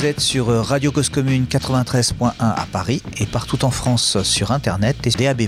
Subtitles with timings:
[0.00, 5.06] Vous êtes sur Radio Cause Commune 93.1 à Paris et partout en France sur Internet
[5.06, 5.42] et DAB+.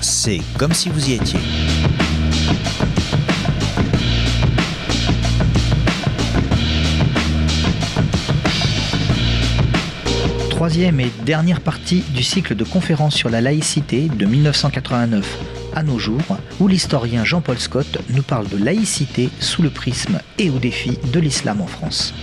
[0.00, 1.38] C'est comme si vous y étiez.
[10.48, 15.98] Troisième et dernière partie du cycle de conférences sur la laïcité de 1989 à nos
[15.98, 20.98] jours, où l'historien Jean-Paul Scott nous parle de laïcité sous le prisme et au défi
[21.12, 22.14] de l'islam en France.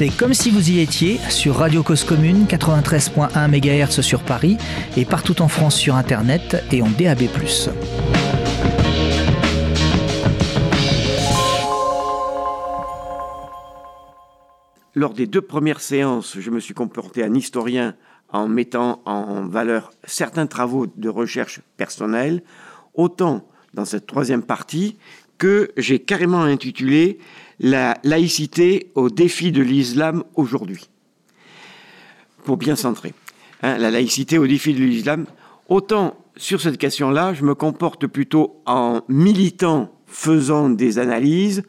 [0.00, 4.56] C'est comme si vous y étiez sur Radio Cause Commune 93.1 MHz sur Paris
[4.96, 7.28] et partout en France sur Internet et en DAB+.
[14.94, 17.94] Lors des deux premières séances, je me suis comporté en historien
[18.32, 22.42] en mettant en valeur certains travaux de recherche personnelle,
[22.94, 24.96] autant dans cette troisième partie
[25.38, 27.18] que j'ai carrément intitulé
[27.60, 30.88] La laïcité au défi de l'islam aujourd'hui.
[32.44, 33.14] Pour bien centrer.
[33.62, 35.26] Hein, la laïcité au défi de l'islam.
[35.68, 41.62] Autant sur cette question-là, je me comporte plutôt en militant faisant des analyses,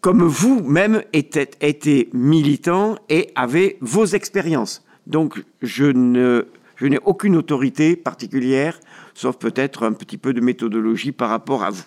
[0.00, 4.84] comme vous-même été militant et avez vos expériences.
[5.06, 8.78] Donc je n'ai aucune autorité particulière,
[9.14, 11.84] sauf peut-être un petit peu de méthodologie par rapport à vous.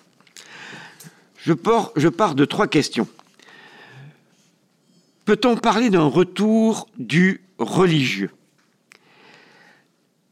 [1.38, 3.08] Je pars de trois questions.
[5.26, 8.32] Peut-on parler d'un retour du religieux?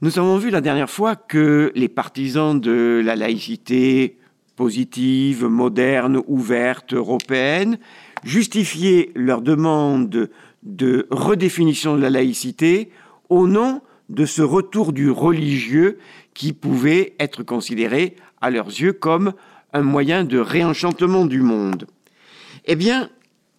[0.02, 4.17] Nous avons vu la dernière fois que les partisans de la laïcité
[4.58, 7.78] positive, moderne, ouverte, européenne,
[8.26, 10.30] justifier leur demande
[10.64, 12.92] de redéfinition de la laïcité
[13.30, 16.00] au nom de ce retour du religieux
[16.34, 19.34] qui pouvait être considéré à leurs yeux comme
[19.74, 21.88] un moyen de réenchantement du monde.
[22.66, 23.10] Eh bien,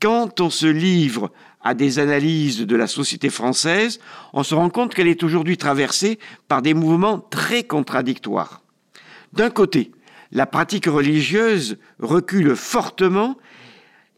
[0.01, 1.31] quand on se livre
[1.63, 4.01] à des analyses de la société française,
[4.33, 8.63] on se rend compte qu'elle est aujourd'hui traversée par des mouvements très contradictoires.
[9.33, 9.93] D'un côté,
[10.33, 13.37] la pratique religieuse recule fortement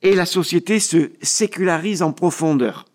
[0.02, 2.86] et la société se sécularise en profondeur.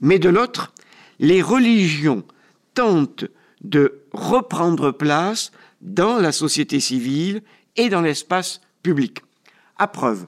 [0.00, 0.72] Mais de l'autre,
[1.18, 2.24] les religions
[2.74, 3.24] tentent
[3.62, 7.42] de reprendre place dans la société civile
[7.76, 9.20] et dans l'espace public.
[9.78, 10.26] À preuve,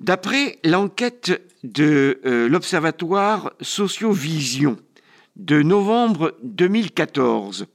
[0.00, 4.76] d'après l'enquête de euh, l'Observatoire Sociovision
[5.36, 7.66] de novembre 2014,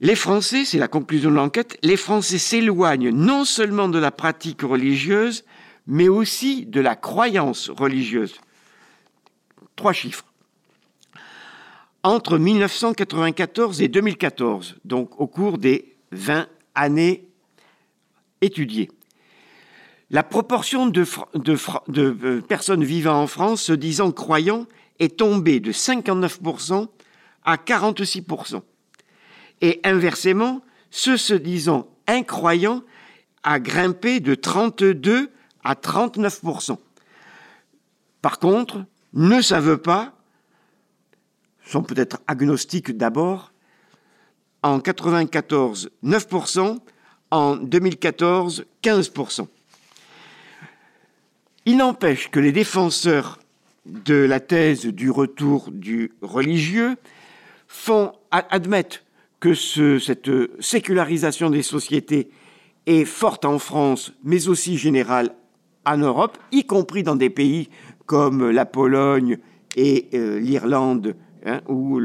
[0.00, 4.62] les Français, c'est la conclusion de l'enquête, les Français s'éloignent non seulement de la pratique
[4.62, 5.44] religieuse,
[5.86, 8.36] mais aussi de la croyance religieuse.
[9.74, 10.24] Trois chiffres.
[12.04, 17.26] Entre 1994 et 2014, donc au cours des 20 années
[18.40, 18.88] étudiées,
[20.10, 21.04] la proportion de,
[21.98, 24.66] euh, personnes vivant en France se disant croyants
[25.00, 26.86] est tombée de 59%
[27.44, 28.62] à 46%.
[29.60, 32.82] Et inversement, ceux se disant incroyants
[33.42, 35.30] a grimpé de 32
[35.64, 36.76] à 39%
[38.22, 40.12] Par contre, ne savent pas,
[41.64, 43.52] sont peut-être agnostiques d'abord,
[44.62, 46.78] en 94, 9%
[47.30, 49.46] en 2014, 15%
[51.66, 53.38] Il n'empêche que les défenseurs
[53.86, 56.96] de la thèse du retour du religieux
[57.66, 59.00] font admettre
[59.40, 62.30] que cette sécularisation des sociétés
[62.86, 65.34] est forte en France, mais aussi générale
[65.86, 67.68] en Europe, y compris dans des pays
[68.06, 69.38] comme la Pologne
[69.76, 71.14] et euh, l'Irlande
[71.46, 72.00] hein, ou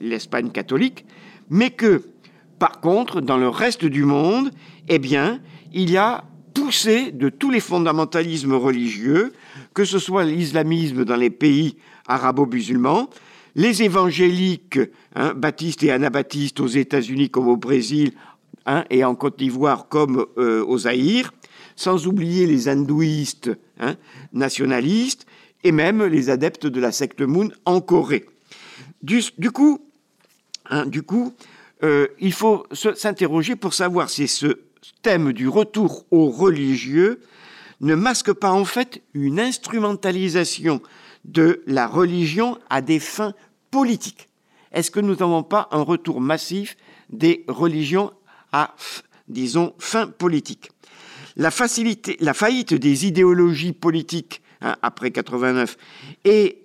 [0.00, 1.04] l'Espagne catholique,
[1.50, 2.02] mais que,
[2.58, 4.50] par contre, dans le reste du monde,
[4.88, 5.40] eh bien,
[5.72, 6.24] il y a
[6.54, 9.32] poussé de tous les fondamentalismes religieux,
[9.74, 11.76] que ce soit l'islamisme dans les pays
[12.06, 13.08] arabo-musulmans,
[13.54, 14.80] les évangéliques,
[15.14, 18.12] hein, baptistes et anabaptistes aux États-Unis comme au Brésil
[18.66, 21.32] hein, et en Côte d'Ivoire comme euh, aux Zaïre,
[21.76, 23.96] sans oublier les hindouistes hein,
[24.32, 25.26] nationalistes
[25.64, 28.26] et même les adeptes de la secte Moon en Corée.
[29.02, 29.22] Du,
[29.52, 29.80] coup,
[30.86, 31.34] du coup
[31.82, 34.60] euh, il faut s'interroger pour savoir si ce
[35.02, 37.20] thème du retour au religieux
[37.80, 40.80] ne masque pas en fait une instrumentalisation
[41.24, 43.34] de la religion à des fins
[43.70, 44.28] politiques.
[44.72, 46.76] Est-ce que nous n'avons pas un retour massif
[47.10, 48.12] des religions
[48.52, 48.74] à,
[49.28, 50.70] disons, fins politiques
[51.36, 55.76] la, faillite des idéologies politiques hein, après 89
[56.24, 56.58] et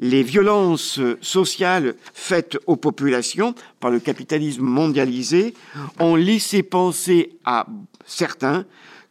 [0.00, 5.54] les violences sociales faites aux populations par le capitalisme mondialisé
[5.98, 7.66] ont laissé penser à
[8.06, 8.64] certains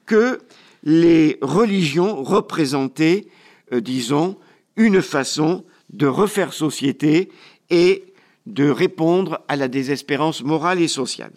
[0.06, 0.40] que
[0.84, 3.28] les religions représentaient,
[3.74, 4.38] euh, disons,
[4.78, 7.30] une façon de refaire société
[7.70, 8.06] et
[8.46, 11.34] de répondre à la désespérance morale et sociale.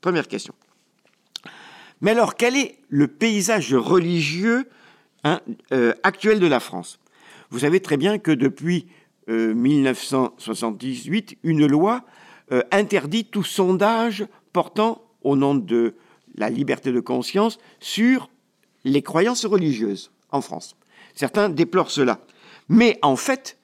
[0.00, 0.54] Première question.
[2.00, 4.68] Mais alors, quel est le paysage religieux
[5.24, 5.40] hein,
[5.72, 6.98] euh, actuel de la France?
[7.50, 8.86] Vous savez très bien que depuis
[9.28, 12.04] 1978, euh, une loi
[12.50, 15.94] euh, interdit tout sondage portant, au nom de
[16.34, 18.30] la liberté de conscience, sur
[18.84, 20.76] les croyances religieuses en France.
[21.14, 22.20] Certains déplorent cela.
[22.68, 23.58] Mais en fait,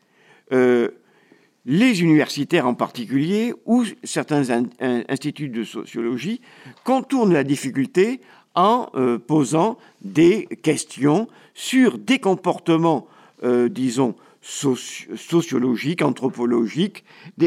[0.51, 6.41] les universitaires en particulier, ou certains instituts de sociologie,
[6.83, 8.21] contournent la difficulté
[8.55, 13.07] en euh, posant des questions sur des comportements,
[13.45, 17.05] euh, disons, sociologiques, anthropologiques,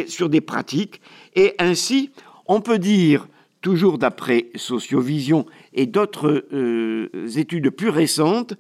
[0.07, 1.01] sur des pratiques.
[1.36, 2.12] Et ainsi,
[2.45, 3.27] on peut dire,
[3.62, 8.53] toujours d'après Sociovision et d'autres euh, études plus récentes,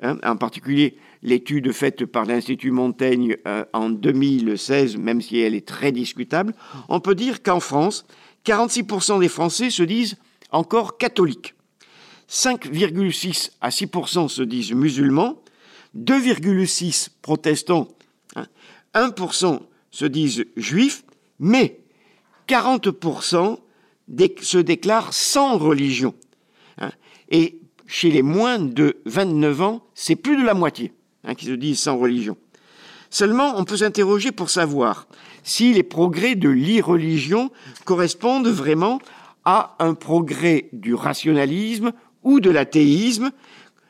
[0.00, 5.66] hein, en particulier l'étude faite par l'Institut Montaigne euh, en 2016, même si elle est
[5.66, 6.54] très discutable,
[6.88, 8.04] on peut dire qu'en France,
[8.46, 10.16] 46% des Français se disent
[10.50, 11.54] encore catholiques.
[12.28, 15.42] 5,6 à 6% se disent musulmans,
[15.96, 17.88] 2,6% protestants,
[18.94, 19.60] 1% hein,
[19.90, 21.04] se disent juifs,
[21.38, 21.80] mais
[22.48, 23.58] 40%
[24.42, 26.14] se déclarent sans religion.
[26.78, 26.90] Hein.
[27.30, 30.92] Et chez les moins de 29 ans, c'est plus de la moitié.
[31.28, 32.38] Hein, qui se disent sans religion.
[33.10, 35.06] Seulement, on peut s'interroger pour savoir
[35.42, 37.50] si les progrès de l'irreligion
[37.84, 38.98] correspondent vraiment
[39.44, 41.92] à un progrès du rationalisme
[42.22, 43.30] ou de l'athéisme.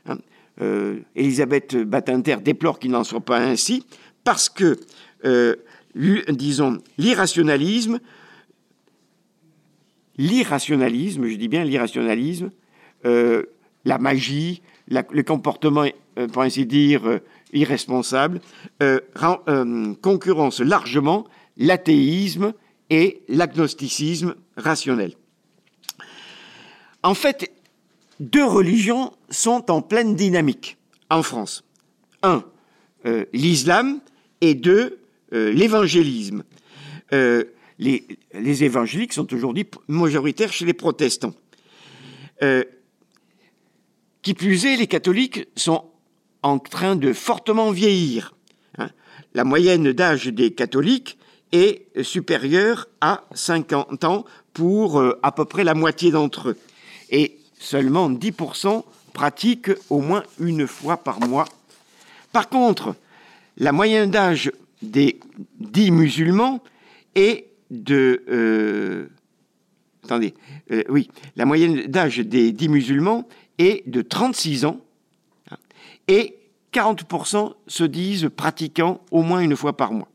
[0.07, 0.19] Hein,
[0.61, 3.85] euh, Elisabeth Batinter déplore qu'il n'en soit pas ainsi,
[4.25, 4.77] parce que,
[5.25, 5.55] euh,
[5.95, 8.01] disons, l'irrationalisme,
[10.17, 12.51] l'irrationalisme, je dis bien l'irrationalisme,
[13.05, 13.45] euh,
[13.85, 15.87] la magie, le comportement,
[16.19, 17.19] euh, pour ainsi dire, euh,
[17.53, 18.41] irresponsable,
[18.83, 19.01] euh,
[20.03, 21.27] concurrence largement
[21.57, 22.53] l'athéisme
[22.91, 25.15] et l'agnosticisme rationnel.
[27.03, 27.53] En fait,
[28.21, 30.77] deux religions sont en pleine dynamique
[31.11, 31.65] en France.
[32.23, 32.45] Un,
[33.33, 34.01] l'islam
[34.41, 34.99] et deux,
[35.31, 36.43] l'évangélisme.
[37.13, 41.35] Les, les, évangéliques sont aujourd'hui majoritaires chez les protestants.
[44.35, 45.85] Plus est, les catholiques sont
[46.43, 48.35] en train de fortement vieillir.
[48.79, 48.91] Hein.
[49.35, 51.19] La moyenne d'âge des catholiques
[51.53, 56.59] est supérieure à 50 ans pour euh, à peu près la moitié d'entre eux.
[57.11, 61.47] Et seulement 10% pratiquent au moins une fois par mois.
[62.33, 62.95] Par contre,
[63.57, 64.53] la moyenne d'âge
[64.83, 65.19] des
[65.59, 66.63] dix musulmans
[67.15, 68.23] est de...
[68.29, 69.07] Euh,
[70.05, 70.35] attendez,
[70.71, 73.27] euh, oui, la moyenne d'âge des dix musulmans
[73.59, 74.81] est de 36 ans
[76.07, 76.37] et
[76.73, 80.09] 40% se disent pratiquants au moins une fois par mois.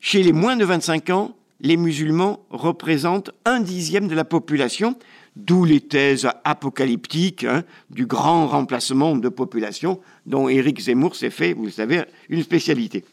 [0.00, 4.98] Chez les moins de 25 ans, les musulmans représentent un dixième de la population,
[5.36, 11.54] d'où les thèses apocalyptiques hein, du grand remplacement de population dont Éric Zemmour s'est fait,
[11.54, 13.04] vous le savez, une spécialité.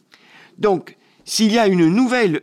[0.58, 2.42] Donc, s'il y a une nouvelle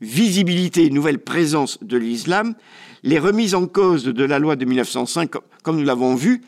[0.00, 2.54] visibilité, une nouvelle présence de l'islam,
[3.02, 6.42] les remises en cause de la loi de 1905, comme nous l'avons vu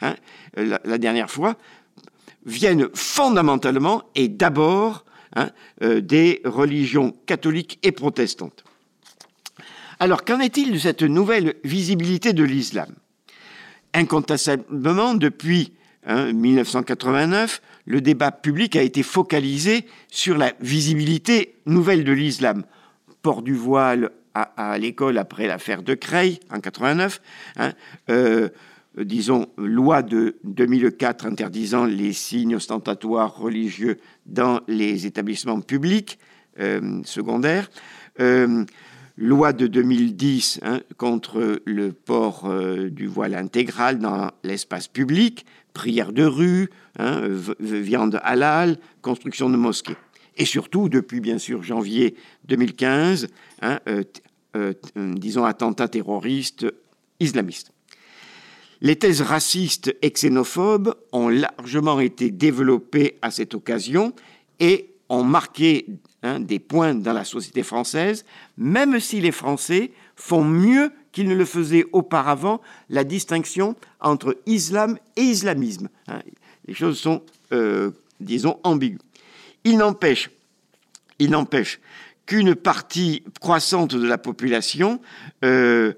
[0.00, 0.16] hein,
[0.56, 1.56] la, dernière fois,
[2.44, 5.04] viennent fondamentalement et d'abord
[5.34, 5.50] hein,
[5.82, 8.64] euh, des religions catholiques et protestantes.
[9.98, 12.94] Alors, qu'en est-il de cette nouvelle visibilité de l'islam?
[13.94, 15.72] Incontestablement, depuis
[16.06, 22.64] 1989, hein, le débat public a été focalisé sur la visibilité nouvelle de l'islam.
[23.22, 27.20] Port du voile à, l'école après l'affaire de Creil en 89.
[27.56, 27.72] Hein,
[28.10, 28.48] euh,
[28.98, 36.18] disons, loi de 2004 interdisant les signes ostentatoires religieux dans les établissements publics
[36.60, 37.70] euh, secondaires.
[38.20, 38.64] Euh,
[39.18, 42.52] loi de 2010 hein, contre le port
[42.90, 47.22] du voile intégral dans l'espace public, prière de rue, hein,
[47.58, 49.96] viande halal, construction de mosquées.
[50.36, 52.14] Et surtout, depuis bien sûr janvier
[52.48, 53.28] 2015,
[54.56, 56.66] euh, disons, attentats terroristes
[57.20, 57.72] islamistes.
[58.80, 64.12] Les thèses racistes et xénophobes ont largement été développées à cette occasion
[64.60, 65.86] et ont marqué
[66.22, 68.24] hein, des points dans la société française,
[68.56, 72.60] même si les Français font mieux qu'ils ne le faisaient auparavant
[72.90, 75.88] la distinction entre islam et islamisme.
[76.08, 76.20] Hein.
[76.66, 77.22] Les choses sont,
[77.52, 79.00] euh, disons, ambiguës.
[79.64, 80.30] Il n'empêche
[81.18, 81.80] Il n'empêche
[82.26, 85.00] qu'une partie croissante de la population
[85.44, 85.94] euh,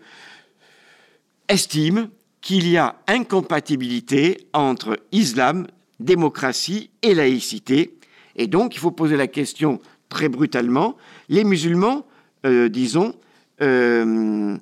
[1.49, 5.67] estime qu'il y a incompatibilité entre islam,
[5.99, 7.99] démocratie et laïcité.
[8.37, 10.97] Et donc, il faut poser la question très brutalement,
[11.29, 12.07] les musulmans,
[12.47, 13.15] euh, disons,
[13.61, 14.57] euh,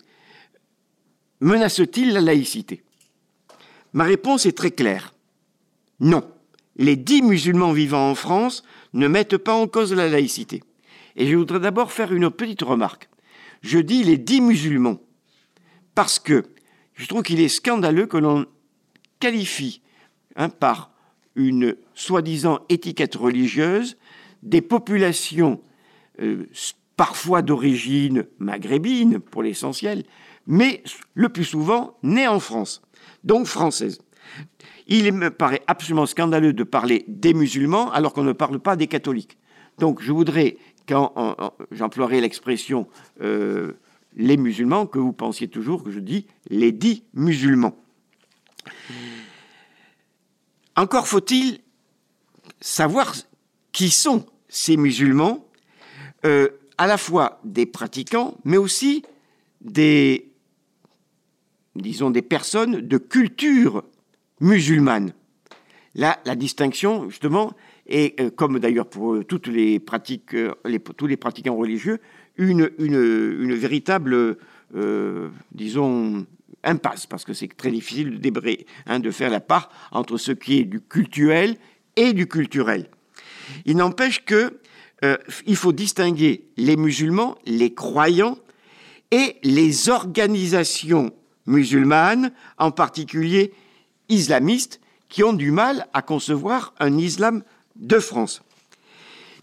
[1.41, 2.83] menacent-ils la laïcité?
[3.93, 5.15] Ma réponse est très claire.
[6.01, 6.23] Non.
[6.77, 10.63] Les dix musulmans vivant en France ne mettent pas en cause la laïcité.
[11.17, 13.09] Et je voudrais d'abord faire une petite remarque.
[13.63, 15.01] Je dis les dix musulmans
[15.95, 16.45] parce que
[16.95, 18.47] je trouve qu'il est scandaleux que l'on
[19.19, 19.81] qualifie
[20.37, 20.91] hein, par
[21.35, 23.97] une soi-disant étiquette religieuse
[24.43, 25.61] des populations
[26.21, 26.47] euh,
[26.97, 30.05] parfois d'origine maghrébine pour l'essentiel,
[30.47, 30.83] mais
[31.15, 32.83] le plus souvent nées en France,
[33.25, 34.01] donc françaises.
[34.87, 38.87] Il me paraît absolument scandaleux de parler des musulmans alors qu'on ne parle pas des
[38.87, 39.37] catholiques.
[39.79, 40.57] Donc je voudrais,
[40.89, 41.37] quand
[41.71, 42.89] j'emploierai l'expression
[43.21, 43.73] euh,
[44.17, 47.77] les musulmans, que vous pensiez toujours que je dis les dix musulmans.
[50.75, 51.61] Encore faut-il
[52.61, 53.15] savoir
[53.73, 55.47] qui sont ces musulmans,
[56.25, 59.05] euh, à la fois des pratiquants, mais aussi
[59.61, 60.31] des,
[61.75, 63.85] disons, des personnes de culture
[64.41, 65.13] musulmane.
[65.95, 67.53] Là, la distinction, justement,
[67.87, 70.53] est, euh, comme d'ailleurs pour toutes les pratiques, euh,
[70.97, 71.99] tous les pratiquants religieux,
[72.37, 72.69] une,
[73.55, 74.37] véritable,
[75.53, 76.27] disons,
[76.65, 80.33] impasse, parce que c'est très difficile de, débré, hein, de faire la part entre ce
[80.33, 81.57] qui est du cultuel
[81.97, 82.91] et du culturel.
[83.65, 84.59] Il n'empêche que
[85.05, 85.17] euh,
[85.47, 88.39] il faut distinguer les musulmans, les croyants
[89.11, 91.13] et les organisations
[91.47, 93.53] musulmanes, en particulier
[94.09, 97.43] islamistes, qui ont du mal à concevoir un islam
[97.79, 98.43] de France.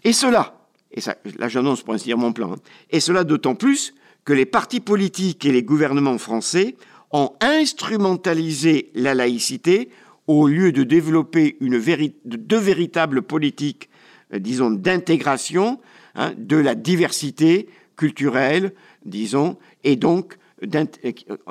[0.02, 2.58] Et cela, et ça, là j'annonce pour ainsi dire mon plan, hein,
[2.90, 6.76] et cela d'autant plus que les partis politiques et les gouvernements français
[7.10, 9.90] ont instrumentalisé la laïcité
[10.26, 13.90] au lieu de développer une de véritables politiques,
[14.32, 15.80] euh, disons, d'intégration
[16.14, 18.72] hein, de la diversité culturelle,
[19.04, 20.84] disons, et donc euh,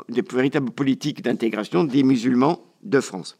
[0.09, 3.37] de véritables politiques d'intégration des musulmans de France.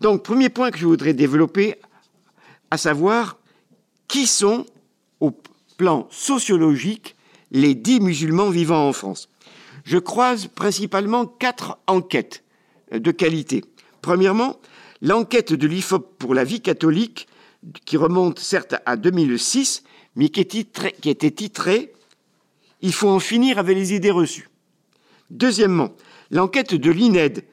[0.00, 1.76] Donc, premier point que je voudrais développer,
[2.70, 3.38] à savoir
[4.08, 4.66] qui sont,
[5.20, 5.32] au
[5.76, 7.16] plan sociologique,
[7.50, 9.28] les dix musulmans vivant en France.
[9.84, 12.44] Je croise principalement quatre enquêtes
[12.92, 13.64] euh, de qualité.
[14.02, 14.58] Premièrement,
[15.00, 17.26] l'enquête de l'IFOP pour la vie catholique,
[17.84, 19.82] qui remonte certes à 2006,
[20.16, 21.92] mais qui, était titrée
[22.82, 24.48] Il faut en finir avec les idées reçues.
[25.30, 25.94] Deuxièmement,
[26.30, 27.44] l'enquête de l'INED,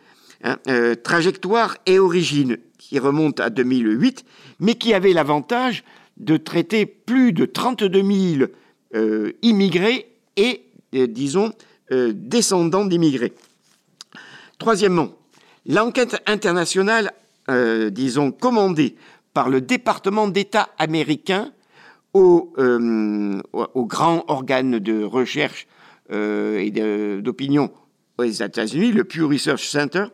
[0.43, 4.25] hein, euh, Trajectoire et Origine, qui remonte à 2008,
[4.60, 5.84] mais qui avait l'avantage
[6.18, 8.04] de traiter plus de 32
[8.38, 8.50] 000
[8.96, 10.08] euh, immigrés
[10.38, 11.52] et, disons,
[11.92, 13.34] descendants d'immigrés.
[14.58, 15.12] Troisièmement,
[15.68, 17.12] L'enquête internationale,
[17.50, 18.96] euh, disons, commandée
[19.34, 21.52] par le département d'État américain
[22.14, 25.68] au, euh, au, grand organe de recherche
[26.12, 26.70] euh, et
[27.22, 27.72] d'opinion
[28.18, 30.06] aux États-Unis, le Pew Research Center,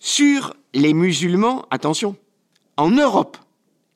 [0.00, 2.16] sur les musulmans, attention,
[2.76, 3.36] en Europe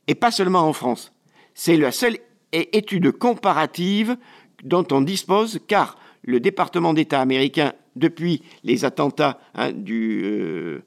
[0.06, 1.12] et pas seulement en France.
[1.54, 2.18] C'est la seule
[2.52, 4.16] étude comparative
[4.64, 10.82] dont on dispose car le département d'État américain depuis les attentats hein, du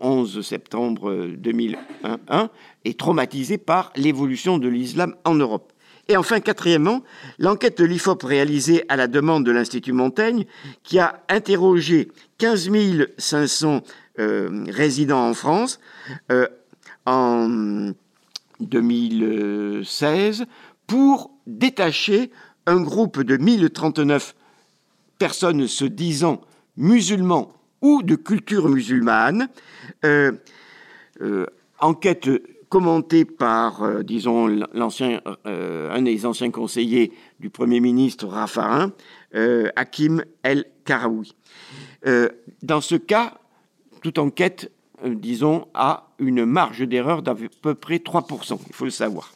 [0.00, 2.50] 11 euh, septembre 2001
[2.84, 5.72] est traumatisé par l'évolution de l'islam en Europe.
[6.08, 7.02] Et enfin, quatrièmement,
[7.38, 10.44] l'enquête de l'IFOP réalisée à la demande de l'Institut Montaigne,
[10.82, 12.70] qui a interrogé 15
[13.16, 13.82] 500
[14.18, 15.78] euh, résidents en France
[16.32, 16.48] euh,
[17.10, 17.92] en
[18.60, 20.44] 2016
[20.86, 22.30] pour détacher
[22.66, 24.36] un groupe de 1039
[25.18, 26.40] personnes se disant
[26.76, 27.52] musulmans
[27.82, 29.48] ou de culture musulmane.
[30.04, 30.30] Euh,
[31.20, 31.46] euh,
[31.80, 32.30] enquête
[32.68, 38.92] commentée par, euh, disons, l'ancien, un des anciens conseillers du Premier ministre Raffarin,
[39.74, 41.34] Hakim El Karaoui.
[42.62, 43.34] dans ce cas,
[44.02, 44.70] toute enquête,
[45.04, 49.32] disons, a une marge d'erreur d'à peu près 3%, il faut le savoir.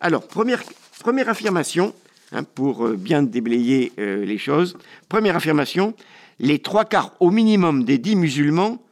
[0.00, 0.62] Alors, première,
[1.00, 1.94] première affirmation,
[2.34, 4.76] Hein, pour euh, bien déblayer euh, les choses.
[5.08, 5.94] Première affirmation,
[6.40, 8.82] les trois quarts au minimum des dix musulmans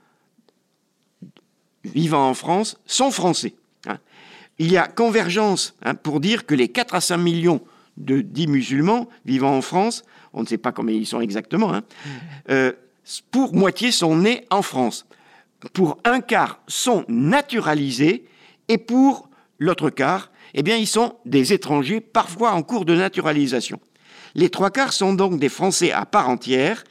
[1.85, 3.55] vivant en France sont français.
[3.89, 3.99] Hein.
[4.61, 7.61] Il y a convergence hein, pour dire que les 4 à 5 millions
[7.97, 10.05] de dix musulmans vivant en France,
[10.35, 11.81] on ne sait pas combien ils sont exactement,
[12.49, 12.73] euh,
[13.33, 15.05] pour moitié sont nés en France.
[15.73, 18.25] Pour un quart sont naturalisés
[18.69, 19.29] et pour
[19.59, 23.81] l'autre quart, eh bien, ils sont des étrangers, parfois en cours de naturalisation.
[24.35, 26.85] Les trois quarts sont donc des Français à part entière.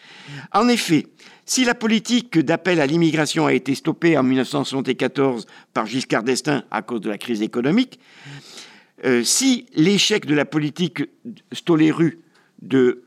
[0.54, 1.08] En effet,
[1.46, 6.82] si la politique d'appel à l'immigration a été stoppée en 1974 par Giscard d'Estaing à
[6.82, 8.00] cause de la crise économique,
[9.04, 11.04] euh, si l'échec de la politique
[11.52, 12.20] Stoléru
[12.74, 13.04] euh,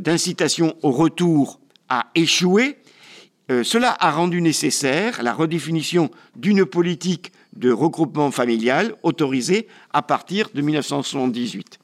[0.00, 2.78] d'incitation au retour a échoué,
[3.50, 10.48] euh, cela a rendu nécessaire la redéfinition d'une politique de regroupement familial autorisée à partir
[10.52, 11.78] de 1978.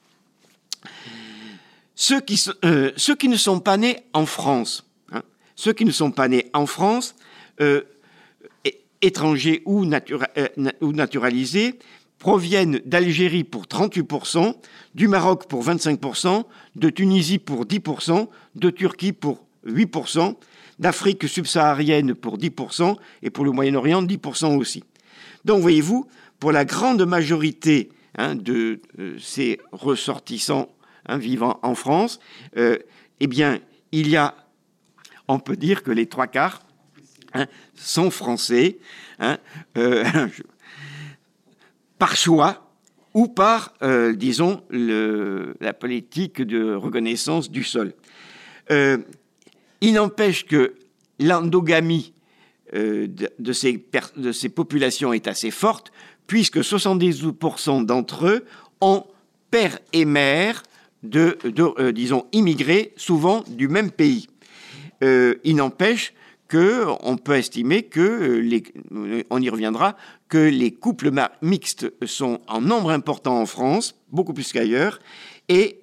[1.94, 5.22] Ceux qui, ceux qui ne sont pas nés en France, hein,
[5.54, 7.14] ceux qui ne sont pas nés en France,
[9.02, 9.84] étrangers ou,
[10.80, 11.78] ou naturalisés,
[12.22, 14.54] proviennent d'Algérie pour 38%,
[14.94, 16.44] du Maroc pour 25%,
[16.76, 20.36] de Tunisie pour 10%, de Turquie pour 8%,
[20.82, 24.82] d'Afrique subsaharienne pour 10% et pour le Moyen-Orient 10% aussi.
[25.44, 26.08] Donc voyez-vous,
[26.40, 30.74] pour la grande majorité hein, de euh, ces ressortissants
[31.06, 32.18] hein, vivant en France,
[32.56, 32.78] euh,
[33.20, 33.60] eh bien,
[33.92, 34.34] il y a,
[35.28, 36.62] on peut dire que les trois quarts
[37.32, 37.46] hein,
[37.76, 38.78] sont français.
[39.76, 40.04] Euh,
[41.98, 42.72] par choix
[43.14, 43.74] ou par,
[44.14, 47.92] disons, la politique de reconnaissance du sol.
[49.82, 50.74] Euh, il n'empêche que
[51.18, 52.12] l'endogamie
[52.74, 53.08] euh,
[53.38, 55.92] de, ces, populations est assez forte,
[56.26, 58.44] puisque 72% d'entre eux
[58.80, 59.04] ont
[59.50, 60.62] père et mère
[61.02, 61.36] de,
[61.90, 64.28] disons, immigrés, souvent du même pays.
[65.02, 66.14] il n'empêche
[66.54, 68.42] on peut estimer que,
[68.92, 69.96] euh, on y reviendra,
[70.28, 71.10] que les couples
[71.40, 74.98] mixtes sont en nombre important en France, beaucoup plus qu'ailleurs,
[75.48, 75.80] et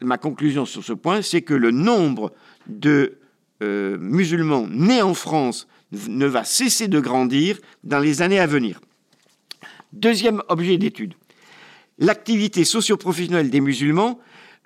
[0.00, 2.32] ma conclusion sur ce point, c'est que le nombre
[2.66, 3.18] de
[3.62, 8.80] euh, musulmans nés en France ne va cesser de grandir dans les années à venir.
[9.92, 11.14] Deuxième objet d'étude,
[11.98, 14.18] l'activité socio-professionnelle des musulmans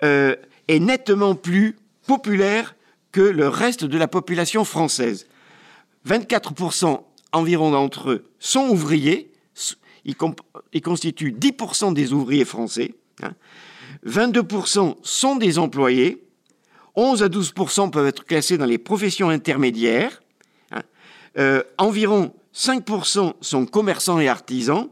[0.03, 0.35] euh,
[0.69, 1.77] est nettement plus
[2.07, 2.75] populaire
[3.13, 5.27] que le reste de la population française.
[6.09, 7.01] 24%
[7.33, 9.31] environ d'entre eux sont ouvriers,
[10.05, 12.95] ils, constituent 10% des ouvriers français,
[14.07, 14.95] 22% hein.
[15.03, 16.25] sont des employés,
[16.97, 20.23] 11 à 12% peuvent être classés dans les professions intermédiaires,
[20.71, 20.83] hein.
[21.39, 24.89] euh, environ 5% sont commerçants et artisans,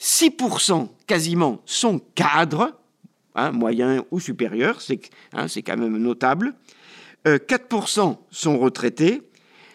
[0.00, 2.78] 6% quasiment sont cadres,
[3.34, 5.00] hein, moyens ou supérieurs, c'est
[5.62, 6.54] quand même notable,
[7.24, 9.22] 4% euh, sont retraités,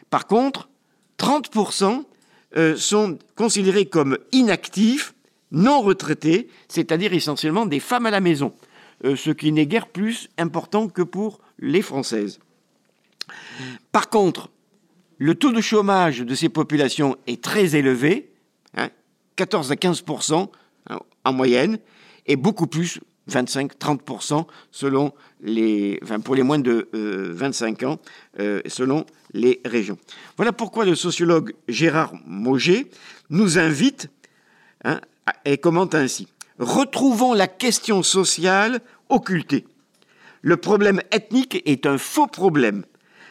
[0.09, 0.69] par contre,
[1.17, 2.03] 30%
[2.57, 5.13] euh, sont considérés comme inactifs,
[5.51, 8.53] non retraités, c'est-à-dire essentiellement des femmes à la maison,
[9.03, 12.39] ce qui n'est guère plus important que pour les Françaises.
[13.91, 14.49] Par contre,
[15.17, 18.31] le taux de chômage de ces populations est très élevé,
[19.35, 20.49] 14 hein, à 15%
[20.89, 21.77] hein, en moyenne,
[22.25, 27.99] et beaucoup plus 25-30% selon les, pour les moins de 25 euh, ans,
[28.39, 29.97] euh, selon les régions.
[30.37, 32.89] Voilà pourquoi le sociologue Gérard Mauger
[33.29, 34.09] nous invite
[34.83, 34.99] hein,
[35.45, 36.27] et commente ainsi.
[36.59, 39.65] Retrouvons la question sociale occultée.
[40.41, 42.85] Le problème ethnique est un faux problème.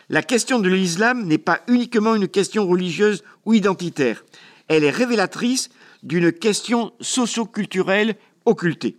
[0.09, 4.25] La question de l'islam n'est pas uniquement une question religieuse ou identitaire.
[4.69, 5.71] Elle est révélatrice
[6.03, 8.97] d'une question socioculturelle occultée.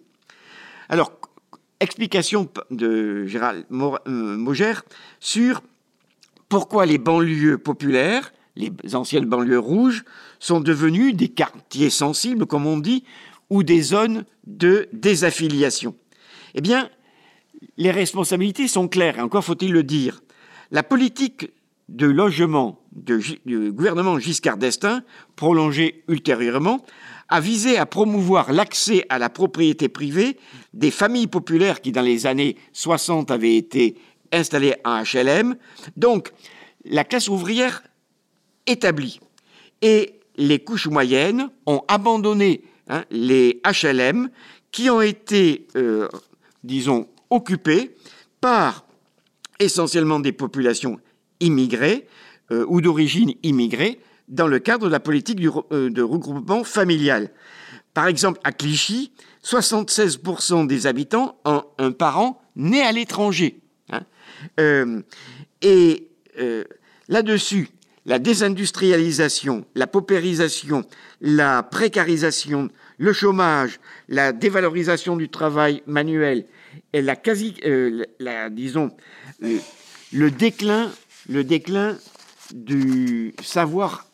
[0.89, 1.11] Alors,
[1.79, 3.97] explication de Gérald euh,
[4.37, 4.73] Mauger
[5.19, 5.61] sur
[6.47, 10.03] pourquoi les banlieues populaires, les anciennes banlieues rouges,
[10.39, 13.03] sont devenues des quartiers sensibles, comme on dit,
[13.51, 15.93] ou des zones de désaffiliation.
[16.55, 16.89] Eh bien,
[17.77, 20.23] les responsabilités sont claires, et encore faut-il le dire.
[20.71, 21.51] La politique
[21.89, 25.01] de logement du gouvernement Giscard d'Estaing,
[25.35, 26.83] prolongée ultérieurement,
[27.27, 30.37] a visé à promouvoir l'accès à la propriété privée
[30.73, 33.97] des familles populaires qui, dans les années 60, avaient été
[34.31, 35.57] installées en HLM.
[35.97, 36.31] Donc,
[36.85, 37.83] la classe ouvrière
[38.65, 39.19] établie
[39.81, 44.29] et les couches moyennes ont abandonné hein, les HLM
[44.71, 46.07] qui ont été, euh,
[46.63, 47.95] disons, occupés
[48.39, 48.85] par
[49.59, 50.99] essentiellement des populations
[51.39, 52.07] immigrées
[52.51, 55.39] euh, ou d'origine immigrée, dans le cadre de la politique
[55.71, 57.31] euh, de regroupement familial.
[57.93, 59.11] Par exemple, à Clichy,
[59.43, 63.59] 76% des habitants ont un parent né à l'étranger.
[63.89, 65.03] Hein.
[65.61, 66.07] Et
[67.09, 67.69] là-dessus,
[68.05, 70.83] la désindustrialisation, la paupérisation,
[71.21, 76.45] la précarisation, le chômage, la dévalorisation du travail manuel
[76.93, 77.55] et la quasi,
[78.51, 78.91] disons,
[79.39, 80.91] le déclin,
[81.29, 81.97] le déclin
[82.53, 84.07] du savoir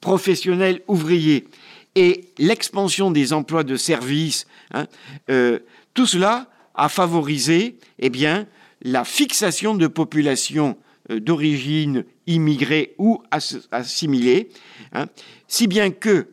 [0.00, 1.46] professionnels ouvriers
[1.94, 4.86] et l'expansion des emplois de services, hein,
[5.28, 5.58] euh,
[5.94, 8.46] tout cela a favorisé eh bien,
[8.82, 13.22] la fixation de populations euh, d'origine immigrée ou
[13.70, 14.50] assimilée,
[14.92, 15.06] hein,
[15.48, 16.28] si bien que,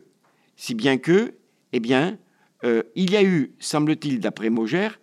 [0.56, 1.34] si bien que,
[1.72, 2.18] eh bien,
[2.64, 5.00] euh, il y a eu, semble-t-il, d'après Maugère,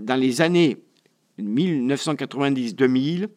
[0.00, 0.78] dans les années
[1.40, 3.28] 1990-2000,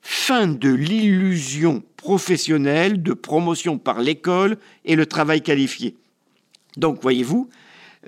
[0.00, 5.96] fin de l'illusion professionnelle de promotion par l'école et le travail qualifié.
[6.76, 7.48] Donc, voyez-vous,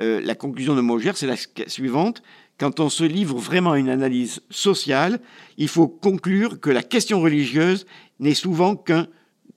[0.00, 1.36] euh, la conclusion de Maugère, c'est la
[1.68, 2.22] suivante.
[2.64, 5.20] Quand on se livre vraiment à une analyse sociale,
[5.58, 7.84] il faut conclure que la question religieuse
[8.20, 9.06] n'est souvent qu'un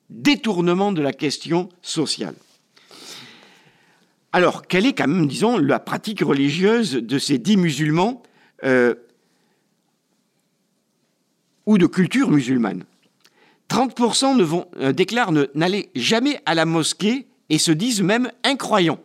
[0.09, 2.35] détournement de la question sociale.
[4.33, 8.23] Alors, quelle est quand même, disons, la pratique religieuse de ces dix musulmans
[8.65, 8.93] euh,
[11.65, 12.83] ou de culture musulmane?
[13.69, 18.99] 30% ne vont, euh, déclarent n'aller jamais à la mosquée et se disent même incroyants.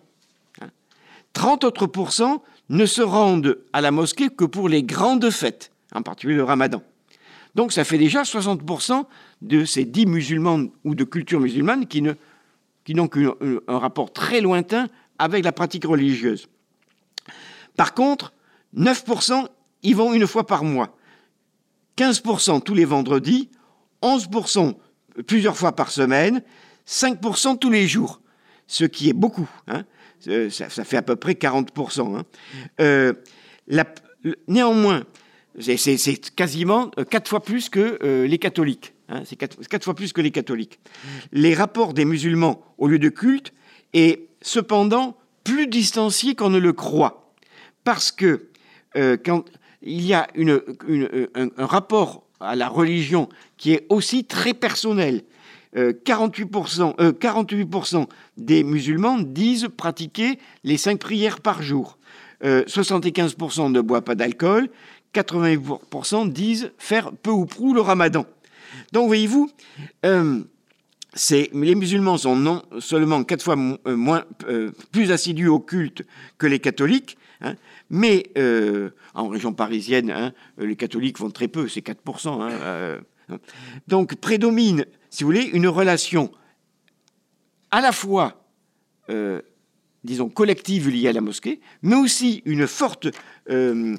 [1.35, 6.03] 30 autres pourcents ne se rendent à la mosquée que pour les grandes fêtes, en
[6.03, 6.83] particulier le ramadan.
[7.55, 9.05] Donc ça fait déjà 60%
[9.43, 13.35] de ces dix musulmans ou de culture musulmane qui n'ont qu'un
[13.69, 16.49] un rapport très lointain avec la pratique religieuse.
[17.77, 18.33] Par contre,
[18.75, 19.47] 9%
[19.83, 20.97] y vont une fois par mois,
[21.99, 23.51] 15% tous les vendredis,
[24.01, 24.75] 11%
[25.27, 26.43] plusieurs fois par semaine,
[26.89, 28.23] 5% tous les jours,
[28.67, 29.49] ce qui est beaucoup.
[29.69, 29.85] Hein.
[30.29, 32.17] Euh, ça, fait à peu près 40%.
[32.17, 32.25] Hein.
[32.81, 33.13] Euh,
[34.49, 35.05] néanmoins,
[35.59, 38.95] c'est quasiment euh, quatre fois plus que les catholiques.
[39.09, 39.23] Hein.
[39.25, 40.81] c'est quatre, fois plus que les catholiques.
[41.33, 43.53] Les rapports des musulmans au lieu de culte
[43.93, 47.35] est cependant plus distancié qu'on ne le croit.
[47.85, 48.49] Parce que
[48.95, 49.45] quand
[49.83, 55.23] il y a un, rapport à la religion qui est aussi très personnel,
[55.75, 58.05] 48%, euh, 48 euh,
[58.37, 61.99] des musulmans disent pratiquer les cinq prières par jour.
[62.43, 64.69] 75% euh, ne boivent pas d'alcool.
[65.15, 68.27] 80% disent faire peu ou prou le ramadan.
[68.93, 69.51] Donc, voyez-vous,
[70.03, 74.25] les musulmans sont non seulement quatre fois moins,
[74.91, 76.03] plus assidus au culte
[76.39, 77.55] que les catholiques, hein,
[77.91, 78.31] mais
[79.15, 82.41] en région parisienne, hein, les catholiques vont très peu, c'est 4%.
[82.41, 83.01] Hein,
[83.87, 86.33] donc prédomine si vous voulez, une relation
[87.70, 88.46] à la fois,
[89.11, 89.42] euh,
[90.05, 93.09] disons, collective liée à la mosquée, mais aussi une forte
[93.51, 93.98] euh,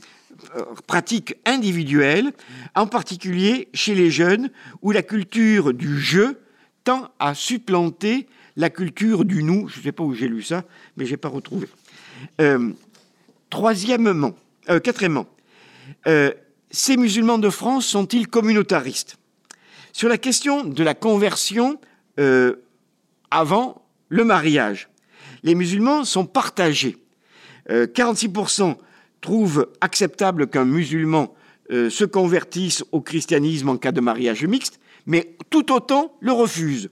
[0.88, 2.34] pratique individuelle,
[2.73, 4.49] en particulier chez les jeunes,
[4.82, 6.41] où la culture du jeu
[6.84, 9.67] tend à supplanter la culture du nous.
[9.67, 10.63] Je ne sais pas où j'ai lu ça,
[10.97, 11.67] mais je n'ai pas retrouvé.
[12.41, 12.71] Euh,
[13.52, 14.34] troisièmement,
[14.65, 15.28] quatrièmement,
[16.71, 19.19] ces musulmans de France sont-ils communautaristes?
[19.93, 21.79] Sur la question de la conversion
[22.19, 22.56] euh,
[23.29, 24.89] avant le mariage,
[25.43, 26.97] les musulmans sont partagés.
[27.69, 28.73] 46% euh,
[29.21, 31.36] trouvent acceptable qu'un musulman
[31.71, 36.89] euh, se convertisse au christianisme en cas de mariage mixte, mais tout autant le refusent.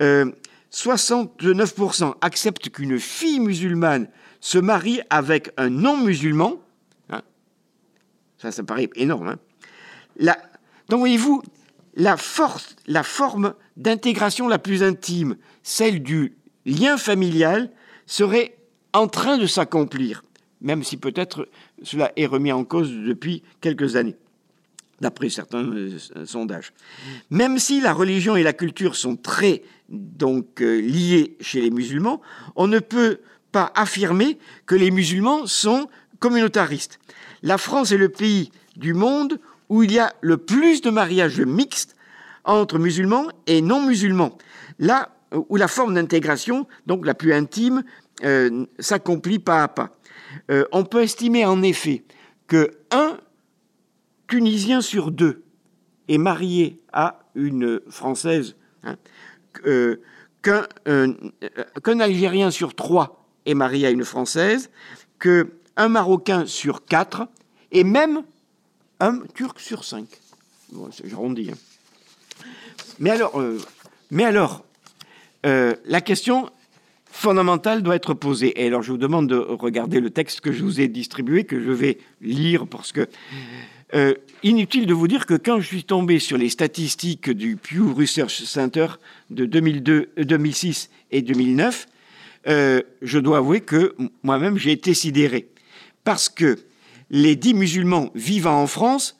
[0.00, 2.16] 69% hein.
[2.20, 4.08] acceptent qu'une fille musulmane
[4.40, 6.60] se marie avec un non-musulman.
[7.10, 7.22] Hein.
[8.36, 9.28] ça, ça paraît énorme.
[9.28, 9.38] Hein.
[10.88, 11.40] donc, voyez-vous,
[11.96, 17.70] la, force, la forme d'intégration la plus intime, celle du lien familial,
[18.06, 18.56] serait
[18.92, 20.22] en train de s'accomplir,
[20.60, 21.48] même si peut-être
[21.82, 24.16] cela est remis en cause depuis quelques années,
[25.00, 26.72] d'après certains euh, sondages.
[27.30, 32.20] Même si la religion et la culture sont très donc euh, liées chez les musulmans,
[32.56, 33.20] on ne peut
[33.52, 36.98] pas affirmer que les musulmans sont communautaristes.
[37.42, 41.40] La France est le pays du monde où il y a le plus de mariages
[41.40, 41.96] mixtes
[42.44, 44.36] entre musulmans et non musulmans.
[44.78, 45.10] Là
[45.48, 47.82] où la forme d'intégration, donc la plus intime,
[48.24, 49.96] euh, s'accomplit pas à pas.
[50.50, 52.04] Euh, on peut estimer en effet
[52.46, 53.18] que un
[54.28, 55.44] Tunisien sur deux
[56.08, 58.96] est marié à une Française, hein,
[59.66, 60.00] euh,
[60.42, 64.70] qu'un Algérien sur trois est marié à une Française,
[65.18, 67.28] qu'un Marocain sur quatre,
[67.72, 68.22] et même
[69.34, 70.06] Turc sur cinq.
[71.04, 71.50] J'arrondis.
[71.50, 71.56] Hein.
[72.98, 73.58] Mais alors, euh,
[74.10, 74.64] mais alors
[75.46, 76.50] euh, la question
[77.10, 78.60] fondamentale doit être posée.
[78.60, 81.60] Et alors, je vous demande de regarder le texte que je vous ai distribué, que
[81.60, 83.08] je vais lire, parce que
[83.94, 87.94] euh, inutile de vous dire que quand je suis tombé sur les statistiques du Pew
[87.96, 88.86] Research Center
[89.30, 91.86] de 2002, 2006 et 2009,
[92.46, 95.48] je dois avouer que moi-même j'ai été sidéré.
[96.02, 96.58] Parce que
[97.14, 99.16] les dix musulmans vivant en France,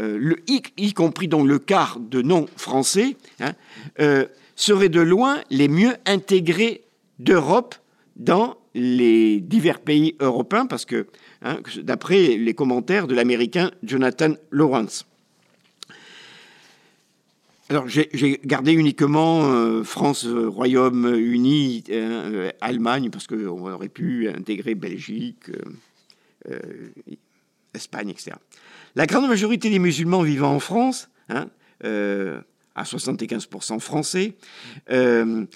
[0.00, 3.52] euh, y, compris donc le quart de non-français, hein,
[4.00, 4.24] euh,
[4.56, 6.84] seraient de loin les mieux intégrés
[7.18, 7.74] d'Europe
[8.16, 11.06] dans les divers pays européens, parce que,
[11.42, 15.04] hein, d'après les commentaires de l'américain Jonathan Lawrence.
[17.68, 21.84] Alors, j'ai gardé uniquement euh, France, Royaume-Uni,
[22.62, 25.50] Allemagne, parce qu'on aurait pu intégrer Belgique,
[27.74, 28.32] Espagne, etc.
[28.94, 31.48] La grande majorité des musulmans vivant en France, hein,
[31.82, 34.36] à 75% français,
[34.88, 35.46] se,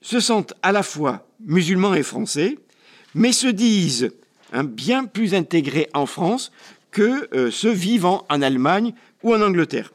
[0.00, 2.58] se, sentent à la fois musulmans et français,
[3.14, 4.12] mais se disent
[4.52, 6.52] hein, bien plus intégrés en France
[6.92, 9.92] que euh, ceux vivant en Allemagne ou en Angleterre.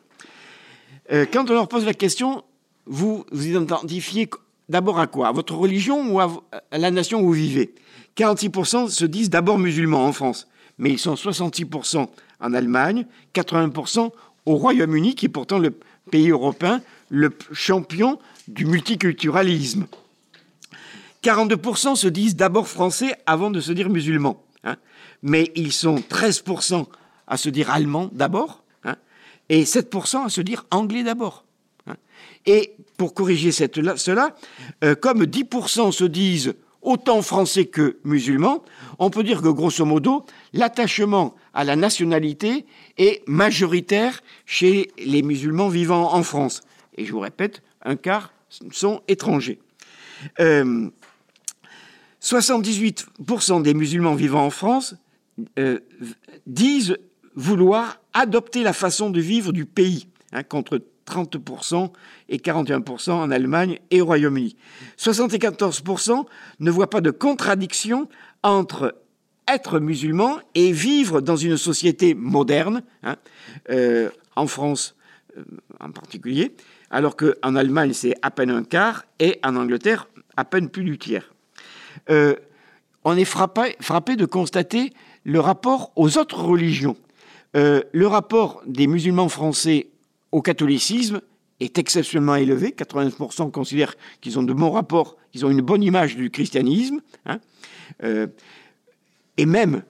[1.12, 2.44] Euh, quand on leur pose la question,
[2.86, 4.30] vous vous identifiez
[4.70, 5.28] d'abord à quoi?
[5.28, 6.30] À votre religion ou à,
[6.72, 7.74] la nation où vous vivez?
[8.16, 12.08] 46% se disent d'abord musulmans en France, mais ils sont 66%
[12.40, 14.12] en Allemagne, 80%
[14.46, 15.74] au Royaume-Uni, qui est pourtant le
[16.12, 19.88] pays européen le champion du multiculturalisme.
[21.24, 24.44] 42% se disent d'abord français avant de se dire musulmans
[25.22, 26.86] mais ils sont 13%
[27.28, 28.96] à se dire allemand d'abord, hein,
[29.50, 31.44] et 7% à se dire anglais d'abord.
[31.88, 31.96] Hein.
[32.46, 34.36] Et pour corriger cela,
[34.84, 38.64] euh, comme 10% se disent autant français que musulmans,
[39.00, 42.66] on peut dire que grosso modo, l'attachement à la nationalité
[42.98, 46.62] est majoritaire chez les musulmans vivant en France.
[46.96, 48.34] Et je vous répète, un quart
[48.72, 49.60] sont étrangers.
[50.40, 50.90] Euh,
[52.22, 54.96] 78% des musulmans vivant en France
[55.60, 55.80] euh,
[56.48, 56.98] disent
[57.36, 60.44] vouloir adopter la façon de vivre du pays, hein,
[61.08, 61.92] 30%
[62.30, 64.56] et 41% en Allemagne et au Royaume-Uni.
[64.98, 66.26] 74%
[66.60, 68.10] ne voient pas de contradiction
[68.44, 68.96] entre
[69.48, 73.16] être musulman et vivre dans une société moderne, hein,
[73.70, 74.96] euh, en France
[75.38, 75.44] euh,
[75.80, 76.56] en particulier,
[76.92, 80.98] alors qu'en Allemagne c'est à peine un quart et en Angleterre à peine plus du
[80.98, 81.34] tiers.
[82.10, 84.92] on est frappé, frappé de constater
[85.24, 86.98] le rapport aux autres religions.
[87.56, 89.88] Euh, le rapport des musulmans français
[90.38, 91.20] au catholicisme
[91.60, 92.70] est exceptionnellement élevé.
[92.70, 97.02] 80% considèrent qu'ils ont de bons rapports, qu'ils ont une bonne image du christianisme.
[97.26, 97.40] Hein.
[98.04, 98.28] Euh,
[99.38, 99.82] et même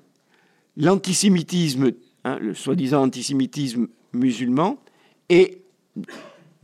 [0.77, 1.91] l'antisémitisme,
[2.23, 4.81] hein, le soi-disant antisémitisme musulman,
[5.27, 5.59] est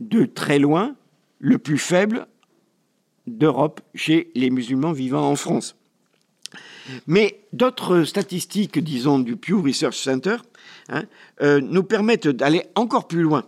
[0.00, 0.96] de très loin
[1.38, 2.26] le plus faible
[3.26, 5.76] d'Europe chez les musulmans vivant en France.
[7.06, 10.36] Mais d'autres statistiques, disons, du Pew Research Center,
[10.88, 11.04] hein,
[11.42, 13.44] euh, nous permettent d'aller encore plus loin.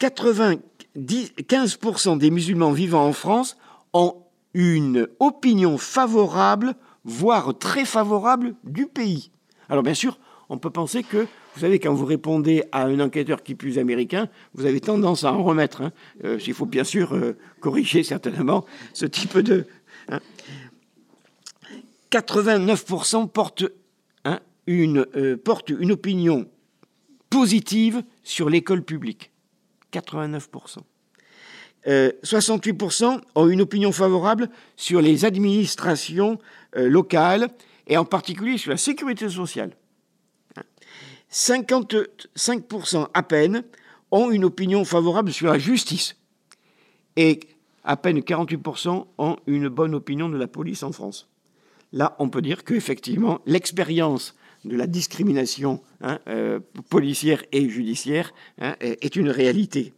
[0.00, 3.56] 95% des musulmans vivant en France
[3.92, 4.16] ont
[4.54, 9.30] une opinion favorable, voire très favorable du pays.
[9.68, 13.42] Alors bien sûr, on peut penser que, vous savez, quand vous répondez à un enquêteur
[13.42, 15.82] qui plus américain, vous avez tendance à en remettre.
[15.82, 15.92] Hein.
[16.24, 19.66] Euh, il faut bien sûr euh, corriger certainement ce type de...
[20.08, 20.20] Hein.
[22.10, 23.66] 89% portent,
[24.24, 25.36] hein, une, euh,
[25.78, 26.48] une opinion
[27.28, 29.30] positive sur l'école publique.
[29.92, 30.78] 89%.
[31.86, 36.38] 68% euh, ont une opinion favorable sur les administrations
[36.76, 37.48] euh, locales
[37.86, 39.70] et en particulier sur la sécurité sociale.
[41.32, 43.62] 55% à peine
[44.10, 46.16] ont une opinion favorable sur la justice
[47.16, 47.40] et
[47.84, 51.28] à peine 48% ont une bonne opinion de la police en France
[51.92, 58.74] là, on peut dire qu'effectivement, l'expérience de la discrimination hein, euh, policière et judiciaire hein,
[58.80, 59.92] est une réalité.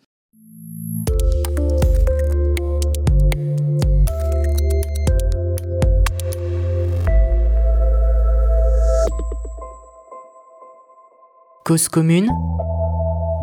[11.64, 12.28] Cause commune,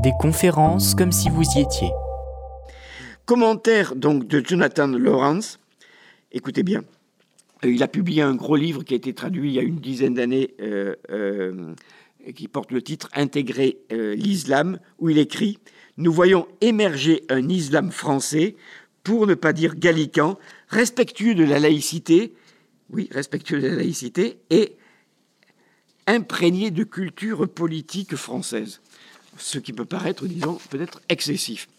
[0.04, 1.92] des conférences comme si vous y étiez.
[3.26, 5.60] Commentaire donc de Jonathan Lawrence.
[6.34, 6.84] Écoutez bien.
[7.64, 9.80] Euh, il a publié un gros livre qui a été traduit il y a une
[9.80, 11.74] dizaine d'années, euh, euh,
[12.36, 15.60] qui porte le titre Intégrer l'islam, où il écrit
[15.98, 18.56] Nous voyons émerger un islam français,
[19.04, 22.34] pour ne pas dire gallican, respectueux de la laïcité,
[22.90, 24.76] oui, respectueux de la laïcité, et
[26.06, 28.82] imprégné de culture politique française.
[29.38, 31.70] Ce qui peut paraître, disons, peut-être excessif.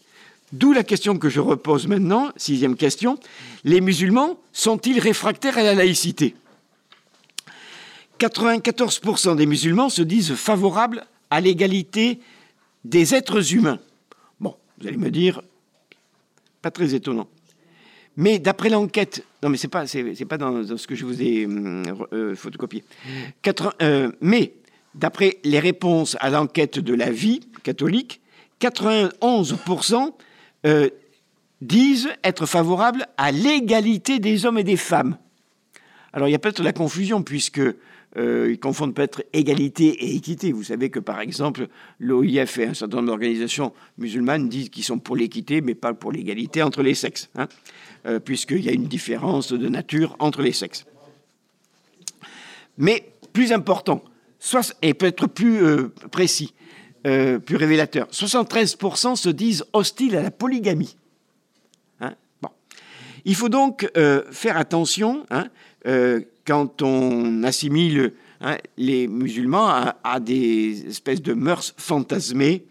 [0.51, 3.19] D'où la question que je repose maintenant, sixième question,
[3.63, 6.35] les musulmans sont-ils réfractaires à la laïcité?
[8.19, 12.19] 94% des musulmans se disent favorables à l'égalité
[12.83, 13.79] des êtres humains.
[14.39, 15.41] Bon, vous allez me dire,
[16.61, 17.27] pas très étonnant.
[18.17, 19.85] Mais d'après l'enquête, non mais c'est pas,
[20.27, 22.83] pas dans, ce que je vous ai euh, euh, photocopié.
[23.81, 24.53] Euh, mais
[24.95, 28.19] d'après les réponses à l'enquête de la vie catholique,
[28.59, 30.11] 91%
[30.65, 30.89] euh,
[31.61, 35.17] disent être favorables à l'égalité des hommes et des femmes.
[36.13, 37.61] Alors il y a peut-être la confusion puisque
[38.17, 40.51] euh, ils confondent peut-être égalité et équité.
[40.51, 41.67] Vous savez que par exemple
[41.99, 46.11] l'OIF et un certain nombre d'organisations musulmanes disent qu'ils sont pour l'équité mais pas pour
[46.11, 47.47] l'égalité entre les sexes, hein,
[48.05, 50.85] euh, puisqu'il y a une différence de nature entre les sexes.
[52.77, 54.03] Mais plus important,
[54.39, 56.53] soit, et peut-être plus précis,
[57.07, 60.95] euh, plus révélateur, 73% se disent hostiles à la polygamie.
[62.01, 62.49] Hein, bon.
[63.25, 65.47] Il faut donc euh, faire attention hein,
[66.45, 72.65] quand on assimile hein, les musulmans à, des espèces de mœurs fantasmées.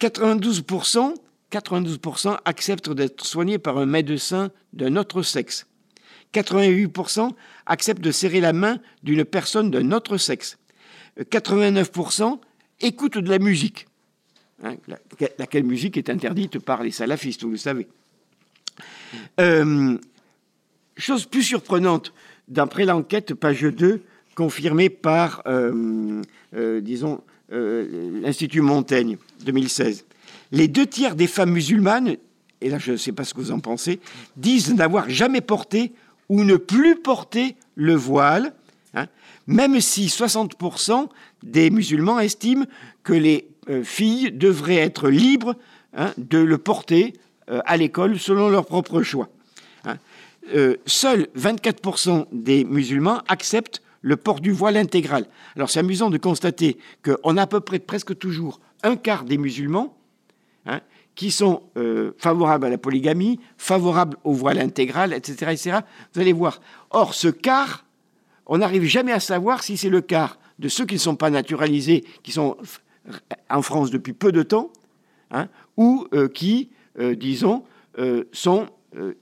[0.00, 1.14] 92%,
[1.52, 5.66] 92% acceptent d'être soignés par un médecin d'un autre sexe.
[6.34, 7.30] 88%
[7.66, 10.58] acceptent de serrer la main d'une personne d'un autre sexe.
[11.18, 12.38] 89%
[12.80, 13.86] écoutent de la musique.
[14.62, 14.76] Hein,
[15.38, 17.86] laquelle musique est interdite par les salafistes, vous le savez.
[19.40, 19.96] Euh,
[20.96, 22.12] chose plus surprenante,
[22.48, 24.02] d'après l'enquête, page 2,
[24.34, 26.22] confirmée par, euh,
[26.54, 30.04] euh, disons, l'Institut Montaigne, 2016.
[30.52, 32.16] Les deux tiers des femmes musulmanes,
[32.60, 34.00] et là je ne sais pas ce que vous en pensez,
[34.36, 35.92] disent n'avoir jamais porté
[36.28, 38.52] ou ne plus porter le voile,
[39.48, 41.08] même si 60%
[41.42, 42.66] des musulmans estiment
[43.02, 45.56] que les euh, filles devraient être libres
[45.96, 47.14] hein, de le porter
[47.50, 49.30] euh, à l'école selon leur propre choix.
[49.84, 49.96] Hein.
[50.54, 55.26] Euh, seuls 24% des musulmans acceptent le port du voile intégral.
[55.56, 59.38] Alors c'est amusant de constater qu'on a à peu près presque toujours un quart des
[59.38, 59.94] musulmans
[61.14, 61.62] qui sont
[62.18, 65.78] favorables à la polygamie, favorables au voile intégral, etc., etc.
[66.12, 66.60] Vous allez voir.
[66.90, 67.84] Or, ce quart,
[68.48, 71.30] on n'arrive jamais à savoir si c'est le quart de ceux qui ne sont pas
[71.30, 72.56] naturalisés, qui sont
[73.48, 74.72] en France depuis peu de temps,
[75.30, 77.64] hein, ou euh, qui, euh, disons,
[78.32, 78.68] sont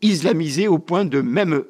[0.02, 1.64] islamisés au point de même,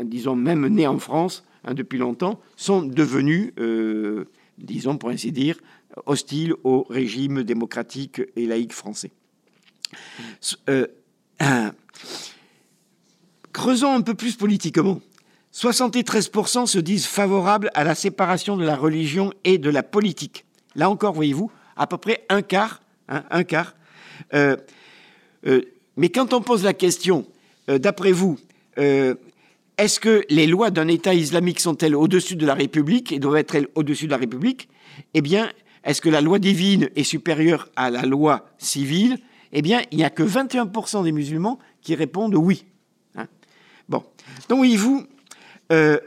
[0.00, 3.52] disons, même nés en France hein, depuis longtemps, sont devenus,
[4.56, 5.58] disons, pour ainsi dire,
[6.06, 9.10] hostile au régime démocratique et laïque français.
[10.68, 10.86] Euh,
[13.52, 15.00] creusons un peu plus politiquement.
[15.58, 20.44] 73% se disent favorables à la séparation de la religion et de la politique.
[20.76, 22.80] Là encore, voyez-vous, à peu près un quart.
[23.08, 23.74] Hein, un quart.
[24.34, 24.56] Euh,
[25.46, 25.62] euh,
[25.96, 27.26] mais quand on pose la question,
[27.66, 28.38] d'après vous,
[28.76, 33.56] est-ce que les lois d'un État islamique sont-elles au-dessus de la République et doivent être
[33.74, 34.68] au-dessus de la République?
[35.14, 35.50] Eh bien,
[35.84, 39.18] est-ce que la loi divine est supérieure à la loi civile?
[39.52, 42.64] Eh bien, il n'y a que 21% des musulmans qui répondent oui.
[43.16, 43.26] Hein.
[43.88, 44.04] bon.
[44.48, 45.06] Donc, voyez-vous,
[45.72, 45.98] euh,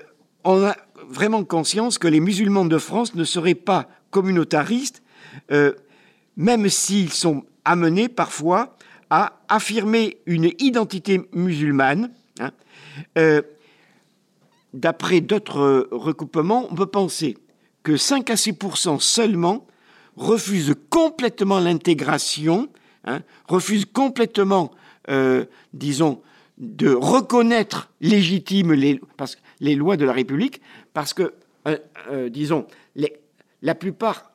[0.43, 0.75] on a
[1.09, 5.03] vraiment conscience que les musulmans de France ne seraient pas communautaristes,
[5.51, 5.73] euh,
[6.35, 8.75] même s'ils sont amenés parfois
[9.09, 12.11] à affirmer une identité musulmane.
[12.39, 12.51] Hein.
[13.17, 13.41] Euh,
[14.73, 17.37] d'après d'autres recoupements, on peut penser
[17.83, 19.67] que 5 à 6% seulement
[20.15, 22.69] refuse complètement l'intégration,
[23.05, 24.71] hein, refuse complètement,
[25.73, 26.21] disons,
[26.61, 30.61] de reconnaître légitimes les, parce, les lois de la République,
[30.93, 31.33] parce que,
[31.67, 31.77] euh,
[32.09, 32.67] euh, disons,
[33.61, 34.33] la plupart,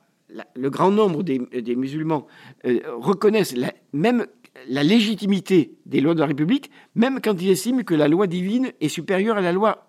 [0.54, 2.26] le grand nombre des, musulmans
[2.64, 4.26] reconnaissent la, même
[4.68, 8.72] la légitimité des lois de la République, même quand ils estiment que la loi divine
[8.80, 9.88] est supérieure à la loi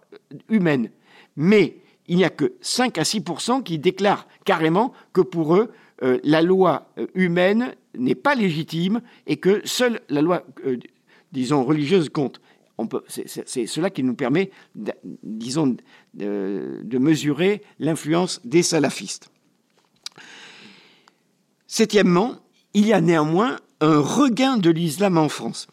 [0.49, 0.89] humaine.
[1.35, 5.71] Mais il n'y a que 5 à 6% qui déclarent carrément que pour eux,
[6.03, 10.77] euh, la loi euh, humaine n'est pas légitime et que seule la loi, euh,
[11.31, 12.39] disons, religieuse compte.
[13.07, 14.51] C'est cela qui nous permet,
[15.23, 15.75] disons,
[16.13, 19.29] de, mesurer l'influence des salafistes.
[21.65, 22.37] Septièmement,
[22.73, 25.67] il y a néanmoins un regain de l'islam en France.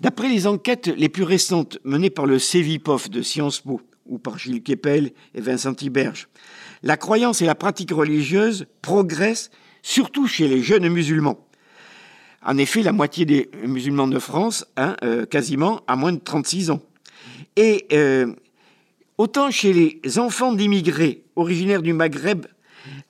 [0.00, 4.38] D'après les enquêtes les plus récentes menées par le CEVIPOF de Sciences Po, ou par
[4.38, 6.28] Gilles Kepel et Vincent Tiberge.
[6.82, 9.50] La croyance et la pratique religieuse progressent
[9.82, 11.46] surtout chez les jeunes musulmans.
[12.44, 16.70] En effet, la moitié des musulmans de France, hein, euh, quasiment, a moins de 36
[16.70, 16.82] ans.
[17.54, 18.34] Et euh,
[19.16, 22.46] autant chez les enfants d'immigrés originaires du Maghreb,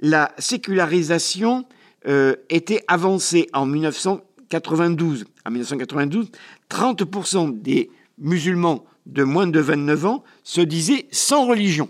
[0.01, 1.65] la sécularisation
[2.07, 5.25] euh, était avancée en 1992.
[5.47, 6.31] En 1992,
[6.69, 11.89] 30% des musulmans de moins de 29 ans se disaient sans religion.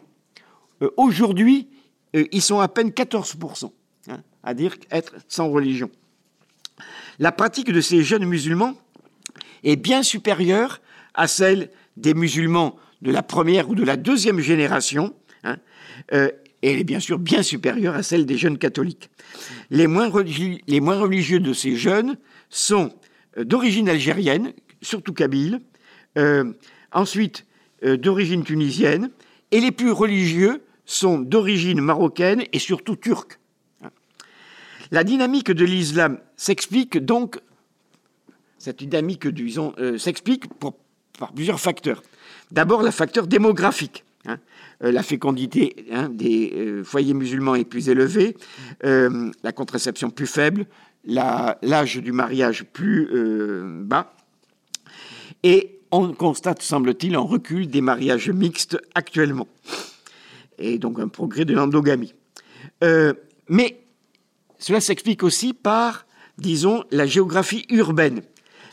[0.96, 1.68] Aujourd'hui,
[2.14, 3.70] ils sont à peine 14%,
[4.08, 5.90] hein, à dire être sans religion.
[7.22, 8.74] La pratique de ces jeunes musulmans
[9.62, 10.80] est bien supérieure
[11.14, 15.14] à celle des musulmans de la première ou de la deuxième génération,
[15.44, 15.56] hein,
[16.14, 19.08] euh, elle est bien sûr bien supérieure à celle des jeunes catholiques.
[19.70, 20.10] Les moins,
[20.66, 22.18] les moins religieux de ces jeunes
[22.50, 22.92] sont
[23.36, 24.52] d'origine algérienne,
[24.82, 25.60] surtout kabyle,
[26.90, 27.46] ensuite
[27.84, 29.12] d'origine tunisienne,
[29.52, 33.38] et les plus religieux sont d'origine marocaine et surtout turque.
[34.90, 37.40] La dynamique de l'islam s'explique donc,
[38.58, 40.46] cette dynamique, disons, s'explique
[41.18, 42.02] par plusieurs facteurs.
[42.50, 44.04] D'abord, le facteur démographique.
[44.26, 44.38] Hein.
[44.84, 48.36] Euh, la fécondité hein, des euh, foyers musulmans est plus élevée,
[48.84, 50.66] euh, la contraception plus faible,
[51.04, 53.08] l'âge du mariage plus
[53.82, 54.14] bas.
[55.42, 59.48] Et on constate, semble-t-il, un recul des mariages mixtes actuellement.
[60.58, 62.14] Et donc un progrès de l'endogamie.
[63.48, 63.80] mais
[64.58, 66.06] cela s'explique aussi par,
[66.42, 68.22] disons, la géographie urbaine.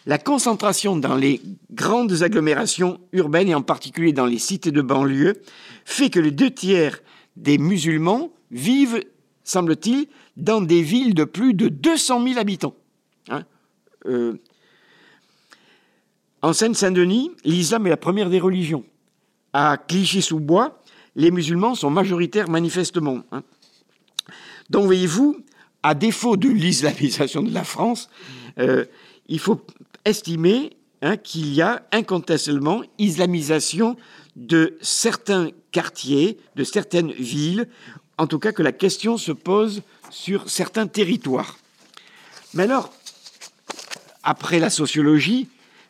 [0.06, 1.42] La concentration dans les
[1.72, 5.36] grandes agglomérations urbaines et en particulier dans les cités de banlieue
[5.86, 7.00] fait que les deux tiers
[7.36, 9.04] des musulmans vivent,
[9.44, 12.76] semble-t-il, dans des villes de plus de 200 000 habitants.
[13.30, 13.44] Hein.
[14.06, 14.34] Euh,
[16.42, 18.86] en Seine-Saint-Denis, l'islam est la première des religions.
[19.52, 20.82] À Clichy-sous-Bois,
[21.16, 23.24] les musulmans sont majoritaires manifestement.
[23.32, 23.44] Hein.
[24.70, 25.38] Donc, voyez-vous,
[25.84, 28.10] à défaut de l'islamisation de la France,
[28.60, 28.86] euh,
[29.28, 29.62] il faut
[30.06, 33.96] estimer hein, qu'il y a incontestablement islamisation
[34.36, 37.68] de certains quartiers, de certaines villes,
[38.18, 41.58] en tout cas que la question se pose sur certains territoires.
[42.54, 42.94] Mais alors,
[44.24, 45.48] après la sociologie,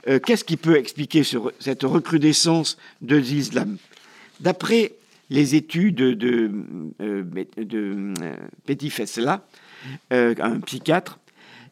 [0.08, 1.24] euh, qu'est-ce qui peut expliquer
[1.60, 3.78] cette recrudescence de l'islam?
[4.40, 4.94] D'après
[5.30, 6.52] les études de,
[7.02, 7.24] euh,
[7.58, 8.36] de euh,
[8.66, 9.46] Petit Fessela,
[10.12, 11.20] un psychiatre,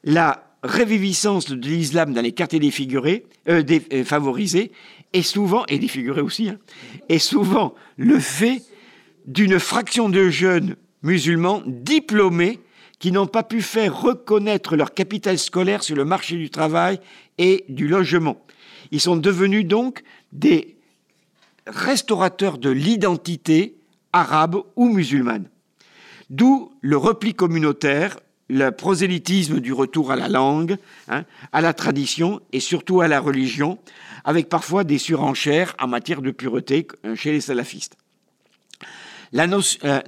[0.03, 5.79] la réviviscence de l'islam dans les quartiers défigurés, euh, défavorisés, euh, est souvent, et
[6.21, 6.57] aussi, hein,
[7.09, 8.61] est souvent le fait
[9.25, 12.59] d'une fraction de jeunes musulmans diplômés
[12.99, 16.99] qui n'ont pas pu faire reconnaître leur capital scolaire sur le marché du travail
[17.37, 18.37] et du logement.
[18.91, 20.75] Ils sont devenus donc des
[21.67, 23.75] restaurateurs de l'identité
[24.13, 25.47] arabe ou musulmane.
[26.29, 28.19] D'où le repli communautaire,
[28.49, 30.77] le prosélytisme du retour à la langue,
[31.09, 33.77] hein, à la tradition et surtout à la religion,
[34.23, 37.97] avec parfois des surenchères en matière de pureté euh, chez les salafistes.
[39.33, 40.01] La, euh,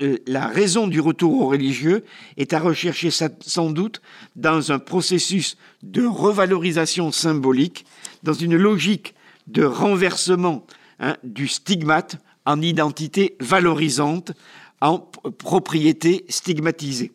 [0.00, 2.04] euh, la, raison du retour au religieux
[2.36, 4.00] est à rechercher sans doute
[4.36, 7.84] dans un processus de revalorisation symbolique,
[8.22, 9.14] dans une logique
[9.48, 10.64] de renversement
[11.00, 14.32] hein, du stigmate en identité valorisante,
[14.80, 17.12] en propriété stigmatisée.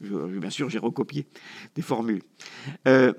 [0.00, 1.26] Bien sûr, j'ai recopié
[1.74, 2.22] des formules.
[2.86, 3.12] Euh,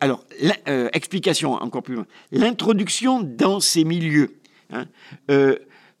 [0.00, 0.24] alors,
[0.68, 2.06] euh, explication encore plus loin.
[2.30, 4.36] L'introduction dans ces milieux,
[4.70, 4.86] hein,
[5.30, 5.56] euh,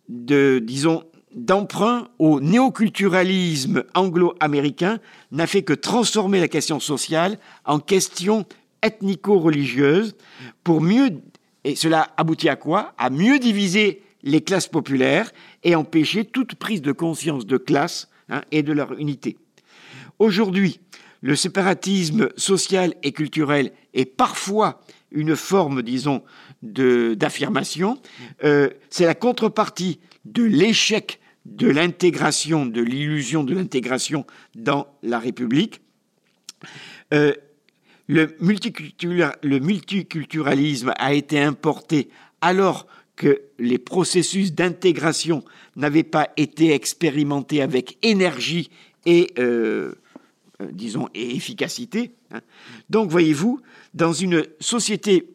[0.08, 1.04] de, disons,
[1.34, 4.98] d'emprunt au néoculturalisme anglo-américain
[5.32, 8.44] n'a fait que transformer la question sociale en question
[8.82, 10.14] ethnico-religieuse
[10.62, 11.10] pour mieux,
[11.64, 12.92] et cela aboutit à quoi?
[12.98, 15.32] À mieux diviser les classes populaires
[15.64, 19.36] et empêcher toute prise de conscience de classe hein, et de leur unité.
[20.18, 20.80] Aujourd'hui,
[21.20, 24.80] le séparatisme social et culturel est parfois
[25.12, 26.22] une forme, disons,
[26.62, 27.98] d'affirmation.
[28.44, 35.80] Euh, c'est la contrepartie de l'échec de l'intégration, de l'illusion de l'intégration dans la République.
[37.12, 37.34] Euh,
[38.06, 42.08] le, le multiculturalisme a été importé
[42.40, 42.86] alors
[43.22, 45.44] que les processus d'intégration
[45.76, 48.68] n'avaient pas été expérimentés avec énergie
[49.06, 49.92] et euh,
[50.60, 52.16] euh, disons, et efficacité.
[52.32, 52.40] Hein.
[52.90, 53.60] Donc, voyez-vous,
[53.94, 55.28] dans une société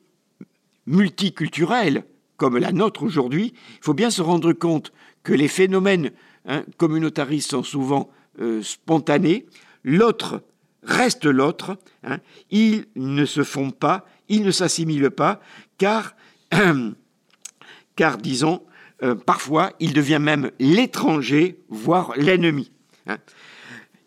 [0.85, 2.03] multiculturelle
[2.35, 4.91] comme la nôtre aujourd'hui, il faut bien se rendre compte
[5.23, 6.11] que les phénomènes
[6.45, 8.09] hein, communautaristes sont souvent
[8.41, 9.45] euh, spontanés.
[9.85, 10.43] L'autre
[10.83, 11.77] reste l'autre.
[12.03, 12.17] Hein.
[12.51, 15.39] Ils ne se font pas, ils ne s'assimilent pas,
[15.77, 16.17] car,
[17.97, 18.61] car disons,
[19.03, 22.71] euh, parfois, il devient même l'étranger, voire l'ennemi.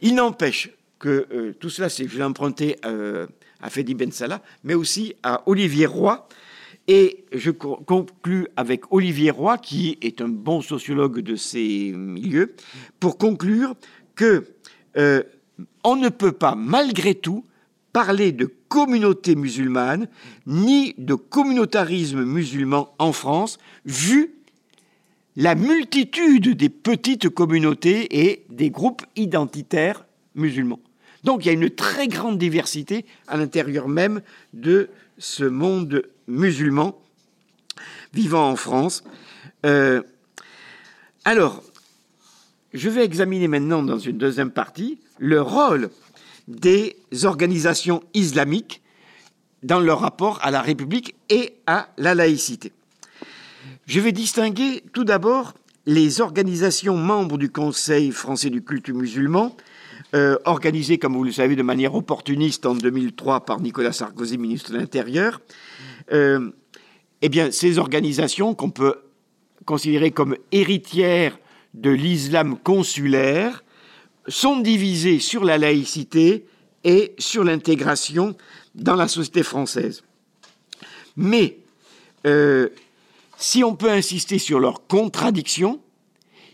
[0.00, 3.26] Il n'empêche que euh, tout cela, c'est, je l'ai emprunté euh,
[3.60, 6.26] à Fedi Ben Salah, mais aussi à Olivier Roy.
[6.88, 12.54] Et je conclus avec Olivier Roy, qui est un bon sociologue de ces milieux,
[12.98, 13.74] pour conclure
[14.16, 14.46] que
[15.84, 17.44] on ne peut pas, malgré tout,
[17.92, 20.08] parler de communauté musulmane
[20.46, 24.30] ni de communautarisme musulman en France, vu
[25.36, 30.06] la multitude des petites communautés et des groupes identitaires
[30.36, 30.80] musulmans.
[31.24, 34.22] Donc il y a une très grande diversité à l'intérieur même
[34.54, 36.96] de ce monde musulman
[38.14, 39.02] vivant en France.
[39.66, 40.02] Euh,
[41.24, 41.62] alors,
[42.72, 45.90] je vais examiner maintenant dans une deuxième partie le rôle
[46.46, 48.82] des organisations islamiques
[49.62, 52.72] dans leur rapport à la République et à la laïcité.
[53.86, 55.54] Je vais distinguer tout d'abord
[55.86, 59.56] les organisations membres du Conseil français du culte musulman,
[60.14, 64.72] euh, organisées, comme vous le savez, de manière opportuniste en 2003 par Nicolas Sarkozy, ministre
[64.72, 65.40] de l'Intérieur.
[66.12, 66.50] Euh,
[67.22, 68.96] eh bien, ces organisations qu'on peut
[69.64, 71.38] considérer comme héritières
[71.74, 73.62] de l'islam consulaire
[74.26, 76.44] sont divisées sur la laïcité
[76.84, 78.36] et sur l'intégration
[78.74, 80.02] dans la société française.
[81.16, 81.58] Mais
[82.26, 82.68] euh,
[83.36, 85.80] si on peut insister sur leurs contradictions,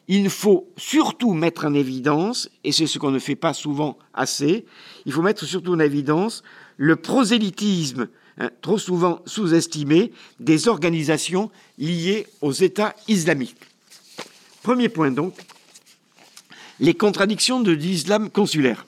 [0.09, 4.65] il faut surtout mettre en évidence, et c'est ce qu'on ne fait pas souvent assez,
[5.05, 6.43] il faut mettre surtout en évidence
[6.77, 8.09] le prosélytisme,
[8.39, 13.57] hein, trop souvent sous-estimé, des organisations liées aux États islamiques.
[14.63, 15.35] Premier point donc,
[16.79, 18.87] les contradictions de l'islam consulaire.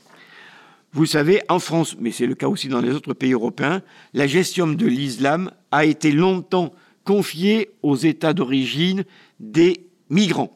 [0.93, 3.83] Vous savez, en France, mais c'est le cas aussi dans les autres pays européens,
[4.15, 6.73] la gestion de l'islam a été longtemps
[7.05, 9.05] confiée aux États d'origine
[9.39, 10.55] des migrants.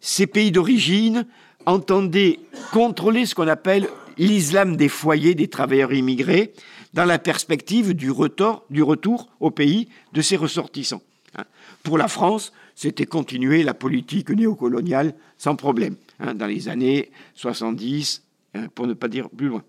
[0.00, 1.26] Ces pays d'origine
[1.66, 2.40] entendaient
[2.72, 6.52] contrôler ce qu'on appelle l'islam des foyers des travailleurs immigrés
[6.94, 11.02] dans la perspective du retour, du retour au pays de ses ressortissants.
[11.36, 11.44] Hein.
[11.82, 18.22] Pour la France, c'était continuer la politique néocoloniale sans problème, hein, dans les années 70,
[18.54, 19.62] Hein, pour ne pas dire plus loin.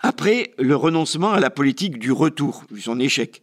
[0.00, 3.42] Après le renoncement à la politique du retour, vu son échec,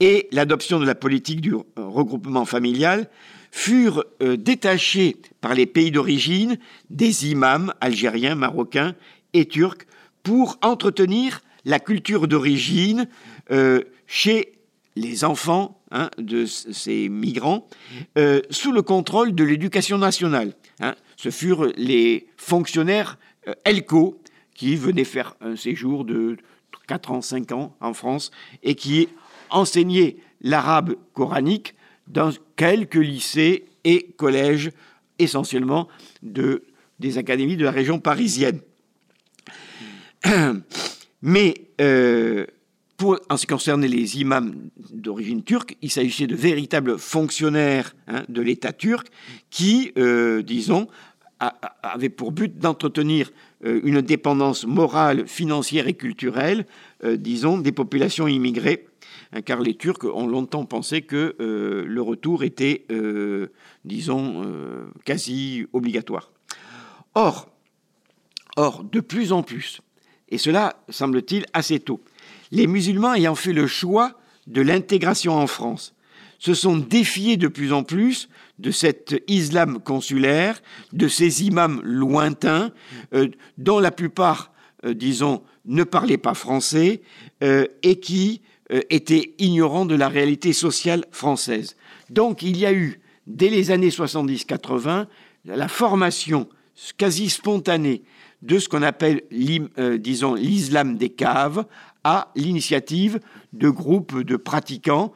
[0.00, 3.08] et l'adoption de la politique du regroupement familial,
[3.50, 6.58] furent euh, détachés par les pays d'origine
[6.90, 8.94] des imams algériens, marocains
[9.32, 9.86] et turcs
[10.22, 13.08] pour entretenir la culture d'origine
[13.50, 14.52] euh, chez
[14.96, 17.66] les enfants hein, de ces migrants
[18.18, 20.54] euh, sous le contrôle de l'éducation nationale.
[20.80, 24.22] Hein ce furent les fonctionnaires euh, ELCO
[24.54, 26.38] qui venaient faire un séjour de
[26.88, 28.30] 4 ans, 5 ans en France
[28.62, 29.06] et qui
[29.50, 31.74] enseignaient l'arabe coranique
[32.06, 34.70] dans quelques lycées et collèges,
[35.18, 35.88] essentiellement
[36.22, 36.64] de,
[36.98, 38.60] des académies de la région parisienne.
[41.22, 42.46] Mais euh,
[43.00, 48.24] pour, en ce qui concerne les imams d'origine turque, il s'agissait de véritables fonctionnaires hein,
[48.28, 49.06] de l'État turc
[49.48, 50.86] qui, euh, disons,
[51.40, 53.30] avait pour but d'entretenir
[53.64, 56.66] euh, une dépendance morale, financière et culturelle,
[57.04, 58.86] euh, disons, des populations immigrées,
[59.32, 62.86] hein, car les Turcs ont longtemps pensé que euh, le retour était,
[63.84, 64.44] disons,
[65.04, 66.30] quasi obligatoire.
[67.14, 67.48] Or,
[68.56, 69.80] or, de plus en plus,
[70.28, 72.00] et cela semble-t-il assez tôt,
[72.52, 74.12] les musulmans ayant fait le choix
[74.46, 75.94] de l'intégration en France
[76.38, 78.28] se sont défiés de plus en plus
[78.60, 82.72] de cet islam consulaire, de ces imams lointains,
[83.14, 84.52] euh, dont la plupart,
[84.84, 87.02] euh, disons, ne parlaient pas français
[87.42, 88.42] euh, et qui
[88.88, 91.76] étaient ignorants de la réalité sociale française.
[92.08, 95.06] Donc il y a eu, dès les années 70-80,
[95.44, 96.48] la formation
[96.96, 98.04] quasi spontanée
[98.42, 101.64] de ce qu'on appelle, l'islam des caves,
[102.04, 103.18] à l'initiative
[103.52, 105.12] de groupes de pratiquants,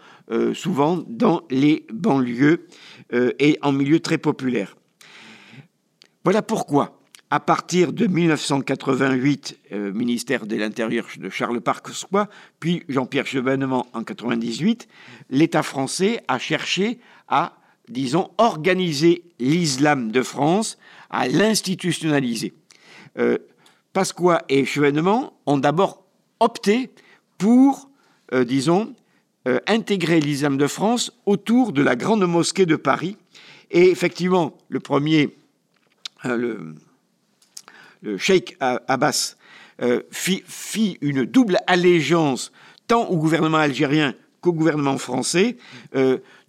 [0.52, 2.66] souvent dans les banlieues
[3.14, 4.76] euh, et en milieu très populaire.
[6.24, 7.00] Voilà pourquoi,
[7.30, 14.00] à partir de 1988, euh, ministère de l'Intérieur de Charles Parcois, puis Jean-Pierre Chevènement en
[14.00, 14.88] 1998,
[15.30, 16.98] l'État français a cherché
[17.28, 17.56] à,
[17.88, 20.76] disons, organiser l'islam de France,
[21.08, 22.52] à l'institutionnaliser.
[23.18, 23.38] Euh,
[23.92, 26.04] Pasqua et Chevènement ont d'abord
[26.40, 26.90] opté
[27.38, 27.90] pour,
[28.32, 28.94] disons,
[29.46, 33.18] euh, intégrer l'islam de France autour de la grande mosquée de Paris.
[33.70, 35.36] Et effectivement, le premier,
[36.24, 36.72] euh,
[38.00, 39.36] le, sheikh Abbas,
[39.82, 42.52] euh, fit, une double allégeance
[42.86, 45.56] tant au gouvernement algérien qu'au gouvernement français,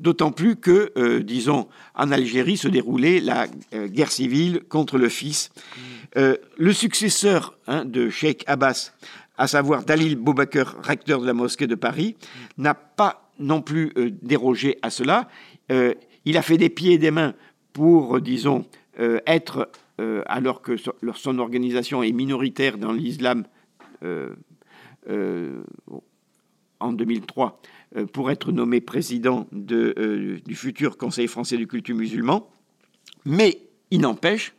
[0.02, 3.48] d'autant plus que, disons, en Algérie se déroulait la
[3.88, 5.50] guerre civile contre le fils.
[6.14, 8.92] le successeur hein, de Sheikh Abbas
[9.38, 12.16] à savoir Dalil Boubaker, recteur de la mosquée de Paris,
[12.58, 15.28] n'a pas non plus euh, dérogé à cela.
[15.72, 15.94] Euh,
[16.26, 17.34] il a fait des pieds et des mains
[17.74, 18.66] pour, disons,
[19.00, 19.70] euh, être,
[20.26, 23.46] alors que son organisation est minoritaire dans l'islam
[26.82, 27.62] en 2003,
[28.12, 32.50] pour être nommé président de, du futur Conseil français du culte musulman.
[33.24, 34.54] Mais il n'empêche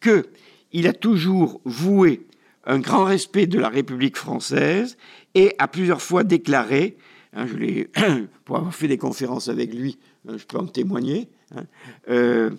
[0.00, 2.26] qu'il a toujours voué
[2.68, 4.96] un grand respect de la République française
[5.34, 6.98] et a plusieurs fois déclaré,
[7.32, 7.84] hein, je
[8.44, 9.98] pour avoir fait des conférences avec lui,
[10.28, 11.64] hein, je peux en témoigner, hein,
[12.10, 12.50] euh,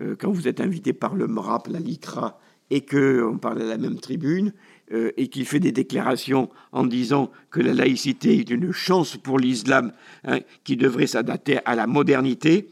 [0.00, 2.40] euh, quand vous êtes invité par le MRAP, la LICRA
[2.70, 4.52] et qu'on parle à la même tribune,
[4.92, 9.38] euh, et qu'il fait des déclarations en disant que la laïcité est une chance pour
[9.38, 9.92] l'islam
[10.24, 12.68] hein, qui devrait s'adapter à la modernité,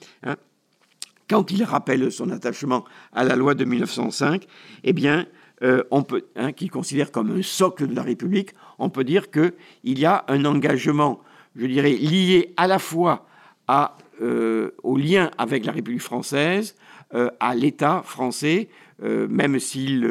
[1.29, 4.47] quand il rappelle son attachement à la loi de 1905,
[4.85, 5.27] eh bien,
[5.63, 9.31] euh, on peut, hein, qu'il considère comme un socle de la République, on peut dire
[9.31, 9.53] qu'il
[9.85, 11.21] y a un engagement,
[11.55, 13.27] je dirais, lié à la fois
[13.67, 16.77] à, euh, au lien avec la République française,
[17.15, 20.09] euh, à l'État français, même s'il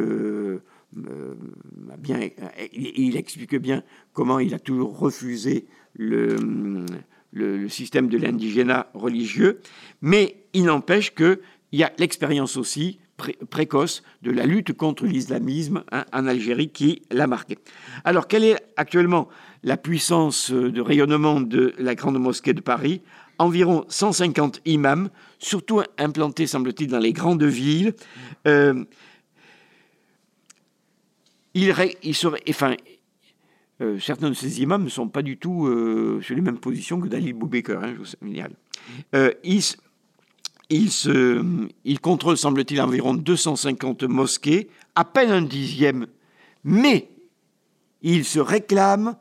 [1.97, 2.19] bien,
[2.71, 3.81] il, explique bien
[4.13, 5.65] comment il a toujours refusé
[5.95, 6.35] le,
[7.31, 9.59] le système de l'indigénat religieux,
[10.03, 11.39] mais il n'empêche qu'il
[11.71, 12.99] y a l'expérience aussi
[13.49, 17.57] précoce de la lutte contre l'islamisme hein, en Algérie qui l'a marqué.
[18.03, 19.29] Alors, quelle est actuellement
[19.63, 23.01] la puissance de rayonnement de la Grande Mosquée de Paris?
[23.37, 25.09] Environ 150 imams,
[25.39, 27.93] surtout implantés, semble-t-il, dans les grandes villes.
[28.47, 28.85] Euh,
[32.49, 32.75] enfin,
[33.81, 36.99] euh, certains de ces imams ne sont pas du tout euh, sur les mêmes positions
[37.01, 38.53] que Dalil Boubaker, hein, je vous signale.
[40.69, 41.43] Il, se,
[42.01, 46.07] contrôle, semble-t-il, environ 250 mosquées, à peine un dixième,
[46.63, 47.09] mais
[48.01, 49.15] il se réclame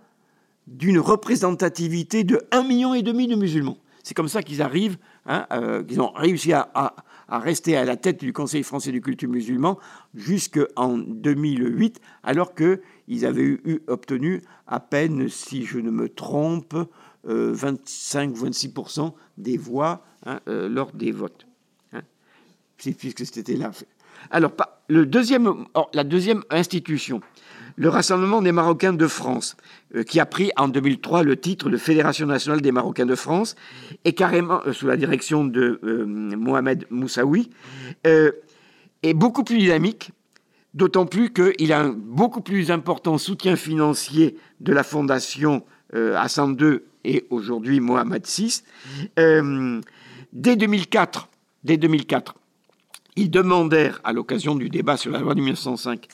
[0.67, 3.79] d'une représentativité de 1,5 million de musulmans.
[4.03, 6.95] C'est comme ça qu'ils arrivent, hein, euh, qu'ils ont réussi à,
[7.29, 9.79] rester à la tête du Conseil français du culte musulman
[10.15, 16.75] jusqu'en 2008, alors qu'ils avaient obtenu à peine, si je ne me trompe,
[17.27, 21.47] 25-26% euh, des voix hein, euh, lors des votes.
[21.93, 22.03] Hein,
[22.77, 23.71] puisque c'était là.
[24.31, 24.53] Alors,
[24.89, 27.21] le deuxième, la deuxième institution,
[27.77, 29.57] le Rassemblement des Marocains de France,
[29.95, 33.57] euh, qui a pris en 2003 le titre de Fédération nationale des Marocains de France,
[34.05, 35.81] est carrément sous la direction de
[36.37, 37.51] Mohamed Moussaoui,
[38.05, 40.11] est beaucoup plus dynamique,
[40.73, 46.81] d'autant plus qu'il a un beaucoup plus important soutien financier de la Fondation Hassan II
[47.05, 48.63] et aujourd'hui Mohamed VI.
[49.19, 49.81] Euh,
[50.35, 51.29] dès 2004,
[51.63, 52.35] dès 2004,
[53.17, 56.09] ils demandèrent, à l'occasion du débat sur la loi de 1905,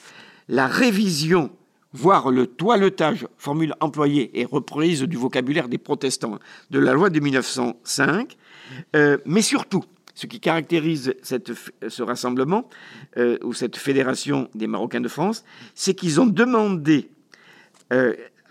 [0.48, 1.50] la révision,
[1.92, 6.38] voire le toilettage, formule employée et reprise du vocabulaire des protestants,
[6.70, 8.36] de la loi de 1905,
[8.94, 9.82] euh, mais surtout,
[10.14, 12.68] ce qui caractérise ce rassemblement
[13.16, 15.44] euh, ou cette fédération des Marocains de France,
[15.74, 17.10] c'est qu'ils ont demandé,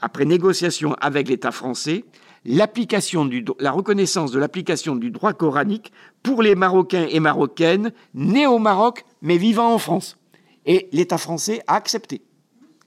[0.02, 2.04] après négociation avec l'État français,
[2.50, 5.94] l'application du, la reconnaissance de l'application du droit coranique
[6.24, 10.18] pour les Marocains et Marocaines nés au Maroc mais vivant en France.
[10.66, 12.22] Et l'État français a accepté.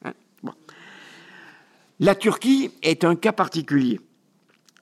[0.05, 0.13] Hein,
[2.01, 4.01] la Turquie est un cas particulier.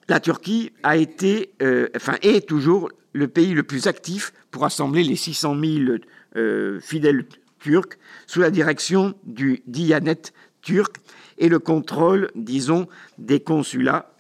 [0.09, 5.05] La Turquie a été, euh, enfin, est toujours le pays le plus actif pour assembler
[5.05, 5.99] les 600 000
[6.37, 7.27] euh, fidèles
[7.59, 10.97] turcs sous la direction du Diyanet turc
[11.37, 12.87] et le contrôle, disons,
[13.19, 14.11] des consulats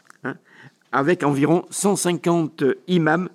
[0.92, 3.28] avec environ 150 imams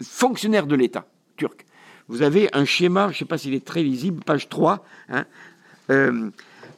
[0.00, 1.64] fonctionnaires de l'État turc.
[2.08, 4.84] Vous avez un schéma, je ne sais pas s'il est très lisible, page 3.
[5.08, 5.24] Hein.
[5.90, 6.30] Euh,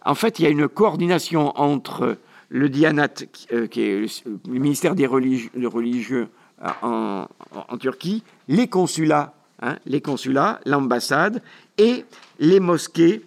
[0.05, 2.19] en fait, il y a une coordination entre
[2.51, 3.09] le Dianat,
[3.53, 6.29] euh, qui est le ministère des religieux,
[6.63, 11.43] euh, en, Turquie, les consulats, hein, les consulats, l'ambassade
[11.79, 12.05] et
[12.39, 13.23] les mosquées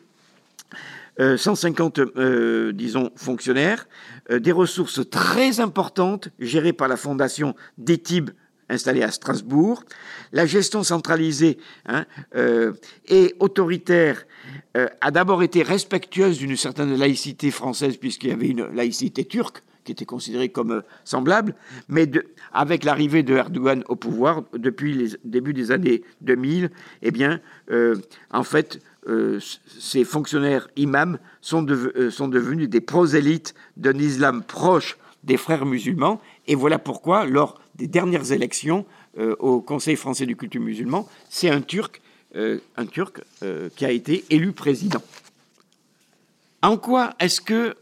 [1.20, 2.00] 150,
[2.74, 3.88] disons, fonctionnaires
[4.32, 8.32] euh, des ressources très importantes gérées par la fondation d'Étibes
[8.70, 9.84] installée à Strasbourg.
[10.34, 12.06] La gestion centralisée hein,
[12.36, 12.74] euh,
[13.08, 14.26] et autoritaire
[14.76, 19.64] euh, a d'abord été respectueuse d'une certaine laïcité française, puisqu'il y avait une laïcité turque
[19.86, 21.56] qui était considérée comme semblable,
[21.88, 22.12] mais
[22.52, 26.72] avec l'arrivée de Erdogan au pouvoir depuis les débuts des années 2000,
[27.04, 27.40] eh bien,
[28.32, 29.40] en fait, euh,
[29.80, 36.22] ces fonctionnaires imams sont, euh, sont devenus des prosélytes d'un islam proche des frères musulmans.
[36.48, 38.86] Et voilà pourquoi, lors des dernières élections
[39.18, 42.02] euh, au Conseil français du culte musulman, c'est un Turc,
[42.36, 43.22] un Turc
[43.76, 45.02] qui a été élu président.
[46.62, 47.76] En quoi est-ce que,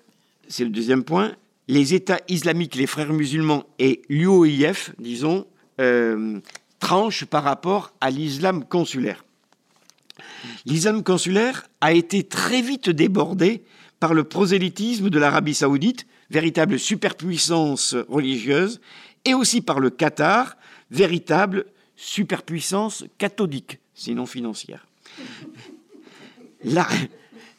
[0.47, 1.34] c'est le deuxième point,
[1.67, 5.45] les États islamiques, les frères musulmans et l'UOIF, disons,
[6.80, 9.24] tranchent par rapport à l'islam consulaire?
[10.66, 13.64] L'islam consulaire a été très vite débordé
[14.00, 18.82] par le prosélytisme de l'Arabie saoudite, véritable superpuissance religieuse,
[19.26, 20.58] et aussi par le Qatar,
[20.91, 21.66] véritable
[21.96, 24.86] superpuissance catholique, sinon financière.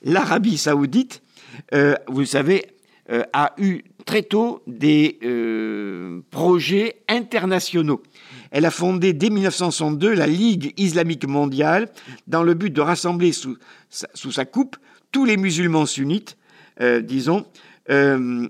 [0.02, 1.22] L'Arabie saoudite,
[1.74, 2.66] euh, vous savez,
[3.10, 8.02] euh, a eu très tôt des euh, projets internationaux.
[8.50, 11.88] Elle a fondé dès 1962 la Ligue islamique mondiale
[12.26, 13.56] dans le but de rassembler sous
[13.90, 14.76] sa, coupe
[15.12, 16.36] tous les musulmans sunnites,
[16.80, 17.46] euh, disons,
[17.90, 18.48] euh,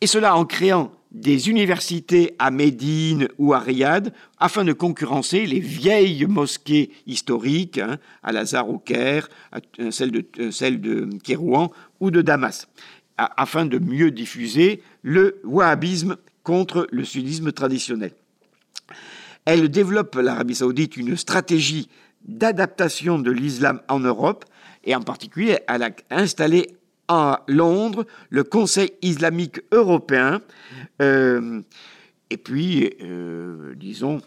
[0.00, 5.60] et cela en créant des universités à Médine ou à Riyad afin de concurrencer les
[5.60, 9.28] vieilles mosquées historiques, hein, à Lazare au Caire,
[9.78, 11.70] euh, celle de, de Kérouan
[12.00, 12.68] ou de Damas,
[13.16, 18.12] afin de mieux diffuser le wahhabisme contre le sudisme traditionnel.
[19.44, 21.88] Elle développe, l'Arabie saoudite, une stratégie
[22.24, 24.44] d'adaptation de l'islam en Europe,
[24.84, 26.76] et en particulier, elle a installé
[27.08, 30.40] à Londres le Conseil islamique européen,
[31.02, 31.60] euh,
[32.30, 34.20] et puis, euh, disons,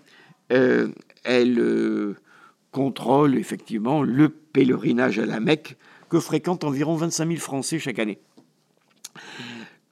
[0.51, 0.89] euh,
[1.23, 2.15] elle
[2.71, 5.77] contrôle effectivement le pèlerinage à la Mecque
[6.09, 8.19] que fréquentent environ 25 000 Français chaque année.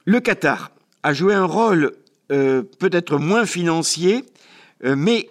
[0.06, 0.72] Le Qatar
[1.02, 1.94] a joué un rôle
[2.28, 4.24] peut-être moins financier,
[4.84, 5.30] mais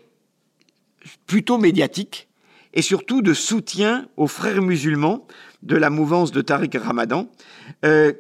[1.27, 2.29] plutôt médiatique,
[2.75, 5.27] et surtout de soutien aux frères musulmans
[5.63, 7.29] de la mouvance de Tariq Ramadan.
[7.85, 8.13] Euh,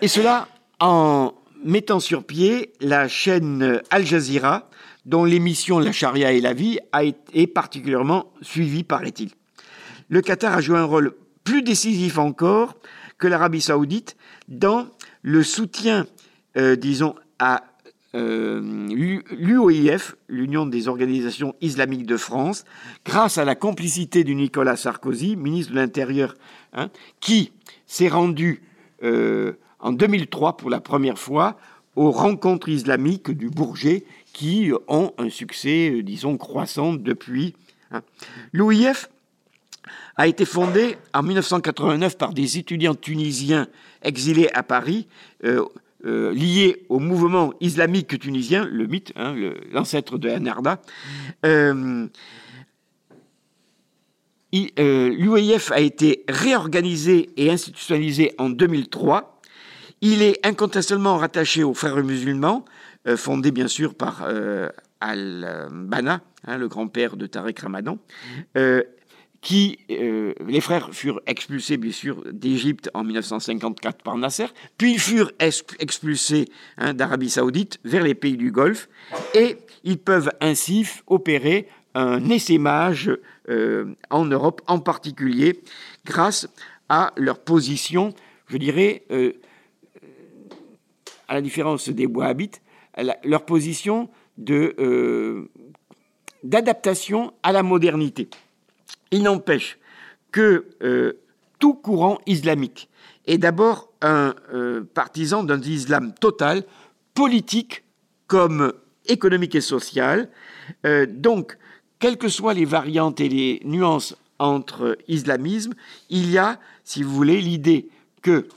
[0.00, 0.48] et cela
[0.80, 4.70] en mettant sur pied la chaîne Al Jazeera,
[5.04, 9.30] dont l'émission La charia et la vie a été particulièrement suivie, paraît-il.
[10.08, 11.14] Le Qatar a joué un rôle
[11.44, 12.76] plus décisif encore
[13.18, 14.16] que l'Arabie saoudite
[14.48, 14.88] dans
[15.22, 16.06] le soutien,
[16.56, 17.64] euh, disons, à
[18.14, 18.60] euh,
[19.30, 22.64] l'UOIF, l'Union des organisations islamiques de France,
[23.04, 26.34] grâce à la complicité du Nicolas Sarkozy, ministre de l'Intérieur,
[26.72, 26.90] hein,
[27.20, 27.52] qui
[27.86, 28.62] s'est rendu
[29.04, 31.56] euh, en 2003 pour la première fois
[31.94, 37.54] aux rencontres islamiques du Bourget, qui ont un succès, euh, disons, croissant depuis.
[37.92, 38.02] Hein.
[38.52, 39.08] L'UOIF
[40.16, 43.68] a été fondé en 1989 par des étudiants tunisiens
[44.02, 45.06] exilés à Paris.
[46.04, 49.34] Lié au mouvement islamique tunisien, le mythe, hein,
[49.72, 50.80] l'ancêtre de Anarda.
[51.44, 52.06] Euh,
[54.78, 59.40] euh a été réorganisé et institutionnalisé en 2003.
[60.00, 62.64] Il est incontestablement rattaché aux frères musulmans,
[63.06, 64.26] euh, fondé bien sûr par
[65.00, 67.98] Al-Bana, hein, le grand-père de Tariq Ramadan,
[69.40, 75.32] qui, euh, les frères furent expulsés, bien sûr, d'Égypte en 1954 par Nasser, puis furent
[75.38, 78.88] expulsés hein, d'Arabie saoudite vers les pays du Golfe,
[79.34, 83.10] et ils peuvent ainsi opérer un essaimage
[83.48, 85.62] euh, en Europe, en particulier
[86.04, 86.46] grâce
[86.88, 88.12] à leur position,
[88.46, 89.32] je dirais, euh,
[91.28, 92.60] à la différence des Wahhabites,
[93.24, 94.10] leur position
[96.42, 98.28] d'adaptation à la modernité.
[99.10, 99.78] Il n'empêche
[100.30, 101.14] que euh,
[101.58, 102.88] tout courant islamique
[103.26, 106.64] est d'abord un euh, partisan d'un islam total,
[107.14, 107.84] politique
[108.26, 108.72] comme
[109.06, 110.28] économique et social.
[110.86, 111.58] Euh, donc,
[111.98, 115.74] quelles que soient les variantes et les nuances entre islamisme,
[116.08, 117.88] il y a, si vous voulez, l'idée
[118.22, 118.48] que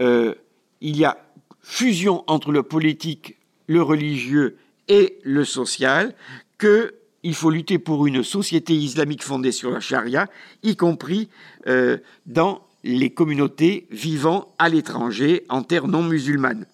[0.00, 1.16] il y a
[1.62, 4.58] fusion entre le politique, le religieux
[4.88, 6.14] et le social,
[6.58, 6.94] que
[7.24, 10.28] il faut lutter pour une société islamique fondée sur la charia,
[10.62, 11.30] y compris
[11.66, 11.96] euh,
[12.26, 16.66] dans les communautés vivant à l'étranger en terre non musulmane.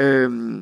[0.00, 0.60] Euh,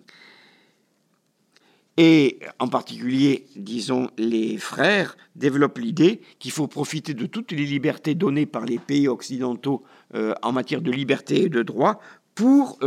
[1.96, 8.14] et en particulier, disons, les frères développent l'idée qu'il faut profiter de toutes les libertés
[8.14, 12.00] données par les pays occidentaux euh, en matière de liberté et de droit
[12.34, 12.80] pour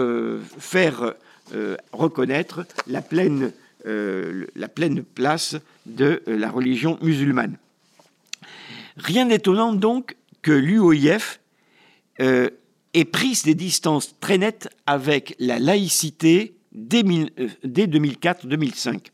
[0.59, 1.13] faire
[1.93, 3.53] reconnaître la pleine
[4.55, 7.57] la pleine place de euh, la religion musulmane.
[8.97, 11.39] Rien d'étonnant donc que l'UOIF
[12.19, 12.49] euh,
[12.93, 19.07] ait pris des distances très nettes avec la laïcité dès, 2004-2005.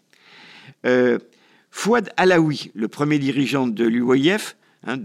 [1.71, 4.55] Fouad Alaoui, le premier dirigeant de l'UOIF,
[4.85, 4.97] hein,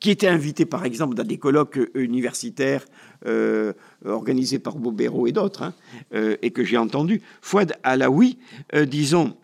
[0.00, 2.84] qui était invité par exemple dans des colloques universitaires
[3.24, 3.72] euh,
[4.04, 5.74] organisé par Bobero et d'autres, hein,
[6.12, 8.36] euh, et que j'ai entendu, Fouad Alaoui,
[8.74, 9.36] euh, disons,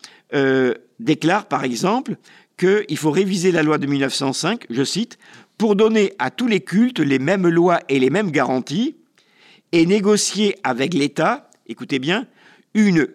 [0.98, 2.16] déclare par exemple
[2.58, 5.16] qu'il faut réviser la loi de 1905, je cite,
[5.58, 8.96] pour donner à tous les cultes les mêmes lois et les mêmes garanties,
[9.70, 12.26] et négocier avec l'État, écoutez bien,
[12.74, 13.06] une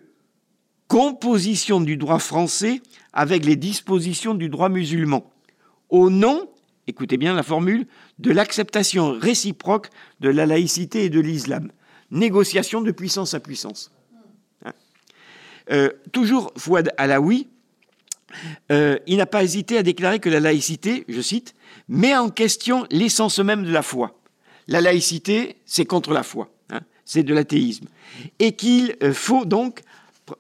[0.88, 5.30] composition du droit français avec les dispositions du droit musulman,
[5.94, 6.50] au nom
[6.88, 7.88] écoutez bien la formule,
[8.20, 9.90] de l'acceptation réciproque
[10.20, 11.72] de la laïcité et de l'islam.
[12.12, 13.92] Négociation de puissance à puissance.
[14.66, 14.74] Hein.
[15.72, 17.48] Euh, toujours Fouad Alaoui,
[18.72, 21.56] euh, il n'a pas hésité à déclarer que la laïcité, je cite,
[21.88, 24.20] met en question l'essence même de la foi.
[24.68, 27.86] La laïcité, c'est contre la foi, hein, c'est de l'athéisme.
[28.40, 29.82] Et qu'il euh, faut donc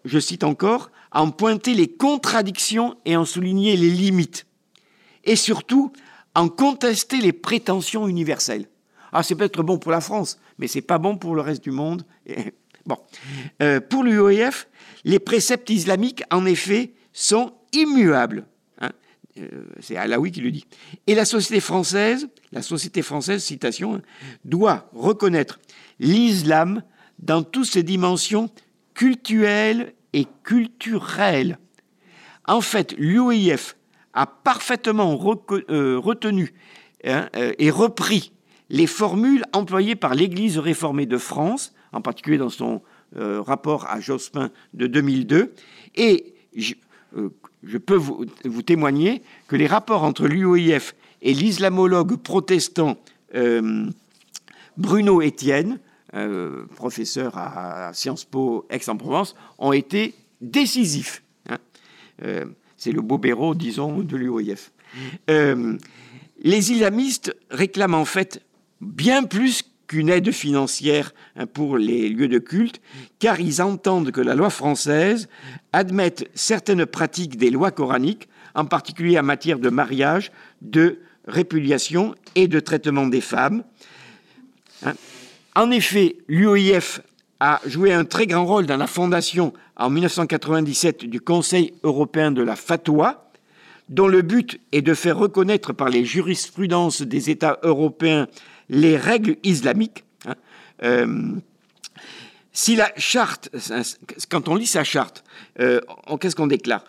[0.05, 4.45] je cite encore, en pointer les contradictions et en souligner les limites.
[5.23, 5.91] Et surtout,
[6.35, 8.67] en contester les prétentions universelles.
[9.11, 11.71] Ah, c'est peut-être bon pour la France, mais c'est pas bon pour le reste du
[11.71, 12.03] monde.
[12.85, 12.97] bon.
[13.61, 14.67] Euh, pour l'UOIF,
[15.03, 18.45] les préceptes islamiques, en effet, sont immuables.
[18.81, 18.89] Hein.
[19.39, 20.65] Euh, c'est Alaoui qui le dit.
[21.05, 24.01] Et la société française, la société française, citation, hein,
[24.45, 25.59] doit reconnaître
[25.99, 26.81] l'islam
[27.19, 28.49] dans toutes ses dimensions
[28.95, 31.59] culturelles et culturelles.
[32.45, 33.75] En fait, l'UOIF
[34.13, 35.19] a parfaitement
[35.69, 36.53] euh, retenu
[37.03, 38.31] hein, et repris
[38.69, 42.81] les formules employées par l'Église réformée de France, en particulier dans son
[43.17, 45.53] euh, rapport à Jospin de 2002,
[45.95, 46.73] et je,
[47.15, 47.29] euh,
[47.85, 48.25] peux vous,
[48.65, 52.97] témoigner que les rapports entre l'UOIF et l'islamologue protestant
[53.35, 53.87] euh,
[54.77, 55.79] Bruno Etienne,
[56.75, 61.23] professeur à, Sciences Po Aix-en-Provence, ont été décisifs.
[61.49, 61.57] Hein.
[62.83, 64.73] C'est le beau béro, disons, de l'UOIF.
[65.29, 68.41] les islamistes réclament en fait
[68.81, 72.81] bien plus qu'une aide financière hein, pour les lieux de culte,
[73.19, 75.29] car ils entendent que la loi française
[75.71, 82.49] admette certaines pratiques des lois coraniques, en particulier en matière de mariage, de répudiation et
[82.49, 83.63] de traitement des femmes.
[84.85, 84.95] Hein.
[85.55, 86.99] En effet, l'UOIF
[87.39, 92.41] a joué un très grand rôle dans la fondation en 1997 du Conseil européen de
[92.41, 93.29] la fatwa,
[93.89, 98.27] dont le but est de faire reconnaître par les jurisprudences des États européens
[98.69, 100.03] les règles islamiques.
[100.25, 100.35] Hein,
[100.83, 101.35] euh,
[102.53, 103.49] si la charte,
[104.29, 105.23] quand on lit sa charte,
[105.59, 105.81] euh,
[106.21, 106.83] qu'est-ce qu'on déclare?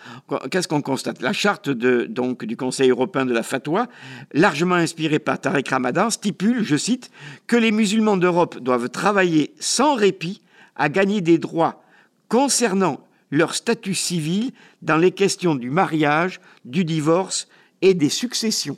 [0.50, 1.22] Qu'est-ce qu'on constate?
[1.22, 3.88] La charte de, donc, du Conseil européen de la fatwa,
[4.32, 7.10] largement inspirée par Tariq Ramadan, stipule, je cite,
[7.46, 10.42] que les musulmans d'Europe doivent travailler sans répit
[10.76, 11.82] à gagner des droits
[12.28, 13.00] concernant
[13.30, 14.52] leur statut civil
[14.82, 17.48] dans les questions du mariage, du divorce
[17.82, 18.76] et des successions.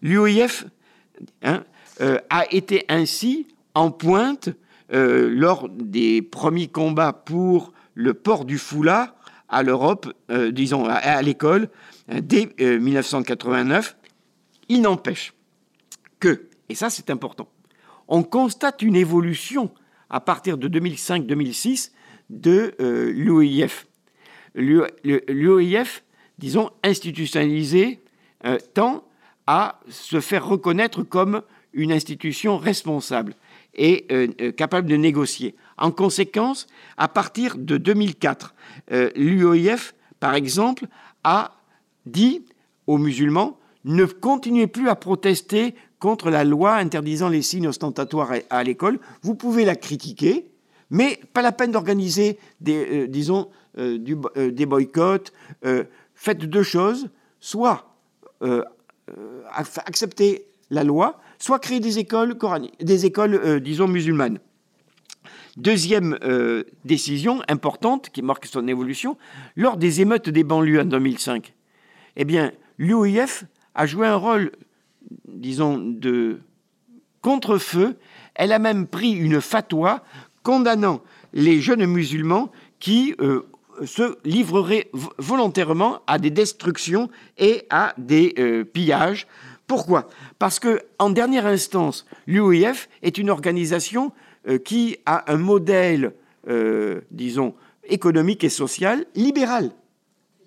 [0.00, 0.64] L'UOIF
[1.42, 1.64] Hein,
[2.00, 4.50] euh, a été ainsi en pointe
[4.92, 9.14] euh, lors des premiers combats pour le port du foulard
[9.48, 11.68] à l'Europe, euh, disons à, l'école,
[12.08, 13.96] dès 1989.
[14.68, 15.32] Il n'empêche
[16.20, 17.48] que, et ça c'est important,
[18.08, 19.70] on constate une évolution
[20.10, 21.92] à partir de 2005-2006
[22.30, 22.74] de
[23.12, 23.86] l'OIF.
[24.54, 26.04] L'OIF,
[26.38, 28.02] disons, institutionnalisé
[28.74, 29.04] tant
[29.46, 33.34] à se faire reconnaître comme une institution responsable
[33.78, 35.54] et euh, euh, capable de négocier.
[35.78, 36.66] En conséquence,
[36.98, 38.54] à partir de 2004,
[38.92, 40.86] euh, l'UOIF, par exemple,
[41.24, 41.52] a
[42.04, 42.44] dit
[42.86, 48.64] aux musulmans ne continuez plus à protester contre la loi interdisant les signes ostentatoires à,
[48.64, 48.98] l'école.
[49.22, 50.50] Vous pouvez la critiquer,
[50.90, 55.32] mais pas la peine d'organiser des, disons, des boycotts.
[56.14, 57.08] faites deux choses,
[57.40, 57.96] soit
[59.86, 62.36] accepter la loi, soit créer des écoles
[62.80, 64.38] des écoles, euh, disons, musulmanes.
[65.56, 69.16] Deuxième euh, décision importante qui marque son évolution,
[69.56, 71.54] lors des émeutes des banlieues en 2005,
[72.16, 72.52] eh bien,
[73.74, 74.52] a joué un rôle,
[75.26, 76.40] disons, de
[77.22, 77.96] contre-feu.
[78.34, 80.04] Elle a même pris une fatwa
[80.44, 83.14] condamnant les jeunes musulmans qui
[83.84, 89.26] se livrerait volontairement à des destructions et à des euh, pillages.
[89.66, 90.08] Pourquoi?
[90.38, 94.12] Parce que, en dernière instance, l'UOIF est une organisation
[94.46, 96.12] euh, qui a un modèle,
[96.48, 99.70] euh, disons, économique et social libéral.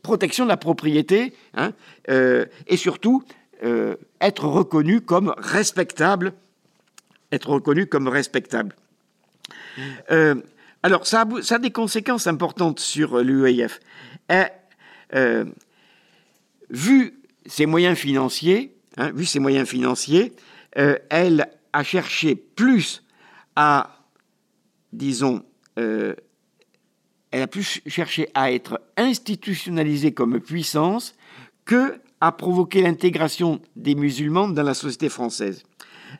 [0.01, 1.73] Protection de la propriété, hein,
[2.07, 3.23] et surtout
[4.19, 6.33] être reconnu comme respectable.
[7.31, 8.75] Être reconnu comme respectable.
[10.83, 13.79] Alors, ça a, des conséquences importantes sur euh, l'UEF.
[15.13, 15.45] Euh,
[16.69, 20.33] vu ses moyens financiers, hein, vu ses moyens financiers,
[20.77, 23.03] euh, elle a cherché plus
[23.55, 23.97] à,
[24.93, 25.43] disons,
[25.75, 26.15] elle
[27.41, 31.15] a plus cherché à être institutionnalisée comme puissance
[31.65, 35.63] que à provoquer l'intégration des musulmans dans la société française.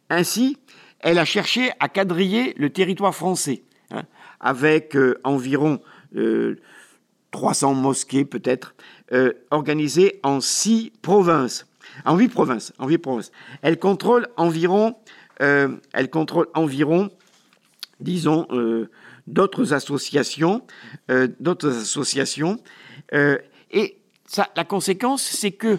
[0.09, 0.57] Ainsi,
[0.99, 3.63] elle a cherché à quadriller le territoire français.
[3.91, 4.03] Hein
[4.41, 5.79] avec euh, environ
[7.31, 8.75] 300 euh, mosquées peut-être,
[9.13, 11.67] euh, organisées en six provinces,
[12.05, 13.31] en huit provinces, en provinces.
[13.61, 14.95] Elle contrôle environ,
[15.39, 17.09] elle contrôle environ,
[17.99, 18.47] disons,
[19.27, 20.61] d'autres associations,
[21.39, 22.59] d'autres associations,
[23.13, 25.77] et ça, la conséquence, c'est que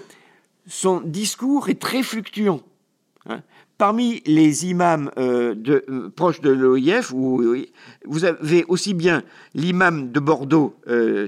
[0.67, 2.61] son discours est très fluctuant.
[3.27, 3.41] Hein.
[3.79, 9.23] Parmi les imams euh, proches de l'OIF, vous avez aussi bien
[9.55, 10.77] l'imam de Bordeaux,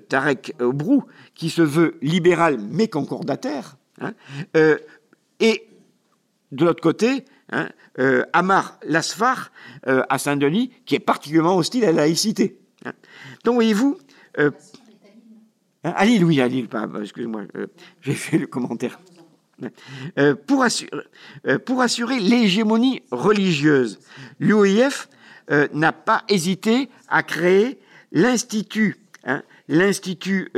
[0.08, 1.04] Tarek Obrou,
[1.34, 4.14] qui se veut libéral mais concordataire, hein,
[5.40, 5.68] et
[6.52, 7.68] de l'autre côté, hein,
[8.32, 9.50] Amar Lasfar
[9.84, 12.58] à Saint-Denis, qui est particulièrement hostile à la laïcité.
[13.44, 13.98] Donc voyez-vous,
[15.84, 16.66] Hein, à Lille, oui, à Lille,
[17.02, 17.66] excusez-moi, euh,
[18.00, 18.98] j'ai fait le commentaire.
[20.18, 20.90] Euh, pour, assurer,
[21.46, 24.00] euh, pour, assurer, l'hégémonie religieuse,
[24.40, 25.08] l'UOIF
[25.74, 27.78] n'a pas hésité à créer
[28.12, 30.50] l'Institut, hein, l'Institut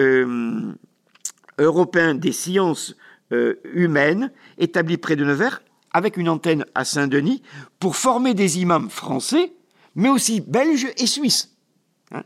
[1.58, 2.94] européen des sciences
[3.30, 5.62] humaines, établi près de Nevers,
[5.92, 7.42] avec une antenne à Saint-Denis,
[7.80, 9.52] pour former des imams français,
[9.94, 11.56] mais aussi belges et suisses.
[12.12, 12.22] Hein.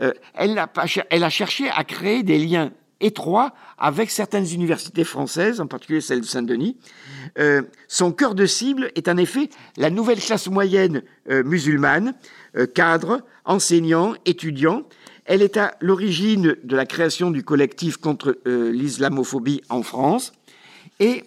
[0.00, 6.00] Euh, elle, a, cherché à créer des liens étroits avec certaines universités françaises, en particulier
[6.00, 6.76] celle de Saint-Denis.
[7.38, 12.14] Euh, son cœur de cible est en effet la nouvelle classe moyenne euh, musulmane,
[12.74, 14.82] cadres, enseignants, étudiants.
[15.30, 20.32] Elle est à l'origine de la création du collectif contre l'islamophobie en France
[21.00, 21.24] et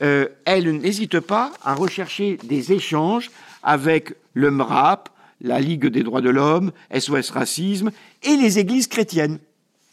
[0.00, 3.30] elle n'hésite pas à rechercher des échanges
[3.62, 5.08] avec le MRAP,
[5.40, 7.90] la Ligue des droits de l'homme, SOS Racisme,
[8.22, 9.38] et les églises chrétiennes.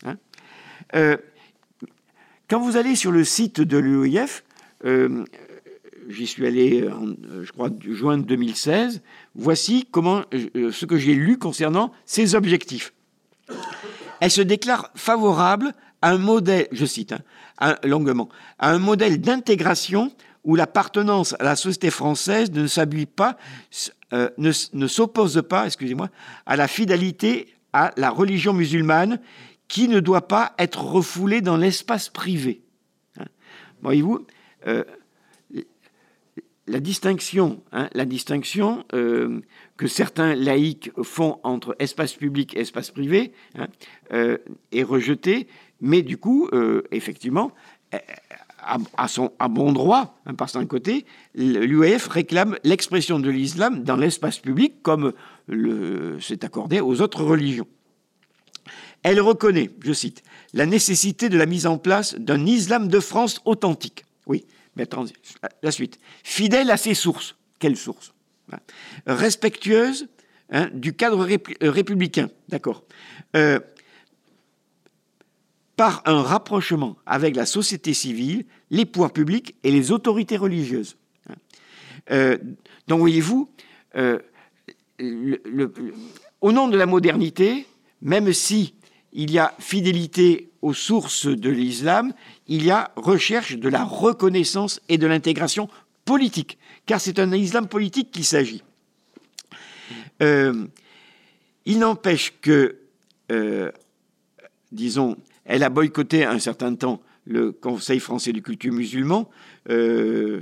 [0.05, 0.17] Hein.
[0.95, 1.17] Euh,
[2.49, 3.77] quand vous allez sur le site de
[4.83, 5.25] euh,
[6.09, 9.01] j'y suis allé, en, euh, juin 2016,
[9.35, 12.93] voici comment, ce que j'ai lu concernant ses objectifs.
[14.21, 17.13] Elle se déclare favorable à un modèle, je cite
[17.59, 20.13] hein, longuement, à un modèle d'intégration
[20.43, 23.37] où l'appartenance à la société française ne pas
[24.13, 26.09] euh, ne, s'oppose pas, excusez-moi,
[26.45, 29.19] à la fidélité à la religion musulmane
[29.67, 32.61] qui ne doit pas être refoulée dans l'espace privé.
[33.17, 33.25] Hein.
[33.81, 34.25] Voyez-vous,
[34.67, 34.83] euh,
[36.67, 39.41] la distinction, hein, la distinction euh,
[39.81, 43.67] que certains laïcs font entre espace public et espace privé hein,
[44.71, 45.47] est rejetée,
[45.79, 46.47] mais du coup,
[46.91, 47.51] effectivement,
[48.95, 54.37] à, son, bon droit, hein, par son côté, l'UEF réclame l'expression de l'islam dans l'espace
[54.37, 55.13] public comme
[56.19, 57.67] c'est accordé aux autres religions.
[59.01, 60.21] Elle reconnaît, je cite,
[60.53, 64.05] la nécessité de la mise en place d'un islam de France authentique.
[64.27, 65.13] Oui, mais attendez,
[65.63, 65.97] la suite.
[66.23, 67.35] Fidèle à ses sources.
[67.57, 68.13] Quelles sources?
[69.05, 70.07] Respectueuse
[70.51, 71.27] hein, du cadre
[71.61, 72.29] républicain.
[72.49, 72.83] D'accord.
[73.35, 73.59] Euh,
[75.75, 80.97] par un rapprochement avec la société civile, les pouvoirs publics et les autorités religieuses.
[82.11, 82.37] Euh,
[82.87, 83.49] donc voyez-vous,
[83.95, 84.19] euh,
[86.41, 87.65] au nom de la modernité,
[88.01, 88.75] même si
[89.13, 92.13] il y a fidélité aux sources de l'islam,
[92.47, 95.67] il y a recherche de la reconnaissance et de l'intégration
[96.85, 98.63] car c'est un islam politique qu'il s'agit.
[100.21, 100.65] Euh,
[101.65, 102.77] il n'empêche que,
[104.71, 109.29] disons, elle a boycotté un certain temps le Conseil français du culture musulman,
[109.69, 110.41] euh,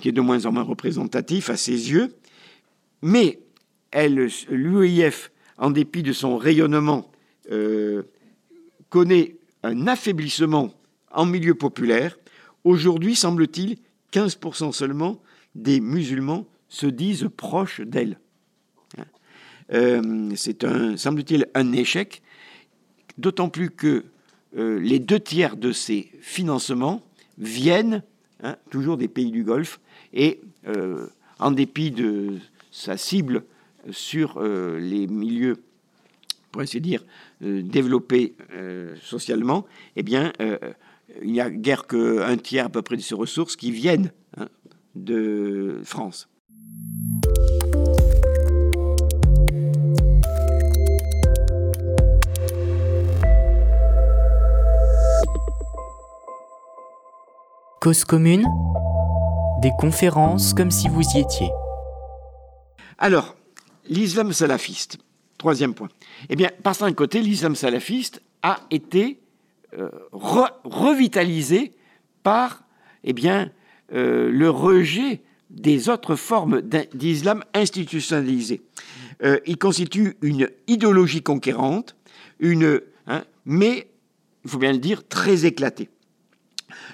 [0.00, 2.14] qui est de moins en moins représentatif à ses yeux,
[3.02, 3.40] mais
[3.94, 7.10] l'UEIF, en dépit de son rayonnement,
[7.50, 8.02] euh,
[8.88, 10.72] connaît un affaiblissement
[11.10, 12.18] en milieu populaire.
[12.64, 13.78] Aujourd'hui, semble-t-il,
[14.12, 15.20] 15% seulement
[15.54, 18.18] des musulmans se disent proches d'elle.
[18.98, 19.04] Hein.
[19.72, 22.22] Euh, c'est un, semble-t-il, un échec
[23.18, 24.04] d'autant plus que
[24.56, 27.02] euh, les deux tiers de ces financements
[27.38, 28.02] viennent
[28.42, 29.80] hein, toujours des pays du Golfe
[30.12, 31.06] et euh,
[31.38, 32.38] en dépit de
[32.70, 33.44] sa cible
[33.90, 35.56] sur les milieux,
[36.52, 37.04] pour ainsi dire,
[37.40, 38.34] développés
[39.02, 40.32] socialement, eh bien,
[41.22, 44.48] il n'y a guère qu'un tiers à peu près de ces ressources qui viennent hein,
[44.94, 46.28] de France.
[57.80, 58.46] Cause commune,
[59.60, 61.50] des conférences comme si vous y étiez.
[62.96, 63.34] Alors,
[63.88, 64.98] l'islam salafiste,
[65.36, 65.88] troisième point.
[66.28, 69.18] Eh bien, par un côté, l'islam salafiste a été
[69.78, 71.72] euh, revitalisé
[72.22, 72.64] par
[73.04, 73.50] eh bien,
[73.92, 76.62] euh, le rejet des autres formes
[76.94, 78.62] d'islam institutionnalisé.
[79.22, 81.96] Euh, il constitue une idéologie conquérante,
[82.40, 83.88] une, hein, mais,
[84.44, 85.88] il faut bien le dire, très éclatée.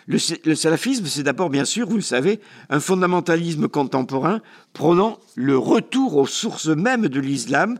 [0.06, 0.18] Le,
[0.54, 4.40] salafisme, c'est d'abord, bien sûr, vous le savez, un fondamentalisme contemporain
[4.72, 7.78] prônant le retour aux sources mêmes de l'islam.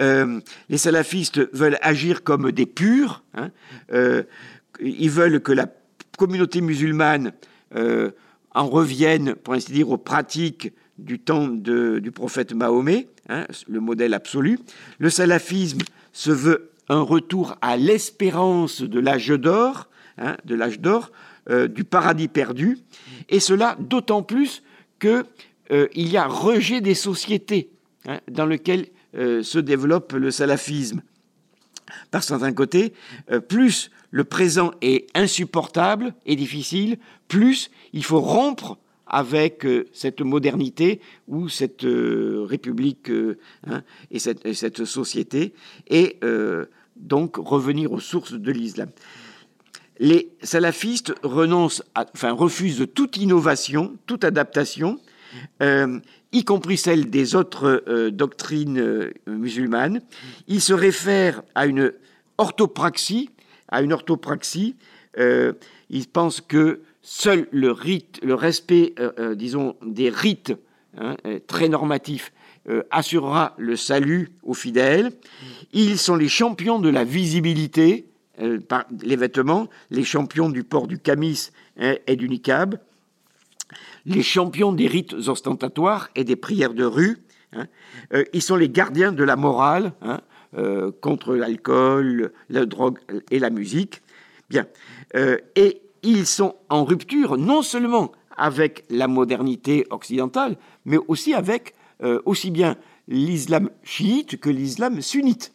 [0.00, 3.22] Euh, les salafistes veulent agir comme des purs.
[3.34, 3.50] Hein.
[3.92, 4.22] Euh,
[4.80, 5.66] ils veulent que la
[6.18, 7.32] communauté musulmane
[7.74, 8.10] euh,
[8.54, 14.14] en reviennent, pour ainsi dire, aux pratiques du temps du prophète Mahomet, hein, le modèle
[14.14, 14.58] absolu.
[14.98, 15.80] Le salafisme
[16.12, 19.88] se veut un retour à l'espérance de l'âge d'or,
[20.18, 21.10] hein, de l'âge d'or,
[21.70, 22.78] du paradis perdu,
[23.28, 24.62] et cela d'autant plus
[25.02, 25.24] qu'il
[25.72, 27.70] euh, y a rejet des sociétés
[28.30, 31.02] dans lesquelles euh, se développe le salafisme.
[32.10, 32.94] Par certains côtés,
[33.48, 36.96] plus le présent est insupportable et difficile,
[37.28, 43.10] plus il faut rompre avec cette modernité ou cette république
[43.66, 45.52] hein, et, cette, société,
[45.90, 46.18] et
[46.96, 48.88] donc revenir aux sources de l'islam
[50.02, 54.98] les salafistes renoncent enfin, refusent toute innovation, toute adaptation,
[55.62, 55.98] euh,
[56.32, 60.00] y compris celle des autres euh, doctrines euh, musulmanes.
[60.48, 61.92] Ils se réfèrent à une
[62.38, 63.30] orthopraxie,
[63.68, 64.76] à une orthopraxie.
[65.90, 68.94] ils pensent que seul le respect,
[69.36, 70.52] disons, des rites
[70.96, 71.16] hein,
[71.46, 72.32] très normatifs
[72.90, 75.12] assurera le salut aux fidèles.
[75.72, 78.06] Ils sont les champions de la visibilité,
[78.68, 82.78] par les vêtements, les champions du port du camis hein, et du niqab,
[84.06, 87.18] les champions des rites ostentatoires et des prières de rue.
[87.52, 87.66] Hein.
[88.14, 90.20] Euh, ils sont les gardiens de la morale hein,
[90.56, 92.98] euh, contre l'alcool, la drogue
[93.30, 94.02] et la musique.
[94.50, 94.66] Bien.
[95.56, 101.74] et ils sont en rupture non seulement avec la modernité occidentale, mais aussi avec
[102.26, 102.76] aussi bien
[103.08, 105.54] l'islam chiite que l'islam sunnite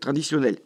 [0.00, 0.58] traditionnel.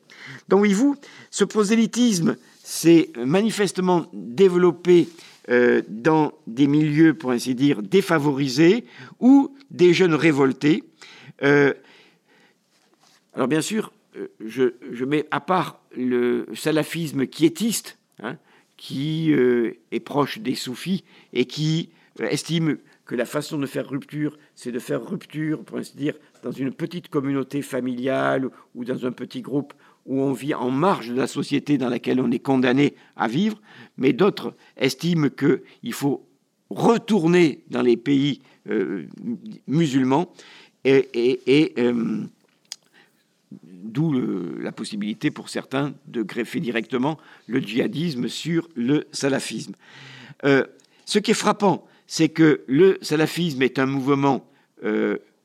[0.49, 0.97] Donc, voyez-vous,
[1.31, 5.07] ce prosélytisme s'est manifestement développé
[5.49, 8.85] euh, dans des milieux, pour ainsi dire, défavorisés
[9.21, 10.83] ou des jeunes révoltés.
[11.43, 11.73] Euh,
[13.33, 18.39] alors, bien sûr, euh, je, mets à part le salafisme quiétiste, hein,
[18.77, 21.89] qui est proche des soufis et qui
[22.19, 22.77] estime
[23.07, 26.73] que la façon de faire rupture, c'est de faire rupture, pour ainsi dire, dans une
[26.73, 29.73] petite communauté familiale ou dans un petit groupe
[30.07, 33.61] où on vit en marge de la société dans laquelle on est condamné à vivre,
[33.99, 36.27] mais d'autres estiment qu'il faut
[36.71, 39.07] retourner dans les pays euh,
[39.67, 40.33] musulmans
[40.85, 42.25] et, euh,
[43.63, 44.13] d'où
[44.61, 49.75] la possibilité pour certains de greffer directement le djihadisme sur le salafisme.
[50.45, 50.65] Euh,
[51.05, 54.49] ce qui est frappant, c'est que le salafisme est un mouvement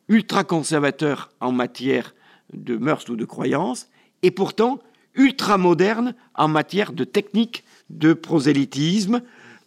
[0.10, 2.14] ultra-conservateur en matière
[2.54, 3.88] de mœurs ou de croyances,
[4.24, 4.80] et pourtant
[5.16, 9.22] ultra moderne en matière de technique de prosélytisme,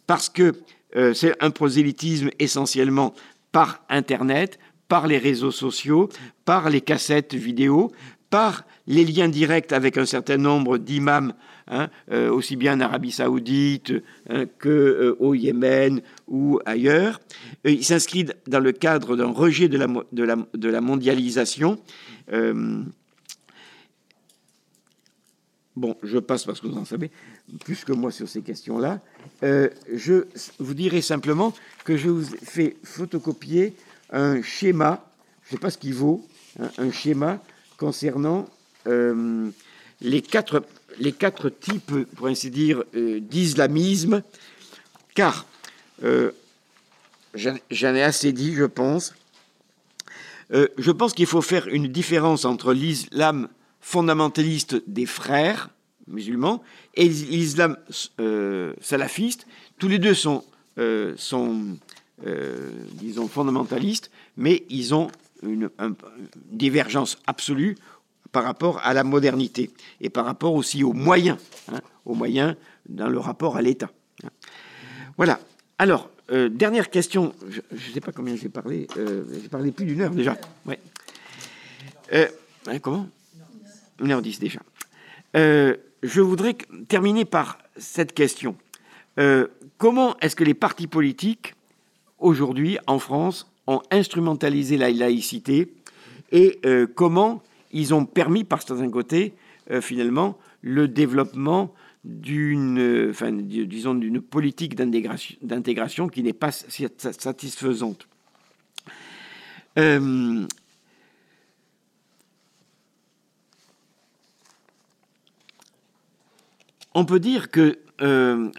[0.07, 0.53] parce que
[0.95, 3.13] euh, c'est un prosélytisme essentiellement
[3.51, 6.09] par Internet, par les réseaux sociaux,
[6.45, 7.91] par les cassettes vidéo,
[8.29, 11.33] par les liens directs avec un certain nombre d'imams,
[11.67, 13.93] hein, euh, aussi bien en Arabie saoudite
[14.29, 17.19] hein, que qu'au euh, Yémen ou ailleurs.
[17.63, 19.87] il s'inscrit dans le cadre d'un rejet de la,
[20.53, 21.79] de la mondialisation.
[25.75, 27.11] Bon, je passe parce que vous en savez
[27.65, 29.01] plus que moi sur ces questions-là.
[29.43, 30.25] Euh, je
[30.57, 31.53] vous dirai simplement
[31.83, 33.75] que je vous ai fait photocopier
[34.09, 35.05] un schéma,
[35.43, 36.25] je ne sais pas ce qu'il vaut,
[36.61, 37.43] hein, un schéma
[37.77, 38.47] concernant
[38.87, 39.49] euh,
[39.99, 40.63] les, quatre,
[40.97, 44.23] les quatre types, pour ainsi dire, euh, d'islamisme,
[45.13, 45.45] car
[46.01, 49.13] j'en ai assez dit, je pense.
[50.51, 53.49] je pense qu'il faut faire une différence entre l'islam
[53.81, 55.69] fondamentaliste des frères
[56.07, 56.61] musulmans
[56.95, 57.77] et l'islam
[58.19, 59.47] euh, salafiste.
[59.77, 60.43] Tous les deux sont,
[60.77, 61.15] euh,
[62.25, 65.09] euh, disons, fondamentalistes, mais ils ont
[65.43, 65.69] une,
[66.51, 67.75] divergence absolue
[68.31, 69.71] par rapport à la modernité
[70.01, 71.37] et par rapport aussi aux moyens,
[71.71, 72.55] hein, aux moyens
[72.87, 73.89] dans le rapport à l'État.
[75.17, 75.39] Voilà.
[75.77, 77.33] Alors, dernière question.
[77.49, 78.87] Je ne sais pas combien j'ai parlé.
[78.95, 80.37] j'ai parlé plus d'une heure déjà.
[82.67, 83.07] Hein, comment?
[83.99, 84.59] 1h10 déjà.
[85.35, 85.75] Euh,
[86.05, 86.55] je voudrais
[86.87, 88.55] terminer par cette question.
[89.19, 91.55] Euh, comment est-ce que les partis politiques,
[92.19, 95.73] aujourd'hui, en France, ont instrumentalisé la laïcité
[96.31, 97.41] et euh, comment
[97.71, 99.33] ils ont permis, par certains côtés,
[99.81, 101.73] finalement, le développement
[102.03, 108.07] d'une, enfin, disons, d'une politique d'intégration qui n'est pas satisfaisante?
[116.95, 118.49] On peut dire que, euh,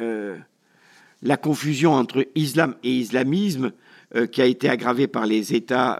[0.00, 0.36] euh,
[1.22, 3.72] la confusion entre islam et islamisme
[4.14, 5.98] euh, qui a été aggravée par les États,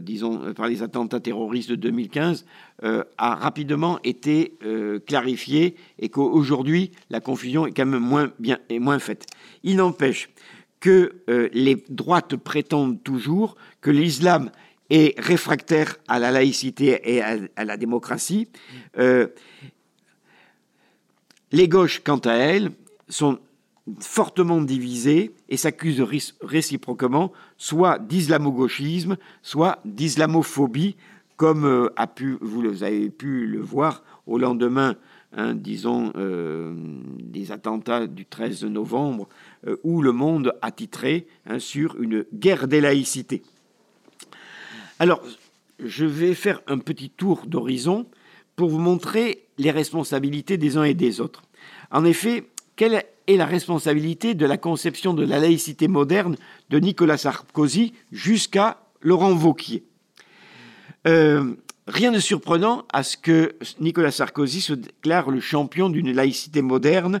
[0.00, 2.46] disons, par les attentats terroristes de 2015,
[2.82, 4.56] a rapidement été
[5.06, 8.30] clarifiée et qu'aujourd'hui, la confusion est quand même
[8.80, 9.26] moins faite.
[9.64, 10.30] Il n'empêche
[10.80, 11.12] que
[11.52, 14.50] les droites prétendent toujours que l'islam
[14.90, 18.48] est réfractaire à la laïcité et à, la démocratie.
[21.54, 22.72] Les gauches, quant à elles,
[23.08, 23.38] sont
[24.00, 26.04] fortement divisés et s'accusent
[26.42, 30.96] réciproquement soit d'islamo-gauchisme, soit d'islamophobie,
[31.36, 31.88] comme euh,
[32.40, 34.96] vous avez pu le voir au lendemain,
[35.36, 36.74] hein, disons, euh,
[37.20, 39.28] des attentats du 13 novembre,
[39.66, 43.42] euh, où le monde a titré hein, sur une guerre des laïcités.
[44.98, 45.22] Alors,
[45.78, 48.06] je vais faire un petit tour d'horizon
[48.56, 51.42] pour vous montrer les responsabilités des uns et des autres.
[51.90, 52.44] En effet,
[52.76, 56.36] quelle est la responsabilité de la conception de la laïcité moderne
[56.70, 59.84] de Nicolas Sarkozy jusqu'à Laurent Vauquier?
[61.06, 61.54] Euh,
[61.86, 67.20] Rien de surprenant à ce que Nicolas Sarkozy se déclare le champion d'une laïcité moderne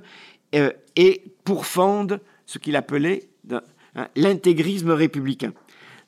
[0.54, 5.52] euh, et pourfende ce qu'il appelait hein, l'intégrisme républicain.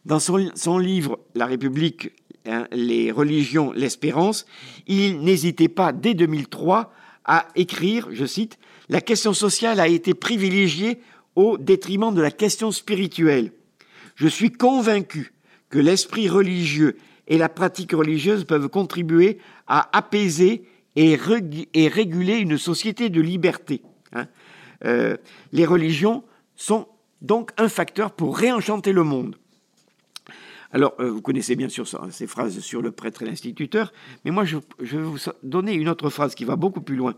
[0.07, 2.13] Dans son, livre La République,
[2.47, 4.47] hein, les religions, l'espérance,
[4.87, 6.93] il n'hésitait pas dès 2003
[7.25, 8.59] à écrire, je cite,
[8.89, 11.01] la question sociale a été privilégiée
[11.35, 13.53] au détriment de la question spirituelle.
[14.15, 15.33] Je suis convaincu
[15.69, 16.97] que l'esprit religieux
[17.29, 20.63] et la pratique religieuse peuvent contribuer à apaiser
[20.95, 23.83] et, réguler une société de liberté.
[24.13, 24.27] Hein.
[24.85, 25.17] Euh,
[25.53, 26.25] les religions
[26.55, 26.87] sont
[27.21, 29.37] donc un facteur pour réenchanter le monde.
[30.77, 33.95] Alors, euh, vous connaissez bien sûr ces phrases sur le prêtre et l'instituteur,
[34.27, 37.15] mais moi je, je, vais vous donner une autre phrase qui va beaucoup plus loin.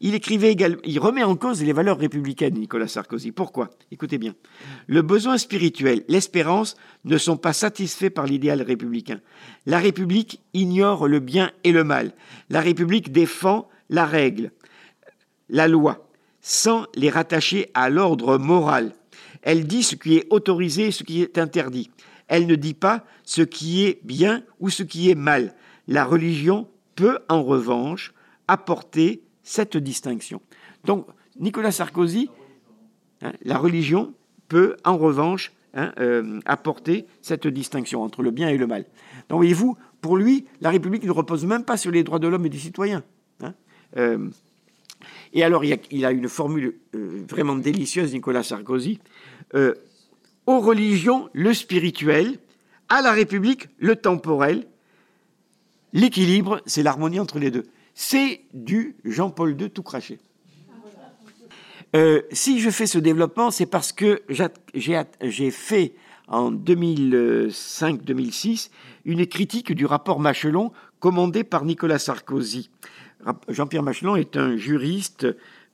[0.00, 3.30] Il écrivait également, il remet en cause les valeurs républicaines, Nicolas Sarkozy.
[3.30, 3.70] Pourquoi?
[3.92, 4.34] Écoutez bien.
[4.88, 9.20] Le besoin spirituel, l'espérance ne sont pas satisfaits par l'idéal républicain.
[9.64, 12.10] La République ignore le bien et le mal.
[12.50, 14.50] La République défend la règle,
[15.48, 16.10] la loi,
[16.40, 18.92] sans les rattacher à l'ordre moral.
[19.42, 21.92] Elle dit ce qui est autorisé et ce qui est interdit.
[22.28, 25.54] Elle ne dit pas ce qui est bien ou ce qui est mal.
[25.86, 28.12] La religion peut en revanche
[28.46, 30.40] apporter cette distinction.
[30.84, 31.06] Donc,
[31.38, 32.30] Nicolas Sarkozy,
[33.22, 34.14] hein, la religion
[34.48, 38.84] peut en revanche hein, euh, apporter cette distinction entre le bien et le mal.
[39.28, 42.46] Donc, voyez-vous, pour lui, la République ne repose même pas sur les droits de l'homme
[42.46, 43.02] et des citoyens.
[43.42, 43.54] Hein.
[43.96, 44.28] Euh,
[45.32, 49.00] et alors, il a, une formule euh, vraiment délicieuse, Nicolas Sarkozy.
[50.48, 52.38] Aux religions, le spirituel,
[52.88, 54.66] à la République, le temporel.
[55.92, 57.66] L'équilibre, c'est l'harmonie entre les deux.
[57.94, 60.18] C'est du Jean-Paul II tout craché.
[61.94, 64.22] Euh, si je fais ce développement, c'est parce que
[64.74, 65.92] j'ai fait
[66.28, 68.70] en 2005-2006
[69.04, 72.70] une critique du rapport Machelon commandé par Nicolas Sarkozy.
[73.48, 75.26] Jean-Pierre Machelon est un juriste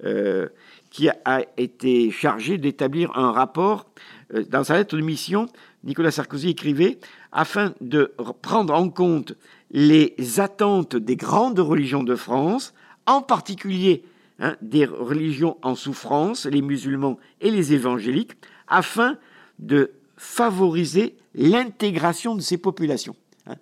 [0.05, 0.49] euh,
[0.91, 3.87] qui a été chargé d'établir un rapport.
[4.35, 5.49] Euh, dans sa lettre de mission,
[5.85, 6.99] Nicolas Sarkozy écrivait
[7.33, 9.35] Afin de prendre en compte
[9.71, 12.75] les attentes des grandes religions de France,
[13.07, 14.05] en particulier
[14.39, 18.33] hein, des religions en souffrance, les musulmans et les évangéliques,
[18.69, 19.19] afin
[19.59, 23.17] de favoriser l'intégration de ces populations.
[23.47, 23.57] Hein.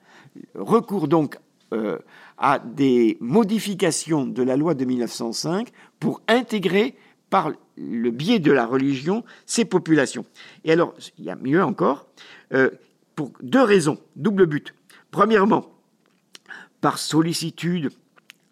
[0.55, 1.39] Recours donc
[1.73, 1.99] euh,
[2.37, 5.69] à des modifications de la loi de 1905
[5.99, 6.95] pour intégrer
[7.33, 10.27] par le biais de la religion ces populations.
[10.65, 12.07] Et alors, il y a mieux encore,
[12.53, 12.69] euh,
[13.17, 14.75] pour deux raisons, double but.
[15.11, 15.75] Premièrement,
[16.83, 17.91] par sollicitude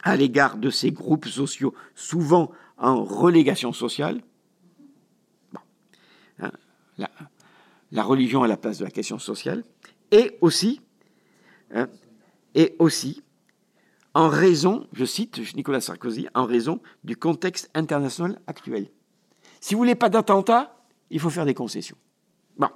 [0.03, 4.23] à l'égard de ces groupes sociaux, souvent en relégation sociale.
[6.39, 6.51] Hein,
[7.93, 9.63] la, religion à la place de la question sociale,
[10.11, 10.81] et aussi,
[11.75, 11.87] hein,
[12.55, 13.23] et aussi,
[14.15, 18.89] en raison, je cite Nicolas Sarkozy, en raison du contexte international actuel.
[19.61, 20.77] Si vous voulez pas d'attentat,
[21.11, 21.97] il faut faire des concessions.
[22.57, 22.69] Bon.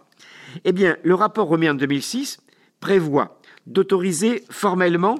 [0.64, 2.38] Eh bien, le rapport remis en 2006
[2.78, 5.16] prévoit d'autoriser formellement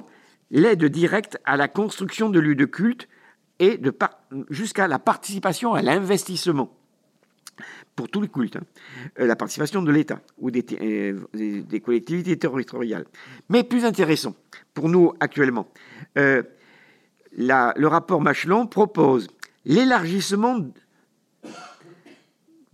[0.51, 3.07] l'aide directe à la construction de lieux de culte
[3.59, 3.79] et
[4.49, 6.69] jusqu'à la participation à l'investissement
[7.95, 8.63] pour tous les cultes, hein.
[9.19, 13.05] euh, la participation de l'État ou euh, des, collectivités territoriales.
[13.49, 14.35] Mais plus intéressant
[14.73, 15.67] pour nous actuellement,
[16.17, 16.43] euh,
[17.37, 19.27] le rapport Machelon propose
[19.65, 20.59] l'élargissement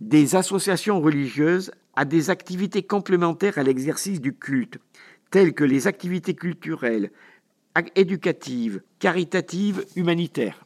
[0.00, 4.78] des associations religieuses à des activités complémentaires à l'exercice du culte,
[5.30, 7.10] telles que les activités culturelles,
[7.94, 10.64] éducative, caritative, humanitaire.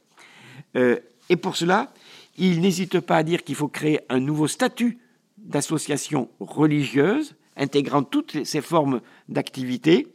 [0.77, 1.93] Euh, et pour cela,
[2.39, 4.99] il n'hésite pas à dire qu'il faut créer un nouveau statut
[5.39, 10.09] d'association religieuse intégrant toutes ces formes d'activité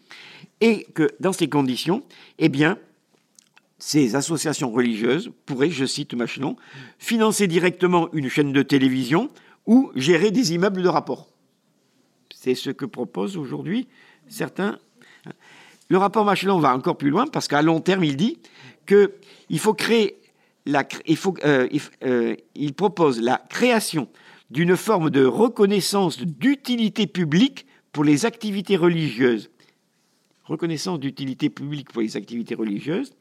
[0.60, 2.04] et que dans ces conditions,
[2.38, 2.78] eh bien,
[3.80, 6.56] ces associations religieuses pourraient, je cite Machenon,
[7.00, 9.30] financer directement une chaîne de télévision
[9.66, 11.30] ou gérer des immeubles de rapport.
[12.34, 13.88] C'est ce que proposent aujourd'hui
[14.28, 14.78] certains.
[15.90, 18.38] Le rapport Machenon va encore plus loin parce qu'à long terme, il dit
[18.86, 20.21] qu'il faut créer
[20.66, 21.68] il, euh,
[22.04, 24.08] euh, il propose la création
[24.50, 29.50] d'une forme de reconnaissance d'utilité publique pour les activités religieuses.
[30.46, 33.14] Reconnaissance d'utilité publique pour les activités religieuses.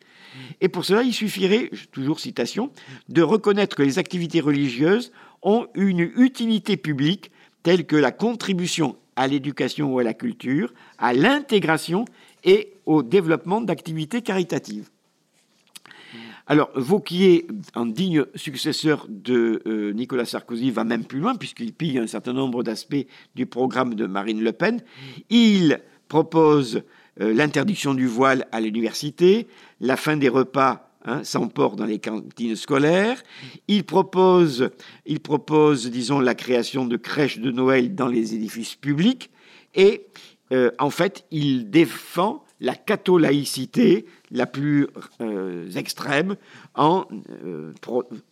[0.61, 2.71] Et pour cela, il suffirait, toujours citation,
[3.09, 5.13] de reconnaître que les activités religieuses
[5.43, 7.31] ont une utilité publique
[7.63, 12.05] telle que la contribution à l'éducation ou à la culture, à l'intégration
[12.45, 14.89] et au développement d'activités caritatives.
[16.51, 17.47] Alors, Vauquier,
[17.77, 22.33] en digne successeur de euh, Nicolas Sarkozy, va même plus loin, puisqu'il pille un certain
[22.33, 23.07] nombre d'aspects
[23.37, 24.83] du programme de Marine Le Pen.
[25.29, 26.83] Il propose
[27.21, 29.47] euh, l'interdiction du voile à l'université,
[29.79, 33.23] la fin des repas hein, sans porc dans les cantines scolaires.
[33.69, 34.71] Il propose,
[35.07, 39.31] il propose, disons, la création de crèches de Noël dans les édifices publics.
[39.77, 40.05] Et
[40.51, 44.87] euh, en fait, il défend la catholaïcité la plus
[45.21, 46.37] euh, extrême
[46.75, 47.07] en,
[47.45, 47.73] euh,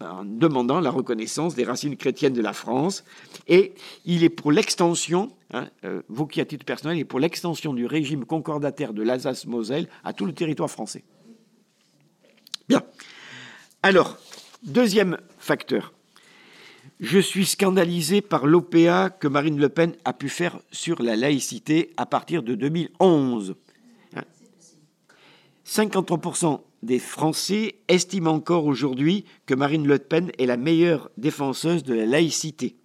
[0.00, 3.04] en, demandant la reconnaissance des racines chrétiennes de la France.
[3.48, 3.72] Et
[4.04, 7.72] il est pour l'extension, hein, euh, vous qui à titre personnel, il est pour l'extension
[7.72, 11.04] du régime concordataire de l'Alsace-Moselle à tout le territoire français.
[12.68, 12.82] Bien.
[13.82, 14.18] Alors,
[14.62, 15.92] deuxième facteur.
[17.00, 21.92] Je suis scandalisé par l'OPA que Marine Le Pen a pu faire sur la laïcité
[21.96, 23.54] à partir de 2011.
[25.68, 31.92] 53% des Français estiment encore aujourd'hui que Marine Le Pen est la meilleure défenseuse de
[31.92, 32.76] la laïcité.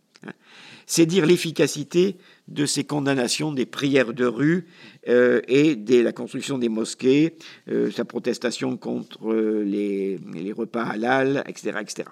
[0.86, 2.18] C'est dire l'efficacité
[2.50, 4.68] de ses condamnations des prières de rue
[5.08, 7.38] euh, et de la construction des mosquées,
[7.70, 10.20] euh, sa protestation contre les,
[10.52, 11.78] repas halal, etc.
[11.80, 12.10] etc.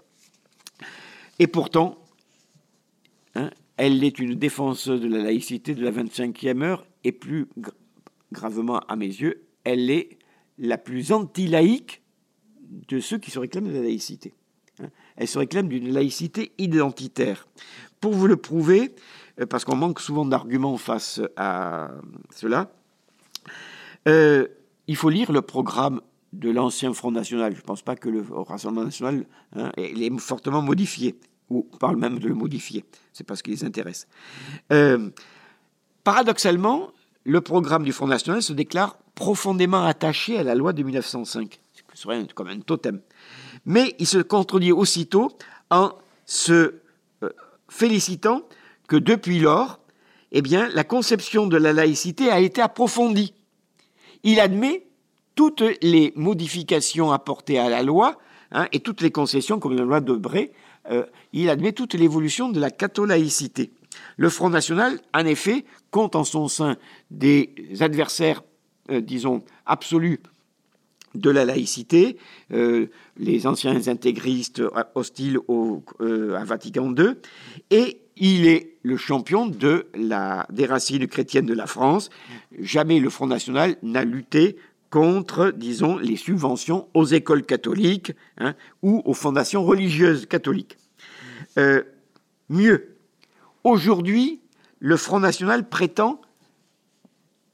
[1.40, 1.98] Et pourtant,
[3.36, 7.50] hein, elle est une défenseuse de la laïcité de la 25e heure et plus
[8.32, 10.18] gravement à mes yeux, elle est
[10.62, 12.02] la plus anti-laïque
[12.70, 14.34] de ceux qui se réclament de la laïcité.
[14.80, 14.90] Hein.
[15.18, 17.48] Elle se réclame d'une laïcité identitaire.
[18.00, 18.96] Pour vous le prouver,
[19.40, 21.90] euh, parce qu'on manque souvent d'arguments face à
[22.34, 22.72] cela,
[24.08, 24.48] euh,
[24.88, 26.02] il faut lire le programme
[26.32, 27.54] de l'ancien Front National.
[27.54, 29.26] Je ne pense pas que le Rassemblement National
[29.56, 31.20] hein, est fortement modifié,
[31.50, 32.86] ou parle même de le modifier.
[33.14, 34.08] C'est parce qu'il les intéresse.
[34.72, 35.10] Euh,
[36.04, 36.92] paradoxalement,
[37.24, 41.60] le programme du Front National se déclare profondément attaché à la loi de 1905.
[41.94, 43.02] Ce serait comme un totem.
[43.66, 45.32] Mais il se contredit aussitôt
[45.70, 45.92] en
[46.26, 46.76] se
[47.24, 47.30] euh,
[47.70, 48.44] félicitant
[48.88, 49.80] que depuis lors,
[50.32, 53.34] eh bien, la conception de la laïcité a été approfondie.
[54.24, 54.86] Il admet
[55.36, 58.18] toutes les modifications apportées à la loi
[58.52, 60.52] hein, et toutes les concessions, comme la loi de Bray,
[60.90, 63.72] euh, il admet toute l'évolution de la catholaïcité.
[64.18, 66.78] Le Front National, en effet, compte en son sein
[67.10, 68.42] des adversaires
[68.92, 70.20] euh, disons, absolue
[71.14, 72.18] de la laïcité,
[72.52, 72.88] euh,
[73.18, 74.62] les anciens intégristes
[74.96, 77.14] hostiles au, euh, à Vatican II,
[77.70, 82.10] et il est le champion des racines chrétiennes de la France.
[82.60, 84.58] Jamais le Front National n'a lutté
[84.90, 90.78] contre, disons, les subventions aux écoles catholiques hein, ou aux fondations religieuses catholiques.
[92.50, 92.96] mieux,
[93.64, 94.42] aujourd'hui,
[94.80, 96.22] le Front National prétend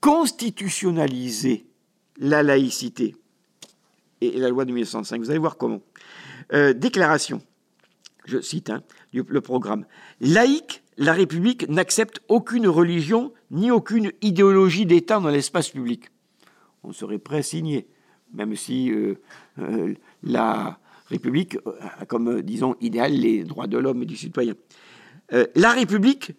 [0.01, 1.65] constitutionnaliser
[2.17, 3.15] la laïcité
[4.21, 5.21] et la loi de 1905.
[5.21, 5.81] Vous allez voir comment.
[6.53, 7.41] Euh, déclaration,
[8.25, 9.85] je cite hein, le programme.
[10.21, 16.09] Laïque, la République n'accepte aucune religion ni aucune idéologie d'État dans l'espace public.
[16.84, 17.88] On serait prêt à signer,
[18.34, 19.15] même si euh,
[19.59, 19.93] euh,
[20.23, 21.57] la République
[21.99, 24.53] a comme, disons, idéal les droits de l'homme et du citoyen.
[25.29, 26.33] La République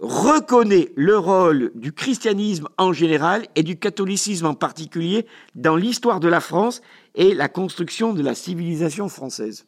[0.00, 6.28] reconnaît le rôle du christianisme en général et du catholicisme en particulier dans l'histoire de
[6.28, 6.80] la France
[7.14, 9.66] et la construction de la civilisation française.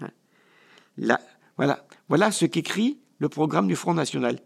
[0.00, 0.10] Hein?
[1.56, 4.40] voilà, voilà ce qu'écrit le programme du Front National.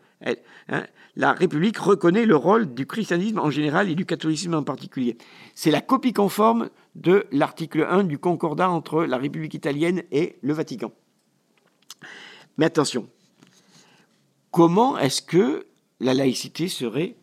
[0.68, 0.84] Hein,
[1.16, 5.16] la République reconnaît le rôle du christianisme en général et du catholicisme en particulier.
[5.54, 10.52] C'est la copie conforme de l'article 1 du concordat entre la République italienne et le
[10.52, 10.92] Vatican.
[12.58, 13.08] Mais attention,
[14.50, 15.66] comment est-ce que
[16.00, 17.14] la laïcité serait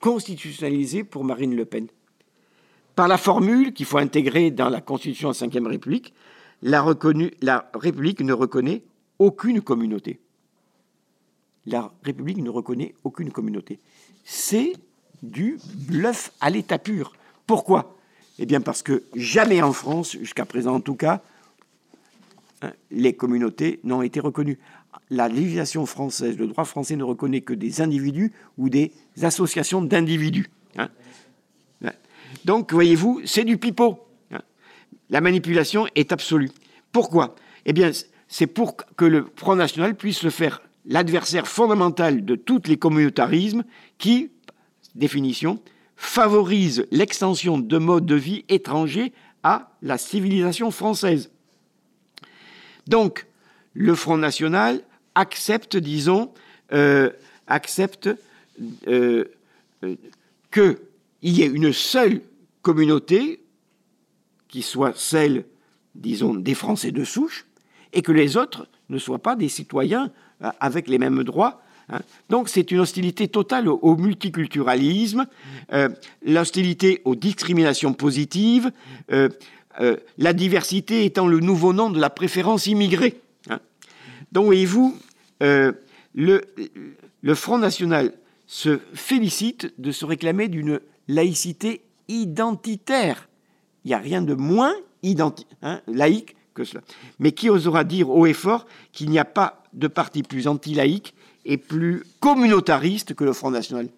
[0.00, 1.86] constitutionnalisée pour Marine Le Pen?
[2.96, 6.14] Par la formule qu'il faut intégrer dans la Constitution de la Ve République,
[6.62, 6.84] la,
[7.42, 8.82] la République ne reconnaît
[9.18, 10.18] aucune communauté.
[11.66, 13.78] La République ne reconnaît aucune communauté.
[14.24, 14.72] C'est
[15.22, 17.12] du bluff à l'état pur.
[17.46, 17.96] Pourquoi?
[18.38, 21.22] Eh bien parce que jamais en France, jusqu'à présent en tout cas,
[22.90, 24.58] les communautés n'ont été reconnues.
[25.08, 28.92] La législation française, le droit français ne reconnaît que des individus ou des
[29.22, 30.50] associations d'individus.
[30.76, 30.88] Hein.
[32.44, 33.98] Donc, voyez-vous, c'est du pipeau.
[34.30, 34.40] Hein.
[35.10, 36.50] La manipulation est absolue.
[36.92, 37.36] Pourquoi?
[37.66, 37.90] Eh bien,
[38.28, 43.64] c'est pour que le Front National puisse se faire l'adversaire fondamental de tous les communautarismes
[43.98, 44.30] qui,
[44.94, 45.60] définition,
[45.96, 49.12] favorise l'extension de modes de vie étrangers
[49.42, 51.30] à la civilisation française.
[52.90, 53.26] Donc,
[53.72, 54.82] le Front National
[55.14, 56.32] accepte, disons,
[56.72, 57.10] euh,
[57.46, 58.10] accepte
[58.88, 59.24] euh,
[59.84, 59.94] euh,
[60.50, 60.76] qu'il
[61.22, 62.20] y ait une seule
[62.62, 63.44] communauté
[64.48, 65.44] qui soit celle,
[65.94, 67.46] disons, des Français de souche,
[67.92, 70.10] et que les autres ne soient pas des citoyens
[70.58, 71.62] avec les mêmes droits
[71.92, 72.02] Hein.
[72.28, 75.26] Donc c'est une hostilité totale au, multiculturalisme,
[76.24, 78.70] l'hostilité aux discriminations positives,
[79.80, 83.20] euh, euh, la diversité étant le nouveau nom de la préférence immigrée.
[83.48, 83.60] Hein.
[84.32, 84.96] Donc voyez-vous,
[85.40, 86.42] le,
[87.22, 88.12] le Front National
[88.46, 93.28] se félicite de se réclamer d'une laïcité identitaire.
[93.84, 94.74] Il n'y a rien de moins
[95.62, 96.82] hein, laïque que cela.
[97.18, 101.14] Mais qui osera dire haut et fort qu'il n'y a pas de parti plus anti-laïque
[101.44, 103.88] est plus communautariste que le Front National?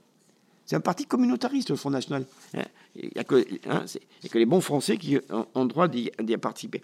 [0.64, 2.24] C'est un parti communautariste, le Front National.
[2.55, 2.62] Hein,
[2.94, 3.84] il n'y a, hein,
[4.30, 5.18] que les bons Français qui
[5.55, 6.10] ont droit d'y
[6.40, 6.82] participer.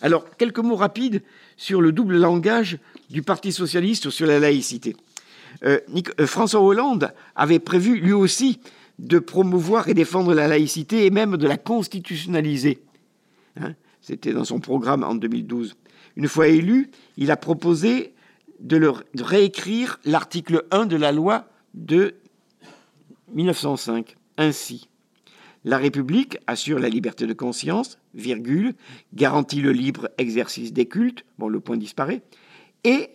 [0.00, 1.22] Alors, quelques mots rapides
[1.56, 2.78] sur le double langage
[3.10, 4.96] du Parti socialiste sur la laïcité.
[5.64, 5.80] Euh,
[6.20, 8.60] euh, François Hollande avait prévu lui aussi
[8.98, 12.82] de promouvoir et défendre la laïcité et même de la constitutionnaliser.
[13.60, 15.76] Hein, c'était dans son programme en 2012.
[16.16, 18.14] Une fois élu, il a proposé
[18.60, 22.14] de, réécrire l'article 1 de la loi de
[23.32, 24.16] 1905.
[24.38, 24.88] Ainsi,
[25.64, 28.74] la République assure la liberté de conscience, virgule,
[29.14, 32.22] garantit le libre exercice des cultes, bon, le point disparaît,
[32.84, 33.10] et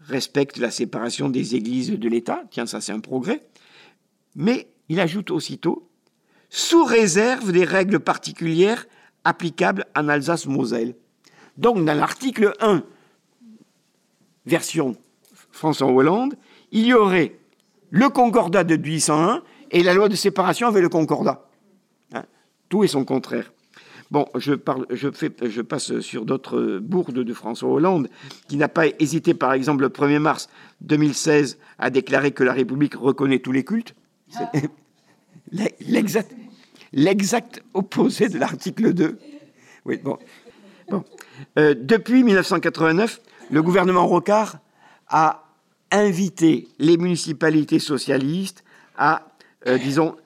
[0.00, 3.46] respecte la séparation des églises de l'État, tiens, ça c'est un progrès,
[4.34, 5.88] mais il ajoute aussitôt,
[6.50, 8.86] sous réserve des règles particulières
[9.24, 10.94] applicables en Alsace-Moselle.
[11.56, 12.84] Donc, dans l'article 1
[14.46, 14.96] version
[15.50, 16.36] François Hollande,
[16.70, 17.37] il y aurait
[17.90, 21.48] le concordat de 1801 et la loi de séparation avec le concordat.
[22.14, 22.24] Hein,
[22.68, 23.52] tout est son contraire.
[24.10, 28.08] Bon, je, parle, je, fais, je passe sur d'autres bourdes de François Hollande,
[28.48, 30.48] qui n'a pas hésité, par exemple, le 1er mars
[30.80, 33.94] 2016, à déclarer que la République reconnaît tous les cultes.
[35.80, 36.34] L'exact,
[36.92, 39.18] l'exact opposé de l'article 2.
[39.86, 40.18] Oui, bon.
[40.90, 41.04] bon.
[41.58, 43.20] Euh, depuis 1989,
[43.50, 44.58] le gouvernement Rocard
[45.08, 45.47] a
[45.90, 48.64] invité les municipalités socialistes
[48.96, 49.28] à,
[49.66, 50.16] euh, disons,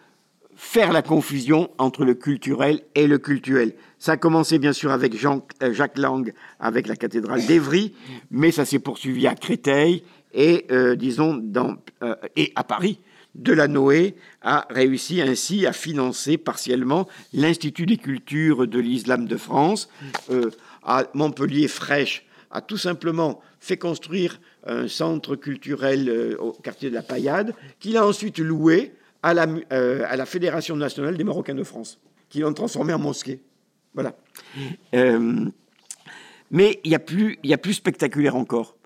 [0.57, 3.75] faire la confusion entre le culturel et le cultuel.
[3.99, 7.95] Ça a commencé bien sûr avec Jean, euh, Jacques Lang, avec la cathédrale d'Evry,
[8.31, 11.43] mais ça s'est poursuivi à Créteil et, euh, disons,
[12.37, 12.99] et à Paris.
[13.35, 19.89] Delanoë a réussi ainsi à financer partiellement l'Institut des cultures de l'islam de France.
[20.83, 26.95] à Montpellier, Fraîche a tout simplement fait construire un centre culturel euh, au quartier de
[26.95, 31.55] la Paillade, qu'il a ensuite loué à la, euh, à la Fédération nationale des Marocains
[31.55, 31.99] de France,
[32.29, 33.41] qui l'ont transformé en mosquée.
[33.95, 34.17] Voilà.
[34.95, 35.47] Euh,
[36.51, 38.77] mais il y, a plus, y a plus spectaculaire encore.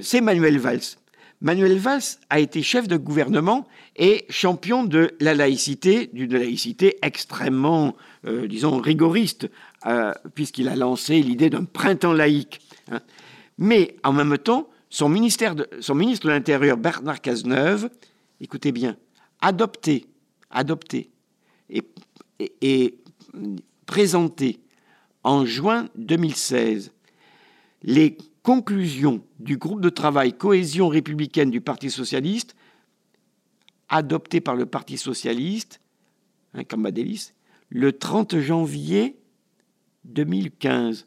[0.00, 0.96] C'est Manuel Valls.
[1.40, 3.66] Manuel Valls a été chef de gouvernement
[3.96, 9.48] et champion de la laïcité, d'une laïcité extrêmement, disons, rigoriste,
[10.34, 12.60] puisqu'il a lancé l'idée d'un printemps laïque.
[12.92, 13.00] Hein.
[13.58, 17.88] Mais en même temps, son, ministre de l'Intérieur, Bernard Cazeneuve,
[18.42, 18.98] écoutez bien,
[19.40, 20.06] adopté,
[20.50, 21.10] adopté
[21.70, 22.94] et,
[23.86, 24.60] présenté
[25.24, 26.92] en juin 2016
[27.82, 32.54] les conclusions du groupe de travail cohésion républicaine du Parti socialiste,
[33.88, 35.80] adoptées par le Parti socialiste,
[36.52, 36.62] hein,
[37.70, 39.16] le 30 janvier
[40.04, 41.06] 2015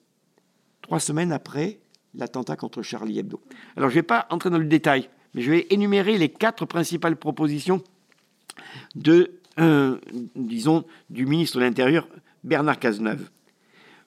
[0.81, 1.79] trois semaines après
[2.17, 3.39] l'attentat contre Charlie Hebdo.
[3.75, 6.65] Alors je ne vais pas entrer dans le détail, mais je vais énumérer les quatre
[6.65, 7.81] principales propositions
[8.95, 9.97] de, euh,
[10.35, 12.07] disons, du ministre de l'Intérieur,
[12.43, 13.29] Bernard Cazeneuve.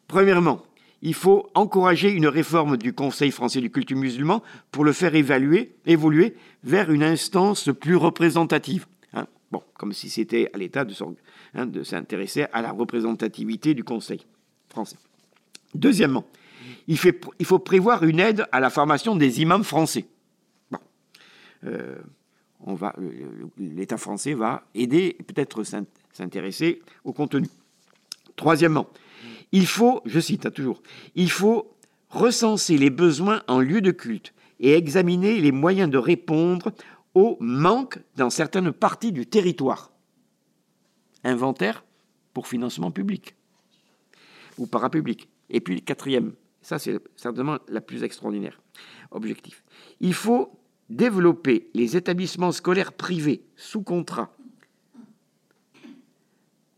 [0.07, 0.63] Premièrement,
[1.03, 6.35] il faut encourager une réforme du Conseil français du culte musulman pour le faire évoluer
[6.65, 8.87] vers une instance plus représentative.
[9.13, 9.27] Hein.
[9.53, 10.85] bon, comme si c'était à l'État
[11.55, 14.21] hein, de s'intéresser à la représentativité du Conseil
[14.69, 14.97] français.
[15.75, 16.25] Deuxièmement,
[16.87, 20.07] il, faut prévoir une aide à la formation des imams français.
[21.65, 21.97] Euh,
[23.57, 25.63] l'État français va aider, peut-être
[26.13, 27.49] s'intéresser au contenu.
[28.37, 28.89] Troisièmement,
[29.53, 30.83] il faut, je cite hein, toujours,
[31.15, 31.77] il faut
[32.11, 36.73] recenser les besoins en lieu de culte et examiner les moyens de répondre
[37.15, 39.93] aux manques dans certaines parties du territoire.
[41.25, 41.85] Inventaire
[42.33, 43.35] pour financement public
[44.57, 45.29] ou parapublic.
[45.51, 46.35] Et puis, quatrième,
[46.69, 48.61] ça c'est certainement la plus extraordinaire,
[49.11, 49.65] objectif.
[50.01, 50.53] Il faut
[50.91, 54.37] développer les établissements scolaires privés sous contrat.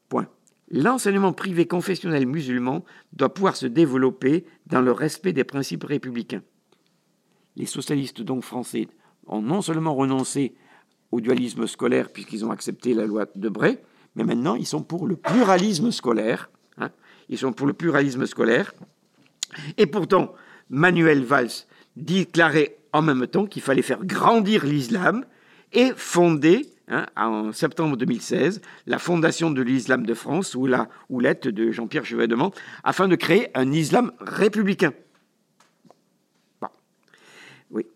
[0.09, 0.29] Point.
[0.71, 2.85] L'enseignement privé confessionnel musulman
[3.15, 6.45] doit pouvoir se développer dans le respect des principes républicains.
[7.57, 8.87] Les socialistes donc français
[9.27, 10.55] ont non seulement renoncé
[11.11, 13.81] au dualisme scolaire puisqu'ils ont accepté la loi de Bray,
[14.15, 16.49] mais maintenant ils sont pour le pluralisme scolaire.
[16.79, 16.91] Hein.
[17.29, 18.73] ils sont pour le pluralisme scolaire.
[19.77, 20.35] Et pourtant,
[20.69, 21.67] Manuel Valls
[21.97, 25.25] déclarait en même temps qu'il fallait faire grandir l'islam
[25.73, 31.49] et fonder, hein, en septembre 2016, la fondation de l'islam de France, ou la houlette
[31.49, 32.53] de Jean-Pierre Chevènement,
[32.83, 34.93] afin de créer un islam républicain.
[37.71, 37.87] Oui.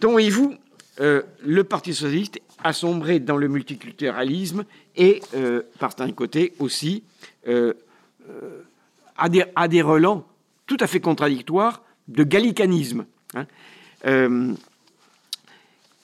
[0.00, 0.54] Donc, vous
[1.00, 4.64] euh, le Parti socialiste a sombré dans le multiculturalisme
[4.96, 7.04] et, euh, par un côté aussi,
[7.48, 7.74] euh,
[9.28, 10.26] des, a, des, relents
[10.66, 13.06] tout à fait contradictoires de gallicanisme.
[13.34, 13.46] Hein.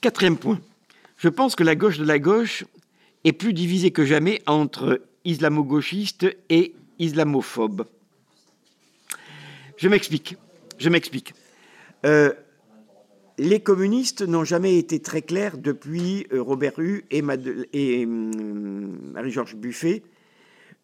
[0.01, 0.61] quatrième point.
[1.17, 2.65] Je pense que la gauche de la gauche
[3.25, 7.87] est plus divisée que jamais entre islamo-gauchistes et islamophobes.
[9.77, 10.37] Je m'explique.
[10.79, 11.35] Je m'explique
[13.39, 17.23] les communistes n'ont jamais été très clairs depuis euh, Robert Hue et,
[18.05, 20.03] hum, Marie-Georges Buffet,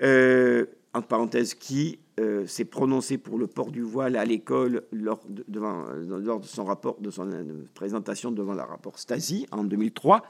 [0.02, 5.20] euh, entre parenthèses, qui euh, s'est prononcé pour le port du voile à l'école lors
[5.28, 7.30] de, lors de son rapport, de son
[7.74, 10.22] présentation devant le rapport Stasi en 2003,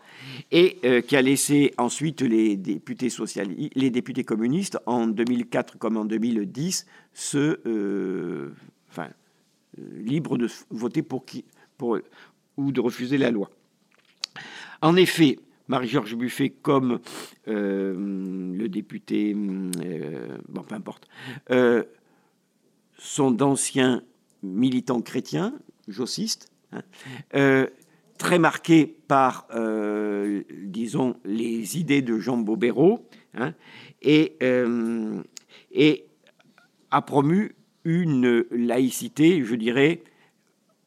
[0.51, 6.05] et qui a laissé ensuite les députés socialistes, les députés communistes en 2004 comme en
[6.05, 8.51] 2010 se,
[8.90, 9.09] enfin,
[9.77, 11.44] libres de voter pour qui
[12.56, 13.51] ou de refuser la loi.
[14.82, 15.39] En effet,
[15.69, 16.99] Marie-Georges Buffet, comme
[17.47, 17.95] euh,
[18.55, 21.09] le député, euh, bon, peu importe,
[21.51, 21.85] euh,
[22.99, 24.03] sont d'anciens
[24.43, 25.55] militants chrétiens,
[25.86, 26.82] jossistes, hein,
[28.19, 29.47] très marqués par,
[30.51, 33.55] disons, les idées de Jean Bobéro, hein,
[34.03, 34.36] et,
[35.73, 36.07] et
[36.90, 37.55] a promu
[37.85, 40.03] une laïcité, je dirais,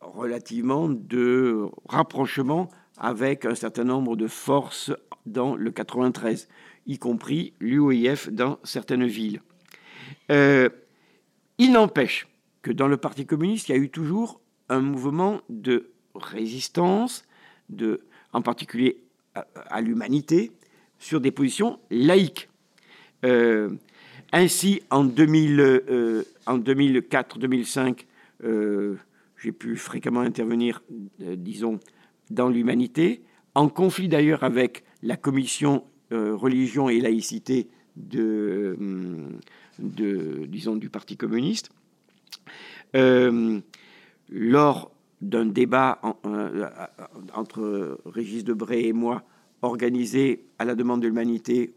[0.02, 2.70] relativement de rapprochement
[3.02, 4.94] avec un certain nombre de forces
[5.26, 6.48] dans le 93,
[6.86, 9.42] y compris l'UOIF dans certaines villes.
[10.30, 10.70] Euh,
[11.58, 12.28] il n'empêche
[12.62, 17.26] que dans le Parti communiste, il y a eu toujours un mouvement de résistance,
[17.70, 18.02] de,
[18.34, 19.04] en particulier
[19.34, 20.52] à, l'humanité,
[21.00, 22.50] sur des positions laïques.
[23.26, 23.70] Euh,
[24.32, 28.06] ainsi, en, 2000, euh, en 2004-2005,
[29.38, 30.84] j'ai pu fréquemment intervenir,
[31.18, 31.80] disons,
[32.34, 33.24] dans l'humanité,
[33.56, 39.30] en conflit d'ailleurs avec la commission euh, religion et laïcité de, euh,
[39.80, 41.70] de, disons, du Parti communiste.
[42.94, 44.92] lors
[45.22, 46.02] d'un débat
[47.34, 49.24] entre Régis Debray et moi,
[49.62, 51.74] organisé à la demande de l'humanité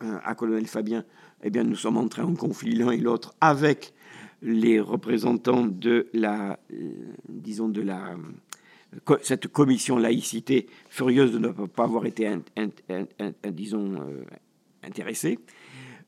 [0.00, 1.04] à Colonel Fabien,
[1.42, 3.92] eh bien, nous sommes entrés en conflit l'un et l'autre avec
[4.42, 6.92] les représentants de la, euh,
[7.28, 8.16] disons, de la,
[9.22, 12.30] cette commission laïcité, furieuse de ne pas avoir été,
[13.50, 14.24] disons, euh,
[14.82, 15.38] intéressée.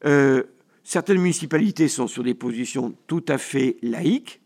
[0.05, 0.45] Euh,
[0.85, 4.41] certaines municipalités sont sur des positions tout à fait laïques.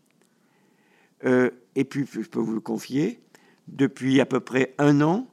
[1.23, 3.21] et puis, je peux vous le confier,
[3.69, 5.27] depuis à peu près un an,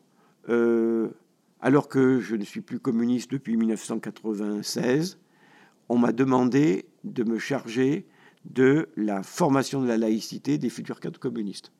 [1.60, 5.18] alors que je ne suis plus communiste depuis 1996,
[5.88, 8.06] on m'a demandé de me charger
[8.44, 11.72] de la formation de la laïcité des futurs cadres communistes.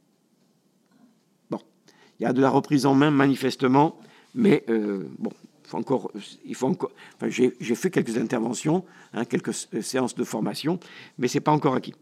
[2.20, 3.98] Il y a de la reprise en main manifestement,
[4.34, 5.30] mais euh, bon,
[5.64, 6.12] faut encore,
[6.44, 6.90] il faut encore.
[7.28, 8.84] j'ai fait quelques interventions,
[9.14, 10.78] hein, quelques séances de formation,
[11.18, 11.94] mais c'est pas encore acquis.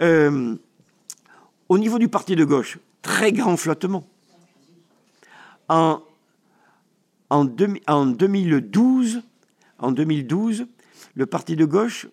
[0.00, 0.56] Euh,
[1.68, 4.04] au niveau du parti de gauche, très grand flottement.
[5.68, 6.00] En,
[7.30, 7.46] en,
[7.86, 9.22] en 2012,
[9.78, 10.66] en 2012,
[11.14, 12.08] le parti de gauche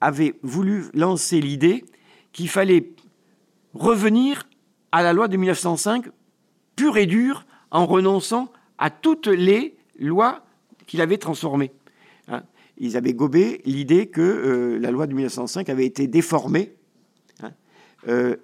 [0.00, 1.84] avait voulu lancer l'idée
[2.32, 2.90] qu'il fallait
[3.74, 4.48] revenir
[4.92, 6.06] à la loi de 1905
[6.76, 10.44] pure et dure en renonçant à toutes les lois
[10.86, 11.72] qu'il avait transformées.
[12.28, 12.42] Hein.
[12.78, 16.74] ils avaient gobé l'idée que la loi de 1905 avait été déformée.
[17.42, 18.36] Hein,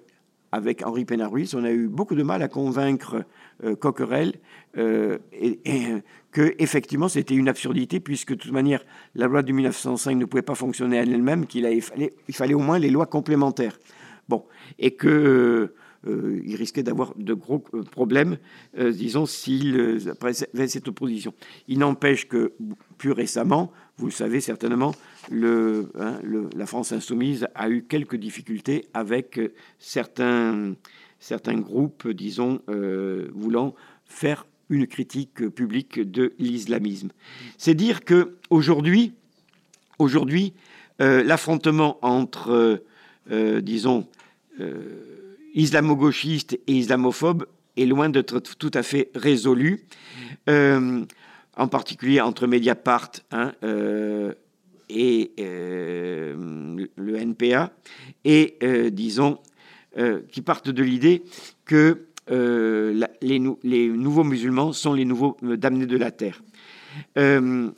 [0.51, 3.23] avec Henri Pénaruiz, on a eu beaucoup de mal à convaincre
[3.79, 4.33] Coquerel
[4.75, 5.59] et,
[6.31, 8.83] que effectivement c'était une absurdité puisque de toute manière
[9.15, 12.79] la loi de 1905 ne pouvait pas fonctionner elle-même, qu'il fallait, il fallait au moins
[12.79, 13.77] les lois complémentaires.
[14.27, 14.45] Bon,
[14.77, 15.73] et que
[16.07, 18.37] euh, il risquait d'avoir de gros euh, problèmes,
[18.77, 20.01] euh, disons, s'il
[20.53, 21.33] avait cette opposition.
[21.67, 22.53] Il n'empêche que,
[22.97, 24.95] plus récemment, vous le savez certainement,
[25.31, 26.19] hein,
[26.55, 29.39] la France insoumise a eu quelques difficultés avec
[29.77, 30.75] certains,
[31.19, 32.61] certains groupes, disons,
[33.33, 37.09] voulant faire une critique publique de l'islamisme.
[37.57, 39.15] C'est dire que aujourd'hui,
[39.97, 40.53] aujourd'hui,
[40.99, 42.81] l'affrontement entre,
[43.29, 44.07] disons,
[45.53, 47.45] islamo-gauchiste et islamophobe
[47.77, 49.85] est loin d'être tout à fait résolu,
[50.49, 51.05] euh,
[51.55, 54.33] en particulier entre Mediapart hein, euh,
[54.89, 57.71] et euh, le NPA,
[58.25, 58.57] et
[58.91, 59.39] disons,
[60.31, 61.23] qui partent de l'idée
[61.65, 66.41] que les, nouveaux musulmans sont les nouveaux damnés de la terre.
[67.15, 67.73] le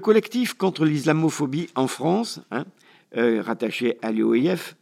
[0.00, 2.64] collectif contre l'islamophobie en France, hein,
[3.14, 4.76] rattaché à l'UOIF,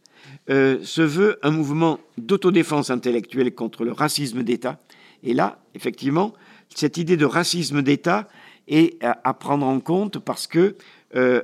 [0.49, 4.79] euh, se veut un mouvement d'autodéfense intellectuelle contre le racisme d'État.
[5.23, 6.33] Et là, effectivement,
[6.73, 8.27] cette idée de racisme d'État
[8.67, 10.75] est à, prendre en compte parce que
[11.15, 11.43] euh,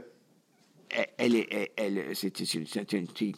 [1.18, 2.34] elle est, elle, c'est,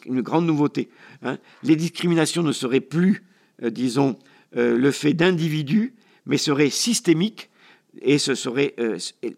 [0.05, 0.89] une grande nouveauté.
[1.21, 1.37] Hein.
[1.63, 3.23] Les discriminations ne seraient plus,
[3.61, 4.17] euh, disons,
[4.53, 5.93] le fait d'individus,
[6.25, 7.49] mais seraient systémiques
[8.01, 8.75] et ce seraient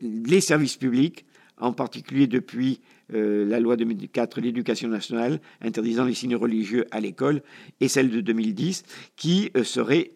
[0.02, 1.24] les services publics,
[1.60, 2.82] en particulier depuis
[3.14, 7.42] euh, la loi de 2004, l'éducation nationale, interdisant les signes religieux à l'école,
[7.82, 8.84] et celle de 2010,
[9.18, 10.12] qui euh, serait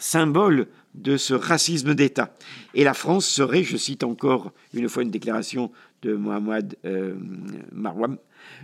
[0.00, 2.34] symbole de ce racisme d'État.
[2.74, 5.70] Et la France serait, je cite encore une fois une déclaration
[6.02, 7.14] de Mohamed euh,
[7.70, 8.18] Marwam,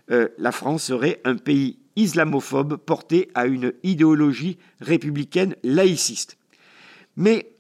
[0.08, 6.36] la France serait un pays islamophobe porté à une idéologie républicaine laïciste.
[7.16, 7.52] Mais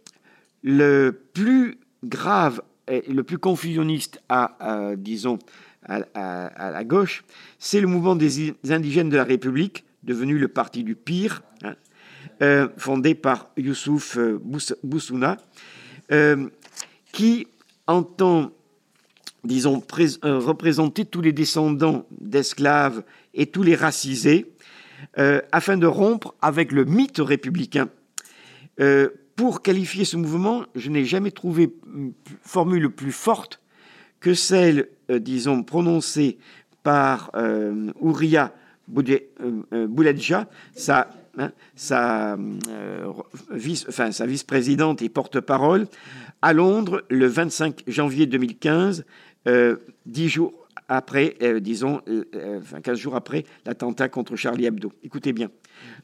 [0.62, 5.38] le plus grave le plus confusionniste à disons,
[5.88, 7.24] à, la gauche,
[7.58, 11.74] c'est le mouvement des indigènes de la République, devenu le parti du pire, hein,
[12.42, 14.40] euh, fondé par Youssouf euh,
[14.82, 15.38] Boussouna,
[16.12, 16.48] euh,
[17.12, 17.46] qui
[17.86, 18.52] entend,
[19.44, 19.82] disons,
[20.22, 23.02] représenter tous les descendants d'esclaves
[23.34, 24.52] et tous les racisés,
[25.52, 27.88] afin de rompre avec le mythe républicain.
[29.36, 31.72] pour qualifier ce mouvement, je n'ai jamais trouvé
[32.42, 33.60] formule plus forte
[34.20, 36.38] que celle disons, prononcée
[36.82, 38.52] par euh, Ouria
[38.96, 42.38] euh, Bouledja, sa, hein, sa,
[43.50, 45.86] vice, enfin, sa vice-présidente et porte-parole,
[46.40, 49.04] à Londres le 25 janvier 2015,
[50.06, 50.54] dix jours
[50.88, 52.00] après, disons,
[52.60, 54.92] enfin, 15 jours après l'attentat contre Charlie Hebdo.
[55.02, 55.50] Écoutez bien,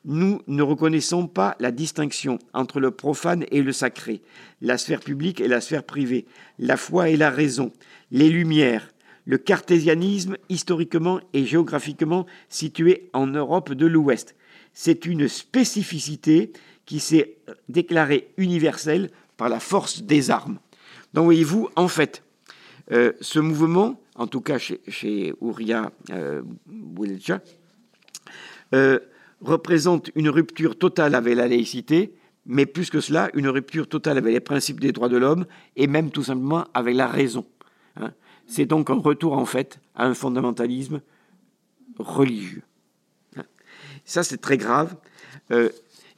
[0.04, 4.20] nous ne reconnaissons pas la distinction entre le profane et le sacré,
[4.60, 6.26] la sphère publique et la sphère privée,
[6.58, 7.72] la foi et la raison,
[8.10, 8.93] les lumières,
[9.26, 14.34] le cartésianisme historiquement et géographiquement situé en Europe de l'Ouest.
[14.72, 16.52] C'est une spécificité
[16.86, 17.36] qui s'est
[17.68, 20.58] déclarée universelle par la force des armes.
[21.14, 22.22] Donc voyez-vous, en fait,
[22.92, 26.42] euh, ce mouvement, en tout cas chez, chez Ouria euh,
[28.74, 28.98] euh,
[29.40, 32.14] représente une rupture totale avec la laïcité,
[32.46, 35.46] mais plus que cela, une rupture totale avec les principes des droits de l'homme
[35.76, 37.46] et même tout simplement avec la raison.
[37.96, 38.12] Hein.
[38.46, 41.00] C'est donc un retour en fait à un fondamentalisme
[41.98, 42.62] religieux.
[44.04, 44.96] Ça, c'est très grave.
[45.50, 45.70] Euh,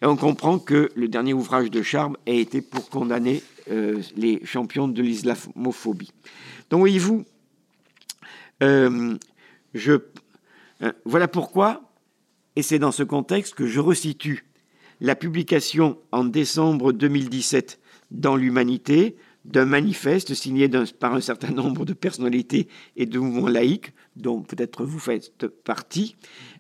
[0.03, 4.44] et on comprend que le dernier ouvrage de Charme a été pour condamner euh, les
[4.44, 6.12] champions de l'islamophobie.
[6.70, 7.24] Donc, voyez-vous,
[8.62, 9.16] euh,
[11.05, 11.82] voilà pourquoi,
[12.57, 14.44] et c'est dans ce contexte que je resitue
[15.01, 17.78] la publication en décembre 2017
[18.11, 19.16] dans l'Humanité
[19.47, 20.68] d'un manifeste signé
[20.98, 26.16] par un certain nombre de personnalités et de mouvements laïcs, dont peut-être vous faites partie,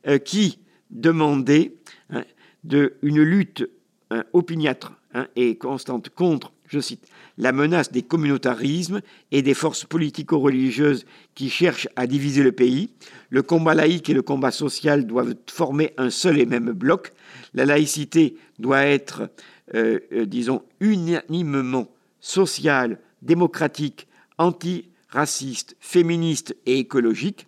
[0.06, 0.58] euh, qui
[0.90, 1.74] demandait
[2.10, 2.24] hein,
[2.64, 3.68] de, une lutte
[4.10, 7.06] hein, opiniâtre hein, et constante contre, je cite,
[7.38, 9.00] la menace des communautarismes
[9.30, 12.90] et des forces politico-religieuses qui cherchent à diviser le pays.
[13.30, 17.12] Le combat laïque et le combat social doivent former un seul et même bloc.
[17.54, 19.28] La laïcité doit être,
[19.74, 21.88] euh, euh, disons, unanimement
[22.26, 27.46] social, démocratique, anti-raciste, féministe et écologique.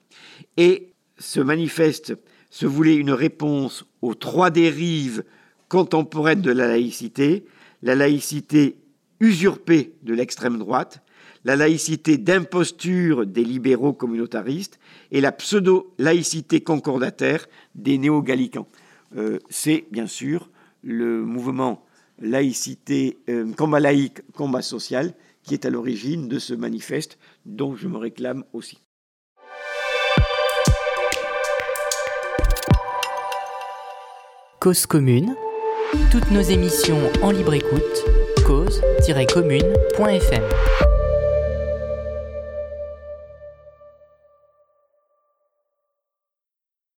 [0.56, 2.14] Et ce manifeste
[2.48, 5.24] se voulait une réponse aux trois dérives
[5.68, 7.44] contemporaines de la laïcité,
[7.82, 8.76] la laïcité
[9.18, 11.02] usurpée de l'extrême droite,
[11.44, 14.78] la laïcité d'imposture des libéraux communautaristes
[15.10, 18.68] et la pseudo-laïcité concordataire des néo-gallicans.
[19.16, 20.50] Euh, c'est bien sûr
[20.84, 21.84] le mouvement
[22.20, 25.12] laïcité, euh, combat laïque, combat social,
[25.42, 28.78] qui est à l'origine de ce manifeste dont je me réclame aussi.
[34.60, 35.34] Cause commune,
[36.10, 38.04] toutes nos émissions en libre écoute,
[38.44, 40.87] cause-commune.fm.